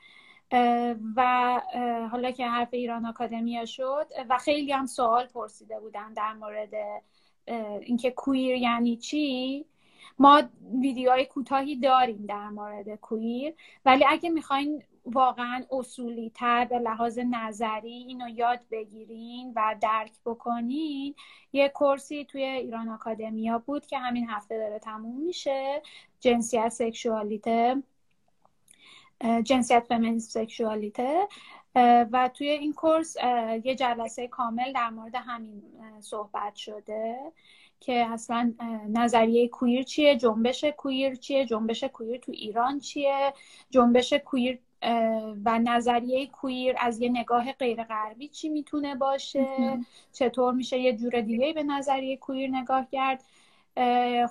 و 1.16 1.62
حالا 2.12 2.32
که 2.32 2.48
حرف 2.48 2.70
ایران 2.72 3.06
آکادمیا 3.06 3.66
شد 3.66 4.08
و 4.30 4.38
خیلی 4.38 4.72
هم 4.72 4.86
سوال 4.86 5.26
پرسیده 5.26 5.80
بودن 5.80 6.14
در 6.14 6.34
مورد 6.34 6.74
اینکه 7.82 8.12
کویر 8.12 8.56
یعنی 8.56 8.98
چی. 8.98 9.66
ما 10.20 10.42
ویدیوهای 10.82 11.26
کوتاهی 11.26 11.76
داریم 11.76 12.26
در 12.26 12.50
مورد 12.50 12.96
کویر 12.96 13.54
ولی 13.86 14.06
اگه 14.08 14.30
می‌خواین 14.30 14.84
واقعا 15.06 15.64
اصولی 15.72 16.32
تر 16.36 16.66
به 16.66 16.80
لحاظ 16.80 17.20
نظری 17.20 17.94
اینو 17.94 18.30
یاد 18.30 18.60
بگیرین 18.72 19.54
و 19.56 19.76
درک 19.82 20.12
بکنین. 20.26 21.16
یه 21.54 21.70
کورسی 21.70 22.26
توی 22.26 22.44
ایران 22.44 22.90
آکادمیا 22.90 23.60
بود 23.60 23.86
که 23.86 23.98
همین 23.98 24.30
هفته 24.30 24.58
داره 24.58 24.80
تموم 24.80 25.22
میشه. 25.22 25.82
جنسیت 26.20 26.70
سکشوالیته. 26.70 27.84
جنسیت 29.44 29.86
فمینیست 29.90 30.32
سکشوالیته. 30.32 31.28
و 32.12 32.30
توی 32.34 32.50
این 32.50 32.74
کورس 32.74 33.18
یه 33.64 33.76
جلسه 33.76 34.28
کامل 34.28 34.74
در 34.74 34.90
مورد 34.90 35.16
همین 35.16 35.64
صحبت 36.00 36.56
شده 36.56 37.18
که 37.80 37.94
اصلا 37.94 38.54
نظریه 38.90 39.48
کویر 39.48 39.84
چیه 39.84 40.16
جنبش 40.16 40.64
کویر 40.64 41.16
چیه 41.16 41.46
جنبش 41.46 41.84
کویر 41.84 42.18
تو 42.18 42.32
ایران 42.32 42.80
چیه 42.80 43.34
جنبش 43.70 44.14
کویر 44.14 44.60
و 45.46 45.60
نظریه 45.64 46.28
کویر 46.28 46.76
از 46.80 47.02
یه 47.02 47.10
نگاه 47.10 47.52
غیر 47.52 47.84
غربی 47.84 48.28
چی 48.28 48.50
می‌تونه 48.50 48.96
باشه؟ 48.96 49.80
چطور 50.14 50.54
میشه 50.54 50.80
یه 50.80 50.98
جور 50.98 51.22
دیگه 51.22 51.54
به 51.54 51.64
نظریه 51.64 52.18
کویر 52.18 52.50
نگاه 52.50 52.88
کرد؟ 52.92 53.24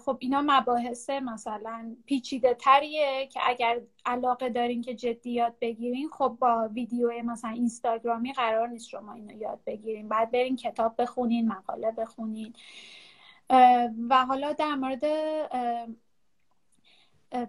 خب 0.05 0.17
اینا 0.21 0.43
مباحث 0.47 1.11
مثلا 1.11 1.97
پیچیده 2.07 2.55
تریه 2.55 3.27
که 3.27 3.41
اگر 3.47 3.81
علاقه 4.07 4.49
دارین 4.49 4.83
که 4.83 4.95
جدی 4.95 5.31
یاد 5.31 5.55
بگیرین 5.61 6.09
خب 6.09 6.37
با 6.41 6.71
ویدیو 6.73 7.23
مثلا 7.23 7.51
اینستاگرامی 7.51 8.33
قرار 8.33 8.69
نیست 8.69 8.89
شما 8.89 9.13
اینو 9.13 9.33
یاد 9.33 9.61
بگیرین. 9.67 10.09
بعد 10.09 10.31
برین 10.31 10.57
کتاب 10.57 10.95
بخونین 10.99 11.49
مقاله 11.49 11.91
بخونین. 11.91 12.53
و 14.09 14.27
حالا 14.29 14.53
در 14.53 14.75
مورد 14.75 15.05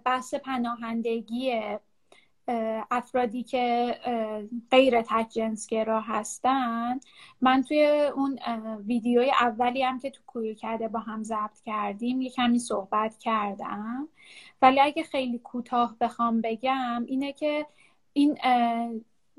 بحث 0.04 0.34
پناهندگی 0.34 1.62
افرادی 2.90 3.42
که 3.42 3.94
غیر 4.70 5.02
تجنسگرا 5.02 6.00
هستن. 6.00 7.00
من 7.40 7.62
توی 7.62 8.10
اون 8.14 8.38
ویدیوی 8.86 9.30
اولی 9.40 9.82
هم 9.82 9.98
که 9.98 10.10
تو 10.10 10.22
کویر 10.26 10.54
کرده 10.54 10.88
با 10.88 10.98
هم 10.98 11.22
ضبط 11.22 11.60
کردیم 11.66 12.22
یه 12.22 12.30
کمی 12.30 12.58
صحبت 12.58 13.18
کردم. 13.18 14.08
ولی 14.62 14.80
اگه 14.80 15.02
خیلی 15.02 15.38
کوتاه 15.38 15.96
بخوام 16.00 16.40
بگم 16.40 17.04
اینه 17.06 17.32
که 17.32 17.66
این 18.12 18.38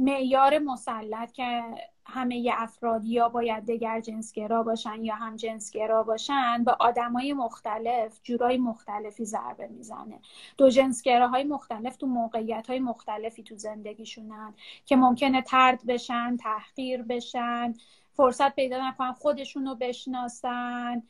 معیار 0.01 0.59
مسلط 0.59 1.31
که 1.31 1.63
همه 2.05 2.51
افراد 2.53 3.05
یا 3.05 3.29
باید 3.29 3.65
دگر 3.65 4.01
جنسگرا 4.01 4.63
باشن 4.63 5.03
یا 5.03 5.15
هم 5.15 5.35
جنسگرا 5.35 6.03
باشن 6.03 6.63
به 6.63 6.71
آدمای 6.71 7.33
مختلف 7.33 8.19
جورای 8.23 8.57
مختلفی 8.57 9.25
ضربه 9.25 9.67
می‌زنه. 9.67 10.19
دو 10.57 10.69
جنسگراهای 10.69 11.43
مختلف 11.43 11.97
تو 11.97 12.07
موقعیت 12.07 12.67
های 12.67 12.79
مختلفی 12.79 13.43
تو 13.43 13.57
زندگیشونن 13.57 14.53
که 14.85 14.95
ممکنه 14.95 15.41
ترد 15.41 15.85
بشن 15.85 16.37
تحقیر 16.37 17.03
بشن 17.03 17.73
فرصت 18.13 18.55
پیدا 18.55 18.89
نکنن 18.89 19.13
خودشون 19.13 19.65
رو 19.65 19.75
بشناسن. 19.75 21.03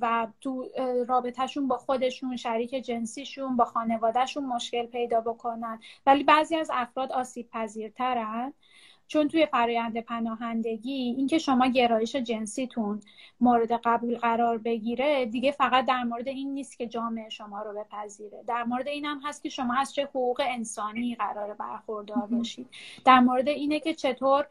و 0.00 0.26
تو 0.40 0.68
رابطهشون 1.08 1.68
با 1.68 1.78
خودشون 1.78 2.36
شریک 2.36 2.70
جنسیشون 2.70 3.56
با 3.56 3.64
خانوادهشون 3.64 4.46
مشکل 4.46 4.86
پیدا 4.86 5.20
بکنن. 5.20 5.80
ولی 6.06 6.24
بعضی 6.24 6.56
از 6.56 6.70
افراد 6.74 7.12
آسیب 7.12 7.48
پذیرترن 7.50 8.52
چون 9.12 9.28
توی 9.28 9.46
فرایند 9.46 9.98
پناهندگی 9.98 10.92
اینکه 10.92 11.38
شما 11.38 11.66
گرایش 11.66 12.16
جنسیتون 12.16 13.00
مورد 13.40 13.72
قبول 13.72 14.18
قرار 14.18 14.58
بگیره 14.58 15.26
دیگه 15.26 15.52
فقط 15.52 15.86
در 15.86 16.02
مورد 16.02 16.28
این 16.28 16.54
نیست 16.54 16.78
که 16.78 16.86
جامعه 16.86 17.28
شما 17.28 17.62
رو 17.62 17.80
بپذیره. 17.80 18.42
در 18.46 18.64
مورد 18.64 18.88
این 18.88 19.04
هم 19.04 19.20
هست 19.24 19.42
که 19.42 19.48
شما 19.48 19.74
از 19.74 19.94
چه 19.94 20.04
حقوق 20.04 20.42
انسانی 20.44 21.14
قرار 21.14 21.54
برخوردار 21.54 22.26
باشید. 22.26 22.68
در 23.04 23.20
مورد 23.20 23.48
اینه 23.48 23.80
که 23.80 23.94
چطور 23.94 24.46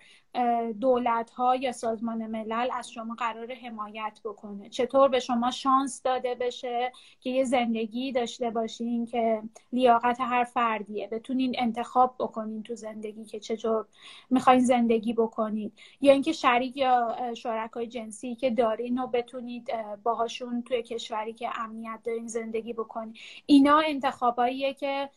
دولت 0.80 1.30
ها 1.30 1.56
یا 1.56 1.72
سازمان 1.72 2.28
ملل 2.28 2.70
از 2.74 2.91
شما 2.91 3.15
قرار 3.15 3.54
حمایت 3.54 4.20
بکنه. 4.26 4.70
چطور 4.70 5.10
به 5.10 5.20
شما 5.20 5.52
شانس 5.52 6.02
داده 6.02 6.36
بشه 6.36 6.91
که 7.20 7.30
یه 7.30 7.44
زندگی 7.44 8.12
داشته 8.12 8.50
باشین 8.50 9.06
که 9.06 9.41
لیاقت 9.74 10.22
هر 10.22 10.44
فردیه؟ 10.44 11.08
بتونین 11.08 11.56
انتخاب 11.58 12.15
بکنین 12.20 12.63
تو 12.63 12.76
زندگی 12.76 13.26
که 13.26 13.39
چطور 13.39 13.86
می‌خواین 14.30 14.60
زندگی 14.60 15.13
بکنید 15.13 15.74
یا 16.02 16.13
اینکه 16.13 16.32
شریک 16.32 16.78
یا 16.78 17.17
شرکای 17.34 17.88
جنسی 17.88 18.36
که 18.36 18.50
دارین 18.50 19.00
و 19.00 19.08
بتونید 19.08 19.72
باهاشون 20.04 20.62
توی 20.62 20.84
کشوری 20.84 21.34
که 21.34 21.50
امنیت 21.60 22.00
دارین 22.04 22.28
زندگی 22.28 22.74
بکنید 22.74 23.17
اینا 23.46 23.82
انتخاباییه 23.86 24.74
که 24.74 25.10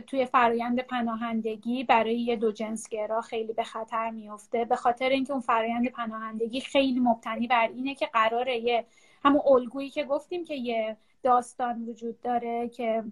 توی 0.00 0.26
فرایند 0.26 0.80
پناهندگی 0.80 1.84
برای 1.84 2.20
یه 2.20 2.36
دو 2.36 2.52
جنسگرا 2.52 3.20
خیلی 3.20 3.52
به 3.52 3.64
خطر 3.64 4.10
میفته 4.10 4.64
به 4.64 4.76
خاطر 4.76 5.08
اینکه 5.08 5.32
اون 5.32 5.42
فرایند 5.42 5.88
پناهندگی 5.88 6.60
خیلی 6.60 7.00
مبتنی 7.00 7.46
بر 7.46 7.68
اینه 7.68 7.94
که 7.94 8.06
قراره 8.06 8.58
یه 8.58 8.84
همون 9.24 9.42
الگویی 9.46 9.90
که 9.90 10.04
گفتیم 10.04 10.44
که 10.44 10.54
یه 10.54 10.96
داستان 11.22 11.88
وجود 11.88 12.20
داره 12.20 12.68
که 12.68 13.04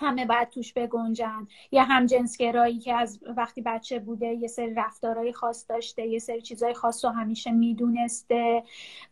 همه 0.00 0.26
باید 0.26 0.48
توش 0.48 0.72
بگنجن. 0.72 1.48
یا 1.72 1.82
هم 1.84 2.06
جنسگرایی 2.06 2.78
که 2.78 2.94
از 2.94 3.20
وقتی 3.36 3.62
بچه 3.62 3.98
بوده 3.98 4.26
یه 4.26 4.48
سری 4.48 4.74
رفتارهای 4.74 5.32
خاص 5.32 5.66
داشته 5.68 6.06
یه 6.06 6.18
سری 6.18 6.42
چیزهای 6.42 6.74
خاص 6.74 7.04
رو 7.04 7.10
همیشه 7.10 7.50
می‌دونسته 7.50 8.62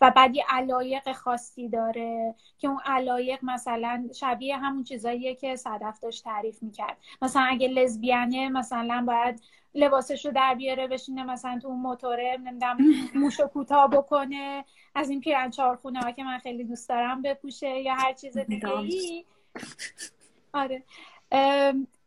و 0.00 0.12
بعد 0.16 0.36
یه 0.36 0.44
علایق 0.48 1.12
خاصی 1.12 1.68
داره 1.68 2.34
که 2.58 2.68
اون 2.68 2.80
علایق 2.84 3.38
مثلا 3.42 4.08
شبیه 4.14 4.56
همون 4.56 4.84
چیزاییه 4.84 5.34
که 5.34 5.56
صدف 5.56 6.00
داشت 6.00 6.24
تعریف 6.24 6.62
می‌کرد. 6.62 6.96
مثلا 7.22 7.42
اگه 7.42 7.68
لزبیانه 7.68 8.48
مثلا 8.48 9.04
باید 9.06 9.42
لباسش 9.74 10.26
رو 10.26 10.32
در 10.32 10.54
بیاره 10.54 10.86
بشینه 10.86 11.24
مثلا 11.24 11.58
تو 11.58 11.68
اون 11.68 11.80
موتوره 11.80 12.38
نمی‌دونم 12.44 12.78
موشو 13.14 13.46
کوتاه 13.46 13.90
بکنه 13.90 14.64
از 14.94 15.10
این 15.10 15.20
پیرن 15.20 15.50
چارخونه 15.50 16.00
ها 16.00 16.10
که 16.12 16.24
من 16.24 16.38
خیلی 16.38 16.64
دوست 16.64 16.88
دارم 16.88 17.22
بپوشه 17.22 17.80
یا 17.80 17.94
هر 17.94 18.12
چیز 18.12 18.38
دیگه 18.38 19.24
آره. 20.56 20.82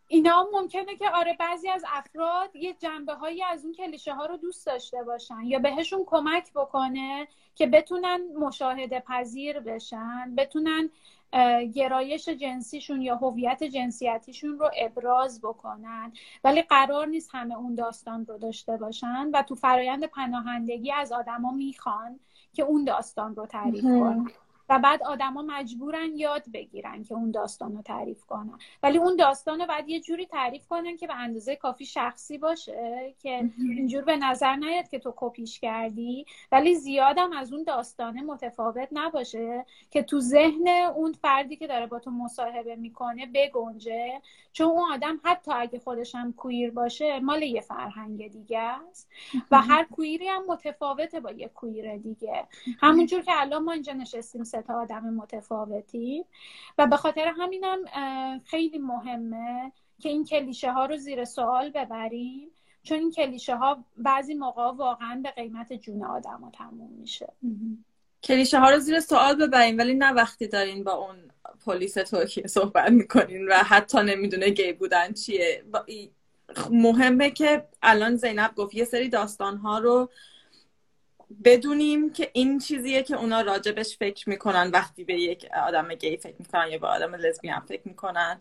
اینا 0.08 0.48
ممکنه 0.54 0.96
که 0.96 1.10
آره 1.10 1.36
بعضی 1.40 1.70
از 1.70 1.84
افراد 1.94 2.56
یه 2.56 2.74
جنبه 2.74 3.14
هایی 3.14 3.44
از 3.44 3.66
اون 3.66 3.74
کلیشه 3.74 4.14
ها 4.14 4.26
رو 4.26 4.38
دوست 4.38 4.66
داشته 4.66 5.04
باشن 5.04 5.42
یا 5.44 5.60
بهشون 5.60 6.06
کمک 6.06 6.54
بکنه 6.54 7.28
که 7.56 7.68
بتونن 7.68 8.20
مشاهده 8.40 9.00
پذیر 9.00 9.60
بشن 9.60 10.36
بتونن 10.38 10.90
گرایش 11.74 12.30
جنسیشون 12.30 13.02
یا 13.02 13.16
هویت 13.16 13.64
جنسیتیشون 13.64 14.60
رو 14.60 14.70
ابراز 14.78 15.42
بکنن. 15.42 16.14
ولی 16.44 16.62
قرار 16.62 17.08
نیست 17.08 17.30
همه 17.34 17.58
اون 17.58 17.76
داستان 17.76 18.26
رو 18.26 18.38
داشته 18.38 18.78
باشن 18.78 19.30
و 19.34 19.42
تو 19.42 19.56
فرایند 19.56 20.06
پناهندگی 20.06 20.92
از 20.92 21.12
آدما 21.12 21.52
می‌خوان 21.52 22.20
که 22.54 22.64
اون 22.64 22.84
داستان 22.84 23.36
رو 23.36 23.46
تعریف 23.46 23.84
کنن. 23.84 24.32
و 24.70 24.80
بعد 24.80 25.04
آدما 25.04 25.42
مجبورن 25.42 26.18
یاد 26.18 26.44
بگیرن 26.54 27.04
که 27.04 27.14
اون 27.14 27.32
داستان 27.32 27.76
رو 27.76 27.82
تعریف 27.82 28.26
کنن. 28.26 28.60
ولی 28.84 28.98
اون 28.98 29.16
داستان 29.16 29.62
رو 29.62 29.68
باید 29.68 29.90
یه 29.90 30.00
جوری 30.00 30.26
تعریف 30.26 30.68
کنن 30.68 30.98
که 30.98 31.08
به 31.08 31.16
اندازه 31.16 31.56
کافی 31.56 31.86
شخصی 31.86 32.38
باشه 32.38 33.14
که 33.20 33.50
اینجور 33.60 34.04
به 34.04 34.18
نظر 34.18 34.56
نیاد 34.56 34.90
که 34.90 35.00
تو 35.00 35.14
کپیش 35.16 35.60
کردی. 35.60 36.26
ولی 36.52 36.76
زیادم 36.76 37.34
از 37.34 37.54
اون 37.54 37.64
داستانه 37.64 38.22
متفاوت 38.22 38.88
نباشه 38.92 39.66
که 39.92 40.04
تو 40.04 40.20
ذهن 40.20 40.68
اون 40.96 41.14
فردی 41.14 41.56
که 41.56 41.68
داره 41.68 41.88
با 41.88 42.00
تو 42.00 42.12
مصاحبه 42.12 42.76
می‌کنه 42.76 43.26
بگنجه. 43.26 44.22
چون 44.52 44.68
اون 44.68 44.94
آدم 44.94 45.20
حتی 45.24 45.52
اگه 45.52 45.80
خودش 45.80 46.16
هم 46.16 46.34
کویر 46.34 46.72
باشه 46.72 47.20
مال 47.20 47.42
یه 47.42 47.62
فرهنگ 47.62 48.28
دیگه 48.28 48.60
است. 48.60 49.10
و 49.52 49.62
هر 49.62 49.84
کویری 49.84 50.28
هم 50.28 50.46
متفاوته 50.48 51.20
با 51.20 51.32
یه 51.32 51.48
کویر 51.48 51.98
دیگه. 51.98 52.48
همونجور 52.82 53.22
که 53.22 53.32
الان 53.36 53.64
ما 53.64 53.72
اینجا 53.72 53.94
نشستیم 53.94 54.44
تا 54.62 54.82
آدم 54.82 55.14
متفاوتی. 55.14 56.26
و 56.78 56.88
به 56.88 56.98
خاطر 56.98 57.34
همینم 57.38 57.78
خیلی 58.46 58.78
مهمه 58.78 59.72
که 60.00 60.10
این 60.10 60.26
کلیشه 60.26 60.72
ها 60.72 60.86
رو 60.86 60.98
زیر 60.98 61.26
سوال 61.26 61.70
ببریم 61.70 62.50
چون 62.84 63.00
این 63.00 63.12
کلیشه 63.12 63.56
ها 63.56 63.86
بعضی 63.98 64.34
موقع 64.34 64.72
واقعا 64.72 65.20
به 65.24 65.32
قیمت 65.32 65.74
جون 65.74 66.04
آدم 66.04 66.42
ها 66.44 66.52
تموم 66.52 66.92
میشه. 66.92 67.34
کلیشه 68.24 68.60
ها 68.60 68.70
رو 68.70 68.80
زیر 68.80 69.00
سوال 69.00 69.36
ببرین 69.48 69.80
ولی 69.80 69.94
نه 69.94 70.12
وقتی 70.12 70.48
دارین 70.48 70.84
با 70.84 70.92
اون 70.92 71.16
پلیس 71.66 71.94
ترکیه 71.94 72.48
صحبت 72.48 72.92
می‌کنین 72.92 73.48
و 73.48 73.54
حتی 73.54 73.98
نمی‌دونه 74.04 74.50
گی 74.50 74.74
بودن 74.74 75.14
چیه. 75.14 75.64
مهمه 76.72 77.32
که 77.32 77.68
الان 77.82 78.16
زینب 78.16 78.56
گفت 78.56 78.76
یه 78.76 78.84
سری 78.86 79.10
داستان 79.10 79.58
ها 79.58 79.80
رو 79.80 80.10
بدونیم 81.46 82.14
که 82.14 82.32
این 82.34 82.60
چیزیه 82.60 83.04
که 83.04 83.16
اونا 83.16 83.42
راجبش 83.42 83.98
فکر 83.98 84.30
می‌کنن 84.30 84.72
وقتی 84.72 85.04
به 85.04 85.14
یک 85.14 85.46
آدم 85.68 85.96
گی 85.96 86.18
فکر 86.18 86.36
می‌کنن 86.40 86.68
یا 86.72 86.78
به 86.78 86.88
آدم 86.88 87.16
لزبیان 87.16 87.60
فکر 87.60 87.82
می‌کنن. 87.86 88.40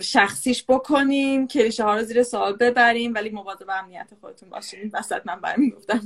شخصیش 0.00 0.64
بکنیم 0.68 1.46
کلیشه 1.46 1.84
ها 1.84 1.94
رو 1.94 2.02
زیر 2.02 2.22
سوال 2.22 2.56
ببریم 2.56 3.14
ولی 3.14 3.30
مواظب 3.30 3.70
امنیت 3.70 4.08
خودتون 4.20 4.50
باشین. 4.50 4.90
وسط 4.94 5.22
من 5.24 5.40
برمی 5.40 5.70
گفتم 5.70 6.00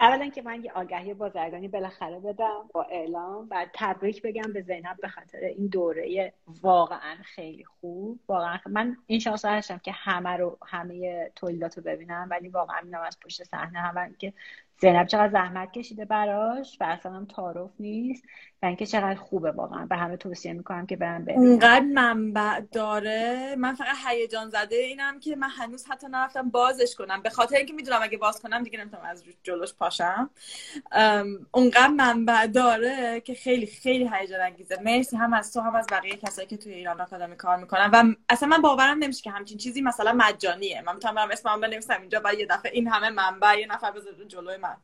اولا 0.00 0.28
که 0.28 0.42
من 0.42 0.64
یه 0.64 0.72
آگهی 0.72 1.14
بازرگانی 1.14 1.68
بالاخره 1.68 2.20
بدم 2.20 2.68
با 2.72 2.82
اعلام 2.82 3.48
و 3.50 3.66
تبریک 3.74 4.22
بگم 4.22 4.52
به 4.52 4.62
زینب 4.62 4.96
به 5.02 5.08
خاطر 5.08 5.38
این 5.38 5.66
دوره 5.66 6.32
واقعا 6.62 7.16
خیلی 7.24 7.64
خوب. 7.64 8.20
واقعا 8.28 8.58
من 8.66 8.96
این 9.06 9.20
شانس 9.20 9.44
هستم 9.44 9.78
که 9.78 9.92
همه 9.92 10.30
رو 10.30 10.58
همه 10.66 11.30
تولیدات 11.36 11.76
رو 11.76 11.82
ببینم 11.84 12.28
ولی 12.30 12.48
واقعا 12.48 12.78
اینم 12.84 13.00
از 13.00 13.18
پشت 13.20 13.44
صحنه 13.44 13.78
هم 13.78 14.14
که 14.18 14.32
زینب 14.78 15.06
چقدر 15.06 15.32
زحمت 15.32 15.72
کشیده 15.72 16.04
براش 16.04 16.76
و 16.80 16.84
اصلا 16.84 17.12
هم 17.12 17.24
تعارف 17.24 17.70
نیست 17.80 18.24
و 18.62 18.66
اینکه 18.66 18.86
چقدر 18.86 19.14
خوبه 19.14 19.50
واقعا. 19.50 19.86
به 19.86 19.96
همه 19.96 20.16
توصیه 20.16 20.52
می‌کنم 20.52 20.86
که 20.86 20.96
برن 20.96 21.24
ببینن 21.24 21.38
اونقدر 21.38 21.84
منبع 21.84 22.60
داره. 22.60 23.54
من 23.58 23.74
فقط 23.74 23.96
هیجان 24.08 24.50
زده 24.50 24.76
اینم 24.76 25.20
که 25.20 25.36
من 25.36 25.48
هنوز 25.48 25.86
حتی 25.90 26.06
نرفتم 26.10 26.50
بازش 26.50 26.94
کنم. 26.94 27.22
به 27.22 27.30
خاطر 27.30 27.56
اینکه 27.56 27.72
می‌دونم 27.72 28.02
اگه 28.02 28.18
باز 28.18 28.42
کنم 28.42 28.62
دیگه 28.62 28.80
نمی‌تونم 28.80 29.02
از 29.04 29.24
جلوش 29.42 29.74
پاشم. 29.74 30.30
اونقدر 31.52 31.88
منبع 31.88 32.46
داره 32.46 33.20
که 33.20 33.34
خیلی 33.34 33.66
خیلی 33.66 34.10
هیجان 34.12 34.40
انگیزه. 34.40 34.78
مرسی 34.82 35.16
هم 35.16 35.32
از 35.32 35.52
تو 35.52 35.60
هم 35.60 35.74
از 35.74 35.86
بقیه 35.90 36.16
کسایی 36.16 36.48
که 36.48 36.56
توی 36.56 36.72
ایران 36.72 37.00
آکادمی 37.00 37.36
کار 37.36 37.56
می‌کنن. 37.56 37.90
و 37.92 38.14
اصلا 38.28 38.48
من 38.48 38.62
باورم 38.62 38.98
نمیشه 38.98 39.22
که 39.22 39.30
همچین 39.30 39.58
چیزی 39.58 39.82
مثلا 39.82 40.12
مجانیه. 40.12 40.82
من 40.82 40.94
می‌تونم 40.94 41.14
برم 41.14 41.30
اسمم 41.30 41.60
بنویسم 41.60 42.00
اینجا 42.00 42.20
بعد 42.20 42.38
یه 42.38 42.46
دفعه 42.46 42.72
این 42.72 42.88
همه 42.88 43.10
منبع 43.10 43.58
یه 43.60 43.66
نفر 43.66 43.90
بذاره 43.90 44.24
جلوی 44.28 44.56
من. 44.64 44.76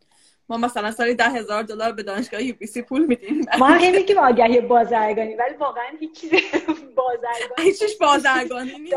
ما 0.48 0.56
مثلا 0.56 0.90
سالی 0.90 1.14
ده 1.14 1.24
هزار 1.24 1.62
دلار 1.62 1.92
به 1.92 2.02
دانشگاه 2.02 2.42
یو 2.42 2.66
سی 2.66 2.82
پول 2.82 3.06
میدیم. 3.06 3.46
ما 3.58 3.66
هم 3.66 3.94
میگیم 3.94 4.18
آگهی 4.18 4.60
بازرگانی 4.60 5.34
ولی 5.34 5.54
واقعا 5.54 5.96
هیچ 6.00 6.20
چیز 6.20 6.30
بازرگانی 6.96 7.62
هیچش 7.62 7.96
بازرگانی 8.00 8.78
نیست. 8.78 8.96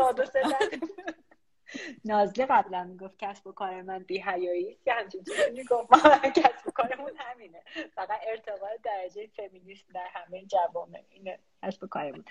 نازله 2.04 2.46
قبلا 2.46 2.84
می‌گفت 2.84 3.18
کسب 3.18 3.46
و 3.46 3.52
کار 3.52 3.82
من 3.82 3.98
بی 3.98 4.18
حیایی 4.18 4.78
که 4.84 4.92
همچین 4.92 5.24
چیزی 5.24 5.50
می‌گفت. 5.56 5.92
ما 5.92 6.18
کسب 6.18 6.66
و 6.66 6.70
کارمون 6.70 7.12
همینه. 7.16 7.62
فقط 7.94 8.18
ارتقاء 8.28 8.70
درجه 8.84 9.28
فمینیست 9.36 9.84
در 9.94 10.06
همه 10.14 10.44
جوامع 10.44 11.02
اینه. 11.10 11.38
کسب 11.62 11.84
و 11.84 11.86
کارمون. 11.86 12.24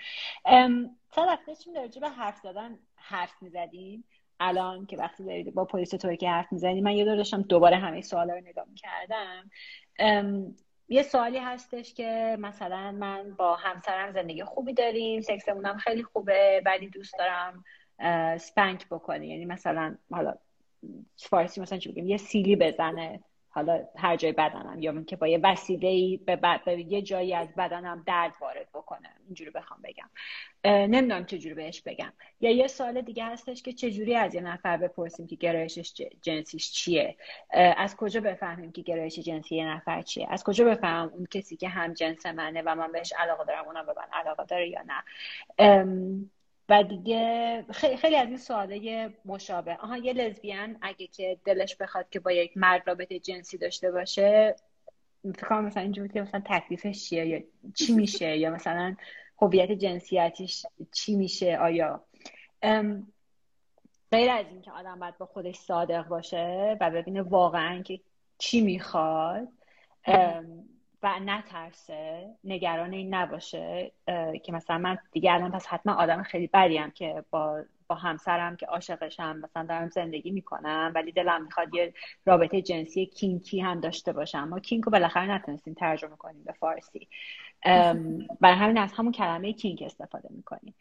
صد 1.14 1.38
داشتیم 1.46 1.72
درجه 1.72 2.00
به 2.00 2.08
حرف 2.08 2.40
زدن 2.42 2.78
حرف 2.96 3.34
می‌زدیم. 3.40 4.04
الان 4.40 4.86
که 4.86 4.96
وقتی 4.96 5.24
دارید 5.24 5.54
با 5.54 5.64
پلیس 5.64 5.90
ترکیه 5.90 6.30
حرف 6.30 6.52
می‌زنید 6.52 6.84
من 6.84 7.04
دور 7.04 7.16
داشتم 7.16 7.42
دوباره 7.42 7.76
همه 7.76 8.00
سوالا 8.00 8.34
رو 8.34 8.40
نگاه 8.40 8.64
می‌کردم. 8.70 9.50
یه 10.88 11.02
سوالی 11.02 11.38
هستش 11.38 11.94
که 11.94 12.36
مثلا 12.40 12.92
من 12.92 13.34
با 13.34 13.56
همسرم 13.56 14.12
زندگی 14.12 14.44
خوبی 14.44 14.72
داریم 14.72 15.20
سکسمونم 15.20 15.76
خیلی 15.76 16.02
خوبه 16.02 16.62
ولی 16.66 16.88
دوست 16.88 17.14
دارم 17.18 17.64
سپنک 18.38 18.88
بکنه 18.88 19.26
یعنی 19.26 19.44
مثلا 19.44 19.96
حالا 20.10 20.34
فارسی 21.16 21.60
مثلا 21.60 21.78
چی 21.78 21.88
بگیم؟ 21.88 22.06
یه 22.06 22.16
سیلی 22.16 22.56
بزنه. 22.56 23.20
حالا 23.54 23.84
هر 23.96 24.16
جای 24.16 24.32
بدنم 24.32 24.82
یا 24.82 25.02
که 25.02 25.16
با 25.16 25.26
یه 25.26 25.40
وسیله 25.42 26.16
به, 26.16 26.36
به 26.64 26.92
یه 26.92 27.02
جایی 27.02 27.34
از 27.34 27.54
بدنم 27.54 28.02
درد 28.06 28.34
وارد 28.40 28.68
بکنه. 28.74 29.10
اینجوری 29.26 29.50
بخوام 29.50 29.80
بگم. 29.84 30.10
نمی‌دونم 30.64 31.24
چجوری 31.24 31.54
بهش 31.54 31.82
بگم. 31.82 32.12
یا 32.40 32.50
یه 32.50 32.66
سال 32.66 33.00
دیگه 33.00 33.24
هستش 33.24 33.62
که 33.62 33.72
چجوری 33.72 34.16
از 34.16 34.34
یه 34.34 34.40
نفر 34.40 34.76
بپرسیم 34.76 35.26
که 35.26 35.36
گرایشش 35.36 35.92
جنسیش 36.22 36.72
چیه؟ 36.72 37.16
از 37.76 37.96
کجا 37.96 38.20
بفهمیم 38.20 38.72
که 38.72 38.82
گرایش 38.82 39.18
جنسی 39.18 39.56
یه 39.56 39.66
نفر 39.66 40.02
چیه؟ 40.02 40.26
از 40.30 40.44
کجا 40.44 40.64
بفهمم 40.64 41.10
اون 41.14 41.26
کسی 41.30 41.56
که 41.56 41.68
هم 41.68 41.94
جنس 41.94 42.26
منه 42.26 42.62
و 42.62 42.74
من 42.74 42.92
بهش 42.92 43.12
علاقه 43.18 43.44
دارم 43.44 43.64
اونم 43.64 43.86
به 43.86 43.94
من 43.96 44.20
علاقه 44.20 44.44
داره 44.44 44.68
یا 44.68 44.82
نه؟ 44.86 45.04
و 46.68 46.82
دیگه 46.82 47.64
خیلی, 47.70 47.96
خیلی 47.96 48.16
از 48.16 48.28
این 48.28 48.36
سواله 48.36 49.10
مشابه. 49.24 49.76
آها 49.76 49.96
یه 49.96 50.12
لزبیان 50.12 50.76
اگه 50.82 51.06
که 51.06 51.38
دلش 51.44 51.76
بخواد 51.76 52.08
که 52.10 52.20
با 52.20 52.32
یک 52.32 52.56
مرد 52.56 52.82
رابطه 52.86 53.18
جنسی 53.18 53.58
داشته 53.58 53.90
باشه 53.90 54.56
فکر 55.32 55.60
مثلا 55.60 55.82
اینجوری 55.82 56.08
که 56.08 56.22
مثلا 56.22 56.42
تکلیفش 56.46 57.08
چیه 57.08 57.26
یا 57.26 57.40
چی 57.74 57.92
میشه 57.92 58.36
یا 58.36 58.50
مثلا 58.50 58.96
هویت 59.42 59.72
جنسیتیش 59.72 60.66
چی 60.92 61.16
میشه 61.16 61.58
آیا؟ 61.58 62.04
غیر 64.12 64.30
از 64.30 64.46
اینکه 64.50 64.70
آدم 64.70 65.00
باید 65.00 65.18
با 65.18 65.26
خودش 65.26 65.56
صادق 65.56 66.08
باشه 66.08 66.76
و 66.80 66.90
ببینه 66.90 67.22
واقعا 67.22 67.82
که 67.82 68.00
چی 68.38 68.60
می‌خواد 68.60 69.48
و 71.04 71.20
نترسه 71.20 72.30
نگران 72.44 72.92
این 72.92 73.14
نباشه 73.14 73.92
که 74.42 74.52
مثلا 74.52 74.78
من 74.78 74.98
دیگه 75.12 75.32
الان 75.32 75.50
پس 75.50 75.66
حتما 75.66 75.92
آدم 75.94 76.22
خیلی 76.22 76.46
بریم 76.46 76.90
که 76.90 77.24
با 77.30 77.62
با 77.88 77.94
همسرم 77.94 78.56
که 78.56 78.66
عاشقشم 78.66 79.36
مثلا 79.36 79.66
دارم 79.66 79.88
زندگی 79.88 80.30
می‌کنم 80.30 80.92
ولی 80.94 81.12
دلم 81.12 81.44
می‌خواد 81.44 81.74
یه 81.74 81.94
رابطه 82.26 82.62
جنسی 82.62 83.06
کینکی 83.06 83.60
هم 83.60 83.80
داشته 83.80 84.12
باشم. 84.12 84.48
ما 84.48 84.60
کینک 84.60 84.84
رو 84.84 84.92
بالاخره 84.92 85.30
نتونستیم 85.30 85.74
ترجمه 85.74 86.16
کنیم 86.16 86.44
به 86.44 86.52
فارسی. 86.52 87.08
برای 88.40 88.56
همین 88.56 88.78
از 88.78 88.92
همون 88.92 89.12
کلمه 89.12 89.52
کینک 89.52 89.82
استفاده 89.82 90.28
می‌کنیم. 90.32 90.74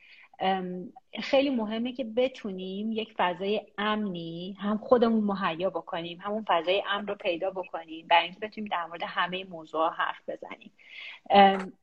خیلی 1.22 1.50
مهمه 1.50 1.94
که 1.94 2.04
بتونیم 2.04 2.92
یک 2.92 3.14
فضای 3.18 3.62
امنی 3.78 4.58
هم 4.60 4.78
خودمون 4.78 5.24
مهیا 5.24 5.70
بکنیم 5.70 6.20
همون 6.22 6.46
فضای 6.48 6.84
امن 6.90 7.08
رو 7.08 7.16
پیدا 7.16 7.50
بکنیم 7.50 8.08
برای 8.08 8.24
اینکه 8.24 8.40
بتونیم 8.40 8.70
در 8.72 8.86
مورد 8.86 9.04
همه 9.08 9.44
موضوع 9.44 9.90
حرف 9.90 10.30
بزنیم. 10.30 10.72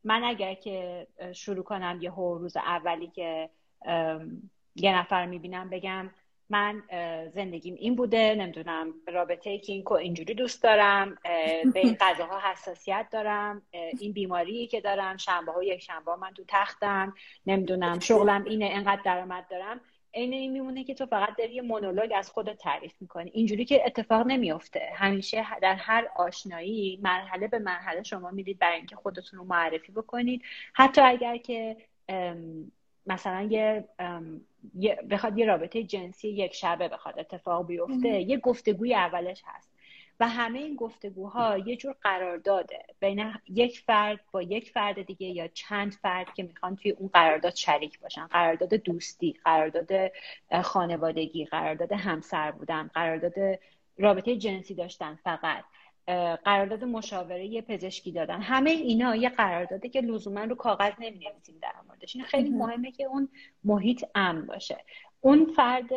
من 0.05 0.25
اگر 0.25 0.55
که 0.55 1.07
شروع 1.33 1.65
کنم 1.65 1.99
یه 2.03 2.13
روز 2.17 2.57
اولی 2.57 3.07
که 3.07 3.51
یه 4.77 4.99
نفر 4.99 5.27
می‌بینم 5.27 5.71
بگم 5.71 6.11
من 6.51 6.83
زندگیم 7.35 7.75
این 7.75 7.97
بوده 7.97 8.35
نمی‌دونم 8.35 8.95
رابطه 9.07 9.59
کینکو 9.59 9.95
اینجوری 9.95 10.35
دوست 10.35 10.63
دارم 10.63 11.19
به 11.73 11.81
این 11.81 11.97
غذاها 12.01 12.51
حساسیت 12.51 13.07
دارم 13.13 13.63
این 13.73 14.13
بیماری 14.13 14.67
که 14.67 14.81
دارم 14.81 15.17
شنبه 15.17 15.53
ها 15.53 15.63
یک 15.63 15.83
شنبه 15.83 16.17
من 16.17 16.35
تو 16.35 16.45
تختم 16.49 17.15
نمی‌دونم 17.47 17.99
شغلم 17.99 18.45
اینه 18.45 18.69
انقدر 18.73 19.03
درآمد 19.05 19.47
دارم. 19.51 19.81
عین 20.15 20.33
این 20.33 20.53
میمونه 20.53 20.85
که 20.85 20.95
تو 20.95 21.07
فقط 21.07 21.37
داری 21.39 21.55
یه 21.55 21.63
مونولوگ 21.63 22.13
از 22.17 22.31
خودت 22.31 22.59
تعریف 22.59 22.93
می‌کنی. 23.01 23.31
اینجوری 23.35 23.65
که 23.65 23.83
اتفاق 23.87 24.27
نمیافته. 24.27 24.91
همیشه 24.95 25.47
در 25.63 25.75
هر 25.75 26.09
آشنایی 26.17 26.99
مرحله 27.03 27.49
به 27.49 27.59
مرحله 27.59 28.03
شما 28.03 28.31
می‌دید 28.31 28.59
برای 28.59 28.77
اینکه 28.77 28.97
خودتون 28.97 29.39
رو 29.39 29.45
معرفی 29.45 29.93
بکنید. 29.93 30.43
حتی 30.73 31.01
اگر 31.01 31.37
که 31.37 31.77
مثلا 33.07 33.43
یه 33.51 33.85
بخواد 35.11 35.39
یه 35.39 35.47
رابطه 35.47 35.83
جنسی 35.83 36.29
یک 36.29 36.55
شبه 36.55 36.89
بخواد 36.89 37.19
اتفاق 37.19 37.67
بیفته 37.67 38.09
یه 38.09 38.37
گفتگوی 38.37 38.95
اولش 38.95 39.43
هست. 39.47 39.71
و 40.21 40.29
همه 40.29 40.59
این 40.59 40.77
گفتگوها 40.77 41.59
یه 41.59 41.77
جور 41.77 41.95
قرارداده. 42.03 42.79
بین 43.01 43.33
یک 43.49 43.81
فرد 43.81 44.21
با 44.33 44.43
یک 44.43 44.71
فرد 44.71 45.03
دیگه 45.03 45.27
یا 45.27 45.49
چند 45.49 45.93
فرد 45.93 46.35
که 46.35 46.43
می‌خوان 46.43 46.77
توی 46.77 46.91
اون 46.91 47.11
قرارداد 47.13 47.55
شریک 47.55 48.01
باشن. 48.01 48.27
قرارداد 48.27 48.75
دوستی 48.75 49.35
قرارداد 49.45 50.13
خانوادگی 50.63 51.45
قرارداد 51.45 51.93
همسر 51.93 52.51
بودن 52.51 52.91
قرارداد 52.95 53.35
رابطه 53.99 54.37
جنسی 54.37 54.75
داشتن 54.75 55.19
فقط. 55.25 55.65
قرارداد 56.45 56.85
مشاوره 56.85 57.63
پزشکی 57.63 58.13
دادن. 58.13 58.41
همه 58.41 58.71
اینا 58.71 59.17
یه 59.17 59.29
قرارداده 59.29 59.89
که 59.89 60.01
لزوما 60.01 60.45
رو 60.45 60.55
کاغذ 60.55 60.93
نمی‌نویسیم 60.99 61.59
در 61.63 61.73
موردش. 61.89 62.17
این 62.17 62.25
خیلی 62.25 62.51
مهمه 62.51 62.93
که 62.93 63.05
اون 63.05 63.29
محیط 63.65 64.05
امن 64.15 64.47
باشه. 64.47 64.85
اون 65.21 65.53
فرد 65.57 65.91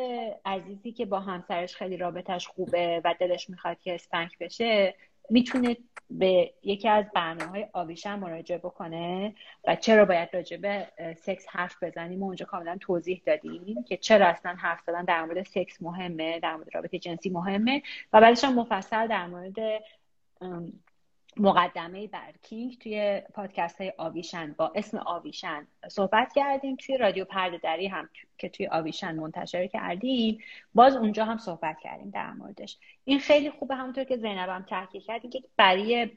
عزیزی 0.45 0.91
که 0.91 1.06
با 1.06 1.20
همسرش 1.20 1.76
خیلی 1.76 1.97
رابطش 1.97 2.47
خوبه 2.47 3.01
و 3.06 3.16
دلش 3.20 3.49
می‌خواد 3.49 3.80
که 3.80 3.95
اسپنک 3.95 4.38
بشه 4.38 4.95
می‌تونه 5.30 5.78
به 6.10 6.54
یکی 6.64 6.90
از 6.90 7.06
برنامه 7.16 7.52
های 7.52 7.68
آویشن 7.74 8.16
مراجعه 8.16 8.58
بکنه 8.58 9.36
و 9.68 9.76
چرا 9.76 10.06
باید 10.06 10.30
راجع 10.34 10.58
به 10.58 10.88
سکس 11.18 11.46
حرف 11.50 11.84
بزنیم 11.84 12.24
و 12.24 12.26
اونجا 12.26 12.46
کاملا 12.46 12.78
توضیح 12.82 13.22
دادیم 13.26 13.84
که 13.84 13.98
چرا 13.98 14.28
اصلا 14.28 14.56
حرف 14.56 14.82
زدن 14.88 15.06
در 15.06 15.26
مورد 15.26 15.44
سکس 15.44 15.82
مهمه 15.82 16.40
در 16.40 16.56
مورد 16.56 16.76
رابطه 16.76 17.00
جنسی 17.00 17.30
مهمه 17.30 17.82
و 18.14 18.22
بعدش 18.22 18.44
هم 18.44 18.56
مفصل 18.60 19.08
در 19.08 19.28
مورد 19.28 19.56
مقدمه 21.38 22.08
بر 22.08 22.32
کینگ 22.42 22.78
توی 22.78 23.22
پادکست 23.34 23.82
های 23.82 23.94
آویشن 23.98 24.56
با 24.58 24.72
اسم 24.76 24.98
آویشن 24.98 25.68
صحبت 25.88 26.34
کردیم. 26.34 26.76
توی 26.76 26.98
رادیو 26.98 27.26
پرده 27.26 27.58
دری 27.58 27.88
هم 27.88 28.10
که 28.38 28.50
توی 28.50 28.68
آویشن 28.68 29.16
منتشر 29.16 29.68
کردیم 29.68 30.38
باز 30.74 30.96
اونجا 30.96 31.26
هم 31.26 31.38
صحبت 31.38 31.80
کردیم 31.80 32.10
در 32.10 32.32
موردش. 32.32 32.78
این 33.06 33.20
خیلی 33.20 33.50
خوبه 33.50 33.76
همونطور 33.76 34.04
که 34.04 34.18
زینبم 34.18 34.66
تحقیق 34.70 35.04
کرد 35.04 35.30
که 35.30 35.44
برای 35.58 36.10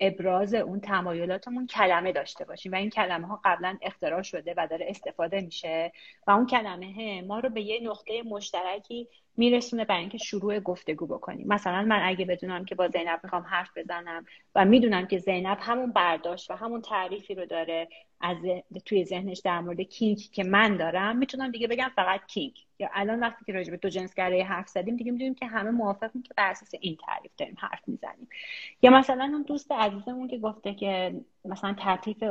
ابراز 0.00 0.54
اون 0.54 0.80
تمایلاتمون 0.80 1.66
کلمه 1.66 2.12
داشته 2.12 2.44
باشیم 2.44 2.72
و 2.72 2.74
این 2.74 2.90
کلمه 2.90 3.26
ها 3.26 3.40
قبلا 3.44 3.78
اختراع 3.82 4.22
شده 4.22 4.54
و 4.56 4.66
داره 4.66 4.86
استفاده 4.88 5.40
میشه 5.40 5.92
و 6.26 6.30
اون 6.30 6.46
کلمه 6.46 7.22
ما 7.22 7.38
رو 7.38 7.48
به 7.48 7.62
یه 7.62 7.80
نقطه 7.82 8.22
مشترکی 8.22 9.08
میرسونه 9.36 9.84
برای 9.84 10.00
اینکه 10.00 10.18
شروع 10.18 10.60
گفتگو 10.60 11.06
بکنیم. 11.06 11.48
مثلا 11.48 11.82
من 11.82 12.00
اگه 12.02 12.24
بدونم 12.24 12.64
که 12.64 12.74
با 12.74 12.88
زینب 12.88 13.20
می‌خوام 13.22 13.42
حرف 13.42 13.70
بزنم 13.76 14.26
و 14.54 14.64
می‌دونم 14.64 15.06
که 15.06 15.18
زینب 15.18 15.58
همون 15.60 15.92
برداشت 15.92 16.50
و 16.50 16.54
همون 16.54 16.82
تعریفی 16.82 17.34
رو 17.34 17.46
داره 17.46 17.88
از 18.20 18.36
توی 18.84 19.04
ذهنش 19.04 19.38
در 19.38 19.60
مورد 19.60 19.80
کینگ 19.80 20.18
که 20.18 20.44
من 20.44 20.76
دارم 20.76 21.16
می‌تونم 21.16 21.50
دیگه 21.50 21.66
بگم 21.66 21.90
فقط 21.96 22.26
کینگ. 22.26 22.66
یا 22.78 22.88
الان 22.92 23.20
وقتی 23.20 23.44
که 23.44 23.52
راجع 23.52 23.70
به 23.70 23.76
دو 23.76 23.88
جنسگرایی 23.88 24.42
حرف 24.42 24.68
زدیم 24.68 24.96
دیگه 24.96 25.12
می‌دونیم 25.12 25.34
که 25.34 25.46
همه 25.46 25.70
موافقیم 25.70 26.22
که 26.22 26.34
بر 26.36 26.50
اساس 26.50 26.70
این 26.80 26.98
تعریف 27.06 27.32
داریم 27.36 27.56
حرف 27.58 27.80
می‌زنیم. 27.86 28.28
یا 28.82 28.90
مثلا 28.90 29.24
اون 29.24 29.42
دوست 29.42 29.72
عزیزمون 29.72 30.28
که 30.28 30.38
گفته 30.38 30.74
که 30.74 31.20
مثلا 31.44 31.74
تعریف 31.74 32.24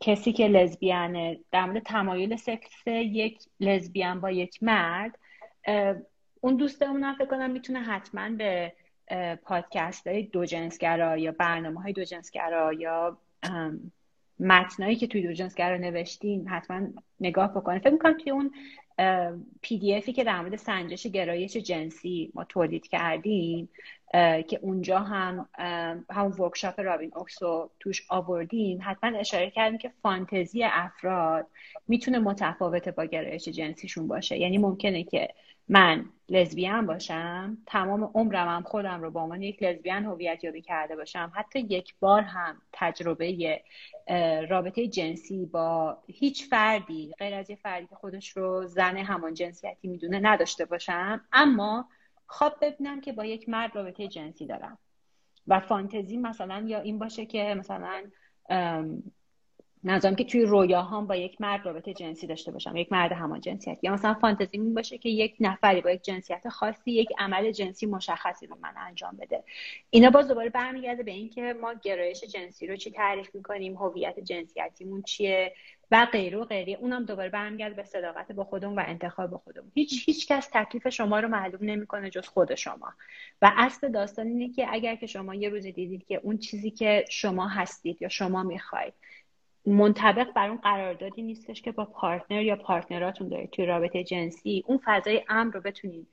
کسی 0.00 0.32
که 0.32 0.48
لزبیانه 0.48 1.40
در 1.50 1.64
مورد 1.64 1.82
تمایل 1.82 2.36
سکس 2.36 2.86
یک 2.86 3.38
لزبیان 3.60 4.20
با 4.20 4.30
یک 4.30 4.62
مرد 4.62 5.18
اون 6.40 6.56
دوستمون 6.56 7.14
فکر 7.14 7.26
کنم 7.26 7.50
می‌تونه 7.50 7.80
حتما 7.80 8.30
به 8.30 8.72
پادکست 9.42 10.06
های 10.06 10.22
دو 10.22 10.44
جنسگرا 10.44 11.16
یا 11.16 11.32
برنامه 11.32 11.82
های 11.82 11.92
دو 11.92 12.04
جنسگرا 12.04 12.72
یا 12.72 13.18
متنایی 14.40 14.96
که 14.96 15.06
توی 15.06 15.22
دو 15.22 15.32
جنسگرا 15.32 15.76
نوشتیم 15.76 16.46
حتما 16.48 16.88
نگاه 17.20 17.54
بکنه. 17.54 17.78
فکر 17.78 17.90
می‌کنم 17.90 18.18
توی 18.18 18.32
اون 18.32 18.52
PDF 19.62 19.94
ی 19.94 20.12
که 20.12 20.24
در 20.24 20.40
مورد 20.40 20.56
سنجش 20.56 21.06
گرایش 21.06 21.56
جنسی 21.56 22.30
ما 22.34 22.44
تولید 22.44 22.88
کردیم 22.88 23.68
که 24.48 24.58
اونجا 24.62 24.98
هم 24.98 25.48
همون 26.10 26.32
workshop 26.32 26.80
رابین 26.80 27.12
اوکس 27.16 27.42
رو 27.42 27.70
توش 27.80 28.06
آوردیم 28.08 28.78
حتما 28.82 29.18
اشاره 29.18 29.50
کردیم 29.50 29.78
که 29.78 29.92
فانتزی 30.02 30.64
افراد 30.64 31.46
می‌تونه 31.88 32.18
متفاوت 32.18 32.88
با 32.88 33.04
گرایش 33.04 33.48
جنسیشون 33.48 34.08
باشه. 34.08 34.38
یعنی 34.38 34.58
ممکنه 34.58 35.04
که 35.04 35.28
من 35.68 36.04
لزبیان 36.28 36.86
باشم 36.86 37.58
تمام 37.66 38.10
عمرم 38.14 38.48
هم 38.48 38.62
خودم 38.62 39.02
رو 39.02 39.10
با 39.10 39.22
عنوان 39.22 39.42
یک 39.42 39.62
لزبیان 39.62 40.04
هویت 40.04 40.44
یابی 40.44 40.62
کرده 40.62 40.96
باشم 40.96 41.32
حتی 41.34 41.60
یک 41.60 41.94
بار 42.00 42.22
هم 42.22 42.62
تجربه 42.72 43.60
رابطه 44.48 44.86
جنسی 44.86 45.46
با 45.46 45.98
هیچ 46.06 46.48
فردی 46.48 47.14
غیر 47.18 47.34
از 47.34 47.50
یه 47.50 47.56
فردی 47.56 47.86
که 47.86 47.94
خودش 47.94 48.36
رو 48.36 48.66
زن 48.66 48.96
همان 48.96 49.34
جنسیتی 49.34 49.88
می‌دونه 49.88 50.20
نداشته 50.22 50.64
باشم. 50.64 51.20
اما 51.32 51.88
خواب 52.32 52.56
ببینم 52.62 53.00
که 53.00 53.12
با 53.12 53.24
یک 53.24 53.48
مرد 53.48 53.76
رابطه 53.76 54.08
جنسی 54.08 54.46
دارم. 54.46 54.78
و 55.46 55.60
فانتزی 55.60 56.16
مثلا 56.16 56.64
یا 56.66 56.80
این 56.80 56.98
باشه 56.98 57.26
که 57.26 57.54
مثلا 57.58 58.10
نظام 59.84 60.14
که 60.14 60.24
توی 60.24 60.42
رویاهام 60.42 61.06
با 61.06 61.16
یک 61.16 61.40
مرد 61.40 61.66
رابطه 61.66 61.94
جنسی 61.94 62.26
داشته 62.26 62.52
باشم 62.52 62.76
یک 62.76 62.92
مرد 62.92 63.12
همان 63.12 63.40
جنسیت 63.40 63.78
یا 63.82 63.92
مثلا 63.92 64.14
فانتزی 64.14 64.48
این 64.52 64.74
باشه 64.74 64.98
که 64.98 65.08
یک 65.08 65.36
نفری 65.40 65.80
با 65.80 65.90
یک 65.90 66.02
جنسیت 66.02 66.48
خاصی 66.48 66.90
یک 66.90 67.08
عمل 67.18 67.50
جنسی 67.50 67.86
مشخصی 67.86 68.46
رو 68.46 68.56
من 68.62 68.74
انجام 68.76 69.16
بده. 69.16 69.44
اینا 69.90 70.10
باز 70.10 70.28
دوباره 70.28 70.48
برمیگرده 70.48 71.02
به 71.02 71.10
اینکه 71.10 71.54
ما 71.60 71.74
گرایش 71.82 72.24
جنسی 72.24 72.66
رو 72.66 72.76
چی 72.76 72.90
تعریف 72.90 73.34
می‌کنیم 73.34 73.76
هویت 73.76 74.20
جنسیتیمون 74.20 75.02
چیه 75.02 75.54
و 75.90 76.06
غیره 76.12 76.38
و 76.38 76.44
غیره. 76.44 76.72
اونم 76.72 77.04
دوباره 77.04 77.28
برمیگرده 77.28 77.74
به 77.74 77.84
صداقت 77.84 78.32
با 78.32 78.44
خودمون 78.44 78.78
و 78.78 78.82
انتخاب 78.86 79.36
خودمون. 79.36 79.72
هیچ 79.74 80.02
هیچ 80.06 80.28
کس 80.28 80.48
تکلیف 80.52 80.88
شما 80.88 81.20
رو 81.20 81.28
معلوم 81.28 81.60
نمی‌کنه 81.62 82.10
جز 82.10 82.28
خود 82.28 82.54
شما. 82.54 82.92
و 83.42 83.52
اصل 83.56 83.88
داستان 83.88 84.26
اینه 84.26 84.52
که 84.52 84.66
اگر 84.70 84.96
که 84.96 85.06
شما 85.06 85.34
یه 85.34 85.48
روزی 85.48 85.72
دیدید 85.72 86.06
که 86.06 86.20
اون 86.22 86.38
چیزی 86.38 86.70
که 86.70 87.04
شما 87.10 87.48
هستید 87.48 88.02
یا 88.02 88.08
شما 88.08 88.42
می‌خواید 88.42 88.94
منطبق 89.66 90.32
بر 90.32 90.48
اون 90.48 90.58
قراردادی 90.58 91.22
نیستش 91.22 91.62
که 91.62 91.72
با 91.72 91.84
partner 91.84 92.42
یا 92.42 92.56
partner 92.56 93.06
اتون 93.06 93.28
دارید 93.28 93.50
توی 93.50 93.66
رابطه 93.66 94.04
جنسی 94.04 94.64
اون 94.66 94.80
فضای 94.84 95.24
امن 95.28 95.52
رو 95.52 95.60
بتونید 95.60 96.08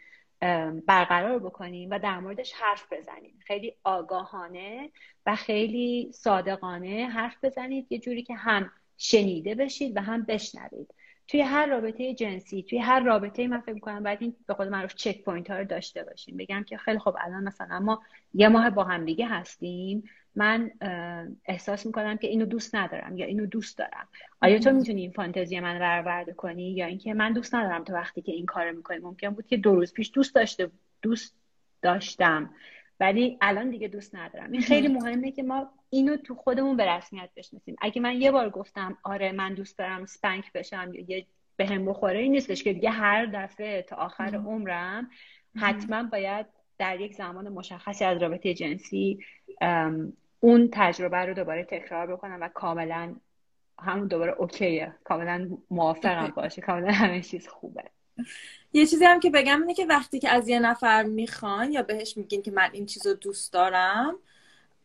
برقرار 0.85 1.39
بکنیم 1.39 1.89
و 1.89 1.99
در 1.99 2.19
موردش 2.19 2.53
حرف 2.53 2.93
بزنید 2.93 3.35
خیلی 3.45 3.73
آگاهانه 3.83 4.91
و 5.25 5.35
خیلی 5.35 6.11
صادقانه 6.13 7.09
حرف 7.13 7.35
بزنید. 7.43 7.87
یه 7.89 7.99
جوری 7.99 8.23
که 8.23 8.35
هم 8.35 8.71
شنیده 8.97 9.55
بشید 9.55 9.97
و 9.97 10.01
هم 10.01 10.23
بشنوید. 10.23 10.93
توی 11.27 11.41
هر 11.41 11.65
رابطه 11.65 12.13
جنسی 12.13 12.63
توی 12.63 12.79
هر 12.79 12.99
رابطه 12.99 13.47
من 13.47 13.59
فکر 13.59 13.73
می‌کنم 13.73 14.03
باید 14.03 14.17
این 14.21 14.35
به 14.47 14.53
خود 14.53 14.67
معروف 14.67 14.95
check 14.95 15.23
point 15.23 15.49
ها 15.49 15.57
رو 15.57 15.65
داشته 15.65 16.03
باشیم. 16.03 16.37
بگم 16.37 16.63
که 16.63 16.77
خیلی 16.77 16.99
خوب 16.99 17.15
الان 17.19 17.43
مثلا 17.43 17.79
ما 17.79 18.01
یه 18.33 18.47
ماه 18.47 18.69
با 18.69 18.83
هم 18.83 19.05
دیگه 19.05 19.27
هستیم. 19.27 20.03
من 20.35 20.71
احساس 21.45 21.85
می‌کنم 21.85 22.17
که 22.17 22.27
اینو 22.27 22.45
دوست 22.45 22.75
ندارم 22.75 23.17
یا 23.17 23.25
اینو 23.25 23.45
دوست 23.45 23.77
دارم. 23.77 24.07
آیا 24.41 24.59
تو 24.59 24.71
می‌تونی 24.71 25.01
این 25.01 25.11
فانتزی 25.11 25.59
من 25.59 25.79
برآورده 25.79 26.33
کنی 26.33 26.71
یا 26.71 26.85
اینکه 26.85 27.13
من 27.13 27.33
دوست 27.33 27.55
ندارم 27.55 27.83
تو 27.83 27.93
وقتی 27.93 28.21
که 28.21 28.31
این 28.31 28.45
کارو 28.45 28.75
می‌کنی؟ 28.75 28.97
ممکن 28.97 29.29
بود 29.29 29.47
که 29.47 29.57
دو 29.57 29.75
روز 29.75 29.93
پیش 29.93 30.11
دوست 30.13 30.35
داشته 30.35 30.71
دوست 31.01 31.35
داشتم. 31.81 32.49
ولی 32.99 33.37
الان 33.41 33.69
دیگه 33.69 33.87
دوست 33.87 34.15
ندارم. 34.15 34.51
این 34.51 34.61
خیلی 34.61 34.87
مهمه 34.87 35.31
که 35.31 35.43
ما 35.43 35.69
اینو 35.89 36.17
تو 36.17 36.35
خودمون 36.35 36.77
به 36.77 36.85
رسمیت 36.85 37.29
بشناسیم. 37.35 37.75
اگه 37.81 38.01
من 38.01 38.21
یه 38.21 38.31
بار 38.31 38.49
گفتم 38.49 38.97
آره 39.03 39.31
من 39.31 39.53
دوست 39.53 39.77
دارم 39.77 40.05
سپنک 40.05 40.51
بشم 40.53 40.91
یا 40.93 41.05
یه 41.07 41.25
به 41.55 41.65
هم 41.67 41.85
بخوره 41.85 42.19
این 42.19 42.31
نیستش 42.31 42.63
که 42.63 42.73
دیگه 42.73 42.89
هر 42.89 43.25
دفعه 43.25 43.81
تا 43.81 43.95
آخر 43.95 44.35
عمرم 44.35 45.09
حتما 45.55 46.03
باید 46.03 46.45
در 46.77 47.01
یک 47.01 47.13
زمان 47.13 47.49
مشخصی 47.49 48.05
از 48.05 48.21
رابطه 48.21 48.53
جنسی 48.53 49.19
اون 50.39 50.69
تجربه 50.71 51.17
رو 51.17 51.33
دوباره 51.33 51.63
تکرار 51.63 52.07
بکنم 52.07 52.37
و 52.41 52.47
کاملا 52.47 53.15
همون 53.79 54.07
دوباره 54.07 54.31
اوکیه. 54.31 54.93
کاملا 55.03 55.57
موافقم 55.71 56.33
باشه. 56.35 56.61
کاملا 56.61 56.91
همه 56.91 57.21
چیز 57.21 57.47
خوبه. 57.47 57.83
یه 58.73 58.85
چیزی 58.85 59.05
هم 59.05 59.19
که 59.19 59.29
بگم 59.29 59.61
اینه 59.61 59.73
که 59.73 59.85
وقتی 59.85 60.19
که 60.19 60.29
از 60.29 60.49
یه 60.49 60.59
نفر 60.59 61.03
می‌خوان 61.03 61.71
یا 61.71 61.83
بهش 61.83 62.17
میگین 62.17 62.41
که 62.41 62.51
من 62.51 62.69
این 62.73 62.85
چیز 62.85 63.07
رو 63.07 63.13
دوست 63.13 63.53
دارم 63.53 64.15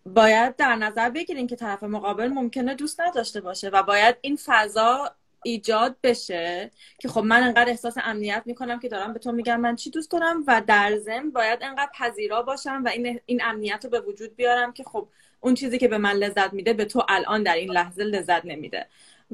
باید 0.07 0.57
در 0.57 0.76
نظر 0.76 1.11
بگیرین 1.11 1.46
که 1.46 1.57
طرف 1.57 1.82
مقابل 1.82 2.28
ممکنه 2.28 2.74
دوست 2.74 3.00
نداشته 3.00 3.40
باشه 3.40 3.68
و 3.68 3.82
باید 3.82 4.16
این 4.20 4.38
فضا 4.44 5.11
ایجاد 5.44 5.96
بشه 6.03 6.70
که 6.98 7.09
خب 7.09 7.20
من 7.20 7.42
انقدر 7.42 7.70
احساس 7.70 7.94
امنیت 8.05 8.42
می‌کنم 8.46 8.80
که 8.80 8.88
دارم 8.88 9.12
به 9.12 9.18
تو 9.18 9.32
میگم 9.32 9.61
من 9.61 9.76
چی 9.76 9.90
دوست 9.90 10.11
دارم 10.11 10.44
و 10.46 10.62
در 10.66 10.98
ضمن 10.98 11.30
باید 11.30 11.59
انقدر 11.62 11.90
پذیرا 11.94 12.42
باشم 12.42 12.82
و 12.84 12.88
این 12.88 13.20
این 13.26 13.42
امنیت 13.44 13.84
رو 13.84 13.90
به 13.90 14.00
وجود 14.00 14.36
بیارم 14.36 14.72
که 14.72 14.84
خب 14.84 15.09
اون 15.40 15.55
چیزی 15.55 15.78
که 15.78 15.88
به 15.88 15.98
من 15.98 16.12
لذت 16.12 16.53
میده 16.53 16.72
به 16.72 16.84
تو 16.84 17.03
الان 17.09 17.42
در 17.42 17.55
این 17.55 17.70
لحظه 17.70 18.05
لذت 18.05 18.44
نمیده. 18.44 18.86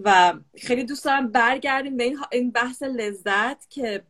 و 0.05 0.35
خیلی 0.59 0.85
دوست 0.85 1.05
دارم 1.05 1.33
برگردیم 1.33 1.97
به 1.97 2.12
این 2.33 2.51
بحث 2.51 2.83
لذت 2.83 3.71
که 3.71 4.03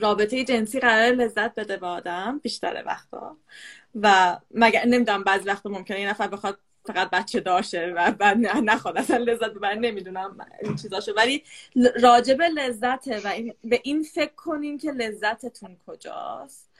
رابطه 0.00 0.44
جنسی 0.44 0.80
قرار 0.80 1.12
لذت 1.12 1.54
بده 1.54 1.76
به 1.76 1.86
آدم 1.86 2.40
بیشتر 2.42 2.82
وقتا. 2.86 3.36
و 3.94 4.38
مگر 4.50 4.86
نمی‌دونم 4.86 5.24
بعضی 5.24 5.48
وقتا 5.48 5.70
ممکنه 5.70 6.00
یه 6.00 6.10
نفر 6.10 6.28
بخواد 6.28 6.58
فقط 6.86 7.10
بچه 7.10 7.40
داشته 7.40 7.92
و 7.92 8.10
بعد 8.10 8.38
نخواد. 8.38 8.98
اصلا 8.98 9.16
لذت 9.16 9.50
ببره 9.50 9.74
نمی‌دونم 9.74 10.46
این 10.62 10.76
چیزاشو. 10.76 11.12
ولی 11.12 11.44
راجب 12.02 12.42
لذته 12.42 13.20
و 13.24 13.52
به 13.64 13.80
این 13.84 14.02
فکر 14.02 14.34
کنین 14.34 14.78
که 14.78 14.92
لذتتون 14.92 15.76
کجاست. 15.86 16.72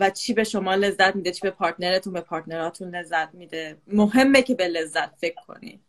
و 0.00 0.10
چی 0.10 0.34
به 0.34 0.44
شما 0.44 0.74
لذت 0.74 1.16
میده 1.16 1.32
چی 1.32 1.40
به 1.40 1.50
پارتنرتون 1.50 2.12
به 2.12 2.20
پارتنراتون 2.20 2.96
لذت 2.96 3.34
میده. 3.34 3.76
مهمه 3.86 4.42
که 4.42 4.54
به 4.54 4.68
لذت 4.68 5.14
فکر 5.16 5.40
کنین 5.46 5.80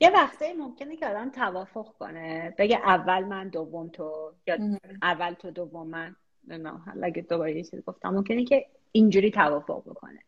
یه 0.00 0.10
وقتی 0.10 0.52
ممکنه 0.52 0.96
که 0.96 1.06
آدم 1.06 1.30
توافق 1.30 1.92
کنه. 1.98 2.54
بگه 2.58 2.76
اول 2.76 3.24
من 3.24 3.48
دوم 3.48 3.88
تو. 3.88 4.32
یا 4.46 4.58
اول 5.02 5.32
تو 5.32 5.50
دوم 5.50 5.86
من. 5.86 6.16
نه 6.48 6.80
اگه 7.02 7.22
دوباره 7.22 7.56
یه 7.56 7.62
چیز 7.62 7.84
گفتم 7.84 8.08
ممکنه 8.08 8.44
که 8.44 8.66
اینجوری 8.92 9.30
توافق 9.30 9.82
بکنه. 9.90 10.18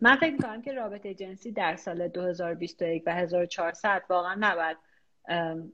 من 0.00 0.16
فکر 0.16 0.32
می‌کنم 0.32 0.62
که 0.62 0.72
رابطه 0.72 1.14
جنسی 1.14 1.52
در 1.52 1.76
سال 1.76 2.08
2021 2.08 3.02
و 3.06 3.14
1400 3.14 4.02
واقعا 4.10 4.36
نباید 4.40 4.76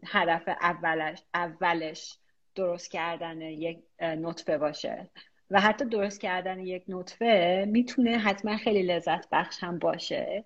هدف 0.06 0.48
اولش 0.48 1.22
اولش 1.34 2.18
درست 2.54 2.90
کردن 2.90 3.40
یک 3.40 3.78
نطفه 4.00 4.58
باشه. 4.58 5.10
و 5.50 5.60
حتی 5.60 5.84
درست 5.84 6.20
کردن 6.20 6.58
یک 6.58 6.84
نطفه 6.88 7.64
می‌تونه 7.68 8.18
حتما 8.18 8.56
خیلی 8.56 8.82
لذت 8.82 9.28
بخش 9.32 9.64
هم 9.64 9.78
باشه. 9.78 10.44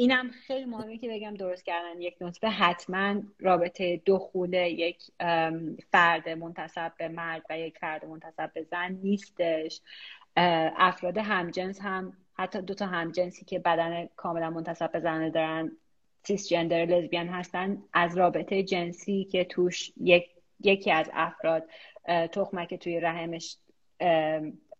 اینم 0.00 0.30
خیلی 0.30 0.64
مهمه 0.64 0.98
که 0.98 1.08
بگم 1.08 1.34
درست 1.34 1.64
کردن. 1.64 2.00
یک 2.00 2.16
نطفه 2.20 2.46
حتما 2.46 3.22
رابطه 3.38 4.02
دخول 4.06 4.52
یک 4.52 5.02
فرد 5.92 6.28
منتصب 6.28 6.92
به 6.98 7.08
مرد 7.08 7.42
و 7.50 7.58
یک 7.58 7.78
فرد 7.78 8.04
منتصب 8.04 8.52
به 8.52 8.62
زن 8.62 8.92
نیستش. 9.02 9.80
افراد 10.76 11.18
همجنس 11.18 11.80
هم 11.80 12.12
حتی 12.34 12.62
دو 12.62 12.74
تا 12.74 12.86
همجنسی 12.86 13.44
که 13.44 13.58
بدن 13.58 14.08
کاملا 14.16 14.50
منتصب 14.50 14.92
به 14.92 15.00
زنه 15.00 15.30
دارن 15.30 15.72
سیس 16.22 16.48
جندر 16.48 16.84
لزبیان 16.84 17.28
هستن 17.28 17.82
از 17.92 18.18
رابطه 18.18 18.62
جنسی 18.62 19.24
که 19.24 19.44
توش 19.44 19.92
یک 20.00 20.28
یکی 20.60 20.90
از 20.90 21.10
افراد 21.12 21.68
تخمک 22.32 22.74
توی 22.74 23.00
رحمش 23.00 23.56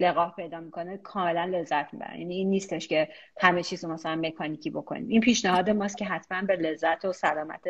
لقاح 0.01 0.35
پیدا 0.35 0.61
می‌کنه 0.61 0.97
کاملا 0.97 1.45
لذت 1.45 1.95
می‌برن 1.95 2.19
یعنی 2.19 2.35
این 2.35 2.51
نیستش 2.51 2.89
که 2.89 3.09
همه 3.41 3.63
چیز 3.63 3.85
رو 3.85 3.93
مثلا 3.93 4.17
مکانیکی 4.17 4.71
بکنیم. 4.71 5.09
این 5.09 5.21
پیشنهاد 5.21 5.71
ماست 5.71 5.99
که 5.99 6.05
حتما 6.05 6.43
به 6.43 6.57
لذت 6.57 7.05
و 7.05 7.13
سلامت 7.13 7.61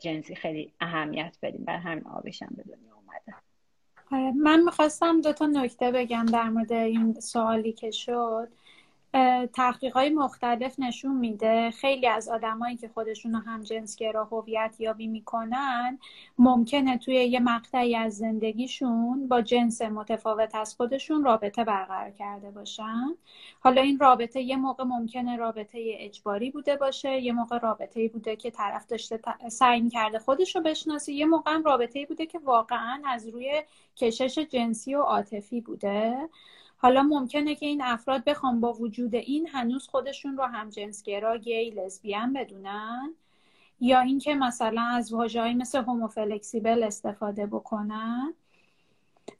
جنسی 0.00 0.34
خیلی 0.34 0.72
اهمیت 0.80 1.36
بدیم. 1.42 1.64
بر 1.64 1.76
همین 1.76 2.06
آبشم 2.06 2.48
به 2.56 2.62
دنیا 2.62 2.94
اومده. 2.94 3.34
آره، 4.12 4.32
من 4.36 4.62
می‌خواستم 4.62 5.20
دو 5.20 5.32
تا 5.32 5.46
نکته 5.46 5.90
بگم 5.90 6.26
در 6.26 6.48
مورد 6.48 6.72
این 6.72 7.20
سوالی 7.20 7.72
که 7.72 7.90
شد. 7.90 8.48
های 9.94 10.10
مختلف 10.10 10.74
نشون 10.78 11.16
میده. 11.16 11.70
خیلی 11.70 12.06
از 12.06 12.28
آدمایی 12.28 12.76
که 12.76 12.88
خودشون 12.88 13.34
هم 13.34 13.62
جنسگرا 13.62 14.24
هویت 14.24 14.76
یابی 14.78 15.06
می‌کنن 15.06 15.98
ممکنه 16.38 16.98
توی 16.98 17.14
یه 17.14 17.40
مقطعی 17.40 17.96
از 17.96 18.16
زندگیشون 18.16 19.28
با 19.28 19.40
جنس 19.40 19.82
متفاوت 19.82 20.54
از 20.54 20.74
خودشون 20.74 21.24
رابطه 21.24 21.64
برقرار 21.64 22.10
کرده 22.10 22.50
باشن. 22.50 23.14
حالا 23.60 23.82
این 23.82 23.98
رابطه 23.98 24.40
یه 24.40 24.56
موقع 24.56 24.84
ممکنه 24.84 25.36
رابطه 25.36 25.78
اجباری 25.98 26.50
بوده 26.50 26.76
باشه 26.76 27.20
یه 27.20 27.32
موقع 27.32 27.58
رابطه 27.58 28.08
بوده 28.08 28.36
که 28.36 28.50
طرف 28.50 28.86
داشته 28.86 29.20
سعی 29.48 29.88
کرده 29.90 30.18
خودش 30.18 30.56
رو 30.56 30.62
بشناسه 30.62 31.12
یه 31.12 31.26
موقع 31.26 31.52
هم 31.54 31.62
رابطه 31.62 32.06
بوده 32.06 32.26
که 32.26 32.38
واقعا 32.38 33.02
از 33.06 33.28
روی 33.28 33.62
کشش 33.96 34.38
جنسی 34.38 34.94
و 34.94 35.00
عاطفی 35.00 35.60
بوده. 35.60 36.28
حالا 36.82 37.02
ممکنه 37.02 37.54
که 37.54 37.66
این 37.66 37.82
افراد 37.82 38.24
بخوام 38.24 38.60
با 38.60 38.72
وجود 38.72 39.14
این 39.14 39.48
هنوز 39.48 39.88
خودشون 39.88 40.36
رو 40.36 40.44
هم 40.44 40.70
جنسگرا 40.70 41.38
گی 41.38 41.70
لزبیان 41.70 42.32
بدونن؟ 42.32 43.14
یا 43.80 44.00
اینکه 44.00 44.34
مثلا 44.34 44.82
از 44.82 45.12
واژه‌ای 45.12 45.54
مثل 45.54 45.78
هوموفلکسیبل 45.78 46.82
استفاده 46.82 47.46
بکنن؟ 47.46 48.34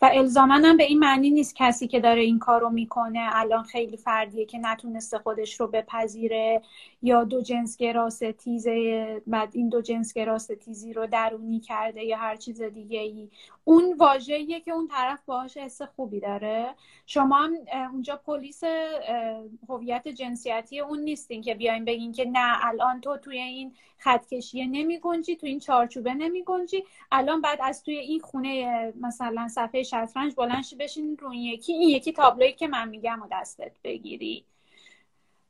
و 0.03 0.11
الزاما 0.13 0.55
هم 0.55 0.77
به 0.77 0.85
این 0.85 0.99
معنی 0.99 1.31
نیست 1.31 1.55
کسی 1.57 1.89
که 1.89 2.01
داره 2.01 2.21
این 2.21 2.39
کارو 2.39 2.71
می‌کنه 2.71 3.29
الان 3.33 3.63
خیلی 3.63 3.97
فردیه 3.97 4.47
که 4.47 4.59
نتونسته 4.59 5.19
خودش 5.19 5.61
رو 5.61 5.67
بپذیره 5.67 6.63
یا 7.03 7.25
دو 7.25 7.43
جنس 7.43 7.79
ستیزه 8.09 9.23
بعد 9.27 9.49
این 9.53 9.69
دو 9.69 9.81
جنس 9.81 10.15
ستیزی 10.39 10.93
رو 10.93 11.07
درونی 11.07 11.61
کرده 11.61 12.05
یا 12.05 12.17
هر 12.17 12.37
چیز 12.37 12.63
دیگه 12.63 13.01
ای 13.01 13.29
اون 13.65 13.97
واژه‌ایه 13.99 14.61
که 14.61 14.71
اون 14.71 14.89
طرف 14.89 15.25
باهاش 15.25 15.57
حس 15.57 15.83
خوبی 15.83 16.21
داره. 16.21 16.75
شما 17.07 17.37
هم 17.37 17.53
اونجا 17.93 18.17
پلیس 18.17 18.65
هویت 19.69 20.09
جنسیتی 20.09 20.81
اون 20.81 20.99
نیستین 20.99 21.43
که 21.43 21.55
بیاین 21.55 21.85
بگین 21.85 22.13
که 22.13 22.25
نه 22.25 22.67
الان 22.67 23.01
تو 23.01 23.17
توی 23.17 23.39
این 23.39 23.75
خطکشیه 23.99 24.67
نمی 24.67 24.99
گنجی 24.99 25.37
تو 25.37 25.47
این 25.47 25.59
چارچوبه 25.59 26.15
نمی 26.15 26.45
گنجی 26.45 26.85
الان 27.13 27.41
بعد 27.41 27.59
از 27.63 27.83
توی 27.83 27.99
این 27.99 28.21
خونه 28.21 28.93
مثلا 29.01 29.49
صفحه 29.49 29.83
شطرنج 29.83 30.35
بلنشی 30.35 30.77
بشین 30.77 31.17
رو 31.17 31.35
یکی 31.35 31.73
این 31.73 31.89
یکی 31.89 32.13
تابلویی 32.13 32.53
که 32.53 32.69
من 32.69 32.89
میگم 32.89 33.23
و 33.23 33.27
دستت 33.33 33.73
بگیری. 33.85 34.45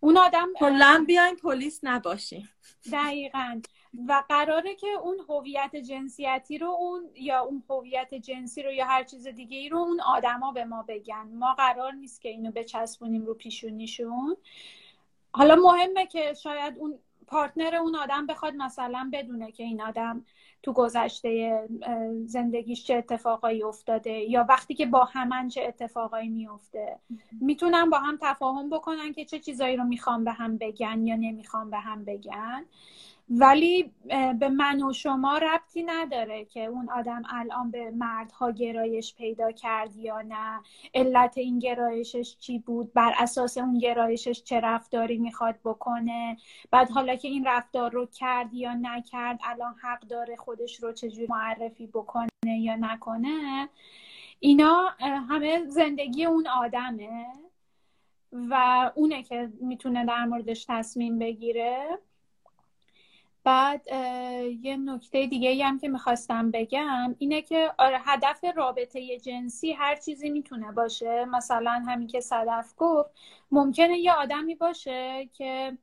اون 0.01 0.17
آدم 0.17 0.49
کلا 0.57 1.05
بیاین 1.07 1.37
پلیس 1.37 1.81
نباشی 1.83 2.49
دقیقا. 2.93 3.61
و 4.09 4.23
قراره 4.29 4.75
که 4.75 4.87
اون 5.03 5.17
هویت 5.29 5.77
جنسیتی 5.77 6.59
رو 6.59 6.69
اون 6.69 7.11
یا 7.15 7.41
اون 7.41 7.63
هویت 7.71 8.15
جنسی 8.15 8.63
رو 8.63 8.73
یا 8.73 8.87
هر 8.87 9.05
چیز 9.05 9.27
دیگه 9.27 9.59
ای 9.59 9.69
رو 9.69 9.79
اون 9.79 10.01
آدما 10.01 10.53
به 10.53 10.65
ما 10.65 10.85
بگن. 10.89 11.29
ما 11.35 11.55
قرار 11.55 11.93
نیست 11.93 12.21
که 12.21 12.29
اینو 12.29 12.51
بچسبونیم 12.51 13.27
رو 13.27 13.35
پیشونیشون. 13.35 14.37
حالا 15.33 15.57
مهمه 15.57 16.07
که 16.07 16.35
شاید 16.35 16.79
اون 16.79 16.99
پارتنر 17.27 17.77
اون 17.77 17.97
آدم 17.97 18.27
بخواد 18.27 18.55
مثلا 18.55 19.11
بدونه 19.13 19.53
که 19.53 19.63
این 19.65 19.83
آدم 19.83 20.25
تو 20.63 20.73
گذشته 20.73 21.61
زندگیش 22.27 22.85
چه 22.85 22.95
اتفاقایی 22.95 23.63
افتاده 23.63 24.11
یا 24.11 24.47
وقتی 24.49 24.75
که 24.75 24.87
با 24.87 25.05
همن 25.05 25.49
چه 25.49 25.63
اتفاقایی 25.63 26.29
میفته 26.29 26.99
می‌تونن 27.41 27.91
با 27.91 27.99
هم 27.99 28.19
تفاهم 28.23 28.71
بکنن 28.71 29.13
که 29.13 29.25
چه 29.25 29.39
چیزایی 29.39 29.77
رو 29.77 29.85
می‌خوام 29.85 30.25
به 30.25 30.33
هم 30.33 30.59
بگن 30.59 31.07
یا 31.07 31.17
نمی‌خوام 31.17 31.71
به 31.71 31.79
هم 31.79 32.05
بگن. 32.05 32.65
ولی 33.29 33.93
به 34.39 34.49
من 34.49 34.83
و 34.83 34.93
شما 34.93 35.39
ربطی 35.39 35.83
نداره 35.83 36.45
که 36.45 36.65
اون 36.65 36.91
آدم 36.91 37.23
الان 37.31 37.71
به 37.71 37.91
مردها 37.91 38.51
گرایش 38.51 39.15
پیدا 39.15 39.53
کرد 39.53 39.97
یا 39.97 40.21
نه. 40.21 40.61
علت 40.95 41.39
این 41.39 41.59
گرایشش 41.59 42.37
چی 42.37 42.59
بود؟ 42.59 42.93
بر 42.93 43.15
اساس 43.19 43.59
اون 43.59 43.79
گرایشش 43.79 44.43
چه 44.43 44.61
رفتاری 44.61 45.19
می‌خواد 45.19 45.59
بکنه؟ 45.65 46.37
بعد 46.71 46.91
حالا 46.91 47.17
که 47.17 47.29
این 47.29 47.47
رفتار 47.47 47.91
رو 47.91 48.07
کرد 48.07 48.55
یا 48.55 48.75
نکرد 48.75 49.41
الان 49.45 49.75
حق 49.83 50.01
داره 50.01 50.37
خودش 50.37 50.83
رو 50.83 50.93
چجور 50.93 51.27
معرفی 51.29 51.87
بکنه 51.87 52.29
یا 52.45 52.77
نکنه؟ 52.77 53.69
اینا 54.41 54.89
همه 55.29 55.65
زندگی 55.67 56.25
اون 56.25 56.47
آدمه 56.47 57.27
و 58.33 58.91
اونه 58.95 59.23
که 59.23 59.49
می‌تونه 59.61 60.07
در 60.07 60.25
موردش 60.25 60.65
تصمیم 60.69 61.19
بگیره. 61.19 61.99
بعد 63.45 63.87
یه 64.63 64.77
نکته 64.77 65.27
دیگه 65.27 65.65
هم 65.65 65.79
که 65.79 65.89
می‌خواستم 65.89 66.51
بگم 66.51 67.15
اینه 67.19 67.43
که 67.43 67.73
آره 67.79 67.99
هدف 68.05 68.45
رابطه 68.57 69.19
جنسی 69.19 69.73
هر 69.73 69.97
چیزی 69.97 70.31
می‌تونه 70.31 70.73
باشه. 70.73 71.25
مثلا 71.25 71.85
همین 71.89 72.09
که 72.09 72.21
صدف 72.21 72.75
گفت 72.77 73.11
ممکنه 73.51 73.99
یه 73.99 74.13
آدمی 74.13 74.55
باشه 74.55 75.29
که 75.33 75.79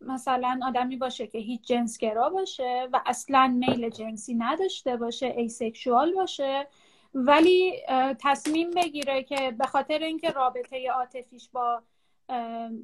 مثلا 0.00 0.60
آدمی 0.62 0.96
باشه 0.96 1.26
که 1.26 1.38
هیچ 1.38 1.62
جنسگرا 1.62 2.30
باشه 2.30 2.88
و 2.92 3.00
اصلا 3.06 3.54
میل 3.58 3.90
جنسی 3.90 4.34
نداشته 4.34 4.96
باشه 4.96 5.26
ایسکشوال 5.26 6.12
باشه 6.14 6.66
ولی 7.14 7.82
تصمیم 8.20 8.70
بگیره 8.70 9.22
که 9.22 9.50
به 9.58 9.66
خاطر 9.66 9.98
اینکه 9.98 10.30
رابطه 10.30 10.90
عاطفیش 10.90 11.48
با 11.48 11.82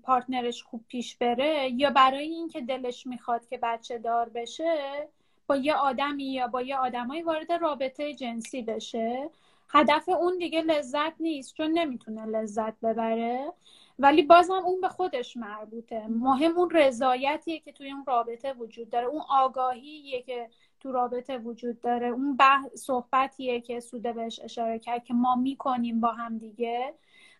پارتنرش 0.03 0.63
خوب 0.63 0.85
پیش 0.89 1.17
بره 1.17 1.71
یا 1.73 1.91
برای 1.91 2.29
اینکه 2.29 2.61
دلش 2.61 3.07
می‌خواد 3.07 3.47
که 3.47 3.59
بچه 3.63 3.99
دار 3.99 4.29
بشه 4.29 5.09
با 5.47 5.57
یه 5.57 5.75
آدمی 5.75 6.25
یا 6.25 6.47
با 6.47 6.63
یه 6.63 6.77
آدمایی 6.77 7.23
وارد 7.23 7.53
رابطه 7.53 8.15
جنسی 8.15 8.63
بشه. 8.63 9.31
هدف 9.69 10.09
اون 10.09 10.39
دیگه 10.39 10.63
لذت 10.63 11.13
نیست 11.21 11.55
چون 11.55 11.71
نمی‌تونه 11.71 12.27
لذت 12.27 12.81
ببره. 12.81 13.53
ولی 13.99 14.23
بازم 14.23 14.53
اون 14.53 14.81
به 14.81 14.89
خودش 14.89 15.37
مربوطه. 15.37 16.07
مهم 16.09 16.59
اون 16.59 16.71
رضایتیه 16.71 17.61
که 17.61 17.73
توی 17.73 17.93
اون 17.93 18.05
رابطه 18.07 18.53
وجود 18.53 18.91
داره. 18.91 19.07
اون 19.07 19.23
آگاهیه 19.31 20.23
که 20.23 20.49
تو 20.81 20.93
رابطه 20.93 21.39
وجود 21.39 21.81
داره. 21.81 22.07
اون 22.07 22.39
صحبتیه 22.75 23.61
که 23.61 23.81
سوده 23.81 24.13
بهش 24.13 24.41
اشاره 24.41 24.79
کرد 24.79 25.05
که 25.05 25.15
ما 25.15 25.35
می‌کنیم 25.35 26.01
با 26.01 26.13
هم 26.13 26.39
دیگه. 26.39 26.95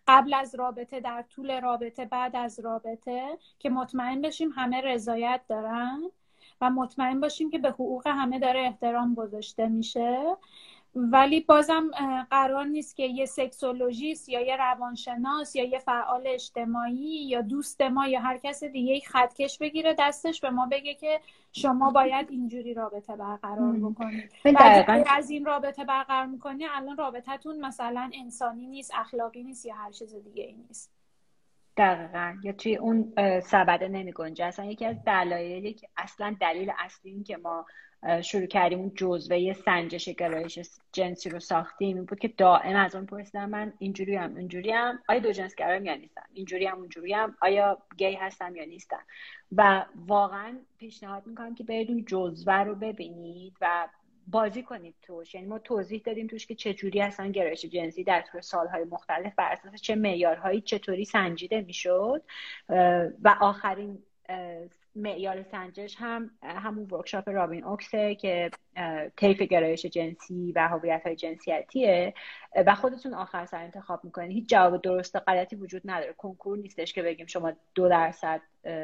قبل 0.07 0.33
از 0.33 0.55
رابطه 0.55 0.99
در 0.99 1.21
طول 1.21 1.61
رابطه 1.61 2.05
بعد 2.05 2.35
از 2.35 2.59
رابطه 2.59 3.37
که 3.59 3.69
مطمئن 3.69 4.21
بشیم 4.21 4.49
همه 4.49 4.81
رضایت 4.81 5.41
دارن 5.49 6.01
و 6.61 6.69
مطمئن 6.69 7.19
باشیم 7.19 7.49
که 7.49 7.57
به 7.57 7.69
حقوق 7.69 8.07
همه 8.07 8.39
داره 8.39 8.59
احترام 8.59 9.13
گذاشته 9.15 9.67
میشه. 9.67 10.37
ولی 10.95 11.41
بازم 11.41 11.91
قرار 12.31 12.65
نیست 12.65 12.95
که 12.95 13.03
یه 13.03 13.25
سکسولوژیست 13.25 14.29
یا 14.29 14.41
یه 14.41 14.55
روانشناس 14.55 15.55
یا 15.55 15.63
یه 15.63 15.79
فعال 15.79 16.23
اجتماعی 16.25 17.25
یا 17.27 17.41
دوست 17.41 17.81
ما 17.81 18.07
یا 18.07 18.19
هر 18.19 18.37
کس 18.37 18.63
دیگه 18.63 18.99
خطکش 18.99 19.57
بگیره 19.57 19.95
دستش 19.99 20.41
به 20.41 20.49
ما 20.49 20.67
بگه 20.71 20.93
که 20.93 21.19
شما 21.51 21.91
باید 21.91 22.27
اینجوری 22.29 22.73
رابطه 22.73 23.15
برقرار 23.15 23.73
بکنید. 23.73 24.31
و 24.45 25.03
از 25.09 25.29
این 25.29 25.45
رابطه 25.45 25.85
برقرار 25.85 26.25
می‌کنی 26.25 26.65
الان 26.65 26.97
رابطتون 26.97 27.65
مثلا 27.65 28.11
انسانی 28.13 28.67
نیست 28.67 28.91
اخلاقی 28.95 29.43
نیست 29.43 29.65
یا 29.65 29.75
هر 29.75 29.91
چیز 29.91 30.15
دیگه 30.15 30.43
ای 30.43 30.53
نیست. 30.67 30.91
دقیقا. 31.77 32.35
یا 32.43 32.51
توی 32.51 32.75
اون 32.75 33.13
سبده 33.39 33.87
نمی 33.87 34.11
گنجه 34.11 34.45
اصلا 34.45 34.65
یکی 34.65 34.85
از 34.85 35.03
دلایلی 35.05 35.73
که 35.73 35.87
اصلا 35.97 36.35
دلیل 36.41 36.71
اصلی 36.79 37.11
این 37.11 37.23
که 37.23 37.37
ما 37.37 37.65
شروع 38.21 38.45
کردیم 38.45 38.79
اون 38.79 38.91
جزوه 38.95 39.53
سنجش 39.53 40.09
گرایش 40.09 40.59
جنسی 40.91 41.29
رو 41.29 41.39
ساختیم. 41.39 41.95
این 41.95 42.05
بود 42.05 42.19
که 42.19 42.27
دائم 42.27 42.75
از 42.75 42.95
اون 42.95 43.05
پرسیدم 43.05 43.49
من 43.49 43.73
اینجوری 43.79 44.15
هم 44.15 44.35
اینجوری 44.35 44.71
هم 44.71 44.99
آیا 45.07 45.19
دو 45.19 45.31
جنس 45.31 45.55
گرایم 45.55 45.85
یا 45.85 45.95
نیستم 45.95 46.25
اینجوری 46.33 46.65
هم 46.65 46.77
اونجوری 46.77 47.13
هم 47.13 47.37
آیا 47.41 47.77
گی 47.97 48.13
هستم 48.13 48.55
یا 48.55 48.65
نیستم 48.65 49.03
و 49.55 49.85
واقعا 49.95 50.59
پیشنهاد 50.77 51.27
می‌کنم 51.27 51.55
که 51.55 51.63
برید 51.63 51.89
اون 51.89 52.05
جزوه 52.05 52.53
رو 52.53 52.75
ببینید 52.75 53.53
و 53.61 53.87
بازی 54.27 54.63
کنید 54.63 54.95
توش. 55.01 55.35
یعنی 55.35 55.47
ما 55.47 55.59
توضیح 55.59 56.01
دادیم 56.05 56.27
توش 56.27 56.45
که 56.45 56.55
چجوری 56.55 57.01
اصلا 57.01 57.27
گرایش 57.27 57.65
جنسی 57.65 58.03
در 58.03 58.21
طول 58.21 58.41
سالهای 58.41 58.83
مختلف 58.83 59.35
بر 59.35 59.51
اساس 59.51 59.81
چه 59.81 59.95
معیارهایی 59.95 60.61
چطوری 60.61 61.05
سنجیده 61.05 61.61
می‌شد. 61.61 62.23
و 63.23 63.35
آخرین 63.41 64.03
معیار 64.95 65.43
سنجش 65.43 65.95
هم 65.99 66.31
همون 66.43 66.87
ورکشاپ 66.91 67.29
رابین 67.29 67.63
اوکسه 67.63 68.15
که 68.15 68.51
طیف 69.17 69.41
گرایش 69.41 69.85
جنسی 69.85 70.51
و 70.55 70.67
هویت 70.67 71.01
های 71.05 71.15
جنسیتیه 71.15 72.13
و 72.55 72.75
خودتون 72.75 73.13
آخر 73.13 73.45
سر 73.45 73.63
انتخاب 73.63 74.03
می‌کنید 74.03 74.31
هیچ 74.31 74.49
جواب 74.49 74.81
درست 74.81 75.15
و 75.15 75.19
غلطی 75.19 75.55
وجود 75.55 75.81
نداره. 75.85 76.13
کنکور 76.13 76.57
نیستش 76.57 76.93
که 76.93 77.03
بگیم 77.03 77.25
شما 77.25 77.53
دو 77.75 77.89
درصد 77.89 78.41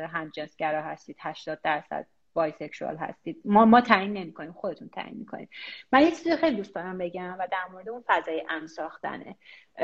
همجنسگرا 0.10 0.82
هستید 0.82 1.16
80 1.20 1.60
درصد 1.64 2.08
بایسکشوال 2.34 2.98
هستید. 2.98 3.42
ما 3.46 3.66
ما 3.66 3.82
تعیین 3.82 4.14
نمی‌کنیم 4.14 4.52
خودتون 4.52 4.90
تعیین 4.90 5.18
می‌کنید. 5.18 5.50
من 5.92 6.02
یه 6.02 6.12
چیزی 6.12 6.36
خیلی 6.36 6.56
دوست 6.56 6.76
دارم 6.76 6.98
بگم 6.98 7.36
و 7.40 7.48
در 7.52 7.68
مورد 7.72 7.90
اون 7.90 8.04
فضای 8.08 8.46
ام 8.50 8.68
ساختنه. 8.68 9.36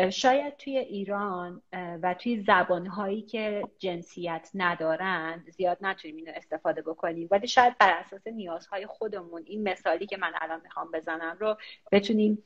شاید 0.10 0.58
توی 0.58 0.78
ایران 0.78 1.62
و 1.74 2.14
توی 2.14 2.44
زبانهایی 2.44 3.22
که 3.22 3.64
جنسیت 3.80 4.50
ندارند 4.54 5.50
زیاد 5.50 5.78
نتونیم 5.82 6.16
اینو 6.16 6.32
استفاده 6.36 6.82
بکنیم. 6.82 7.28
ولی 7.32 7.48
شاید 7.48 7.78
بر 7.78 8.00
اساس 8.00 8.28
نیازهای 8.28 8.86
خودمون 8.86 9.44
این 9.46 9.64
مثالی 9.64 10.06
که 10.06 10.18
من 10.18 10.32
الان 10.42 10.62
می‌خوام 10.64 10.92
بزنم 10.92 11.38
رو 11.40 11.58
بتونیم 11.92 12.44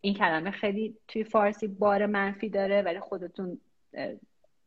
این 0.00 0.14
کلمه 0.14 0.50
خیلی 0.50 0.96
توی 1.08 1.24
فارسی 1.24 1.68
بار 1.68 2.06
منفی 2.06 2.48
داره 2.48 2.82
ولی 2.82 3.00
خودتون 3.00 3.60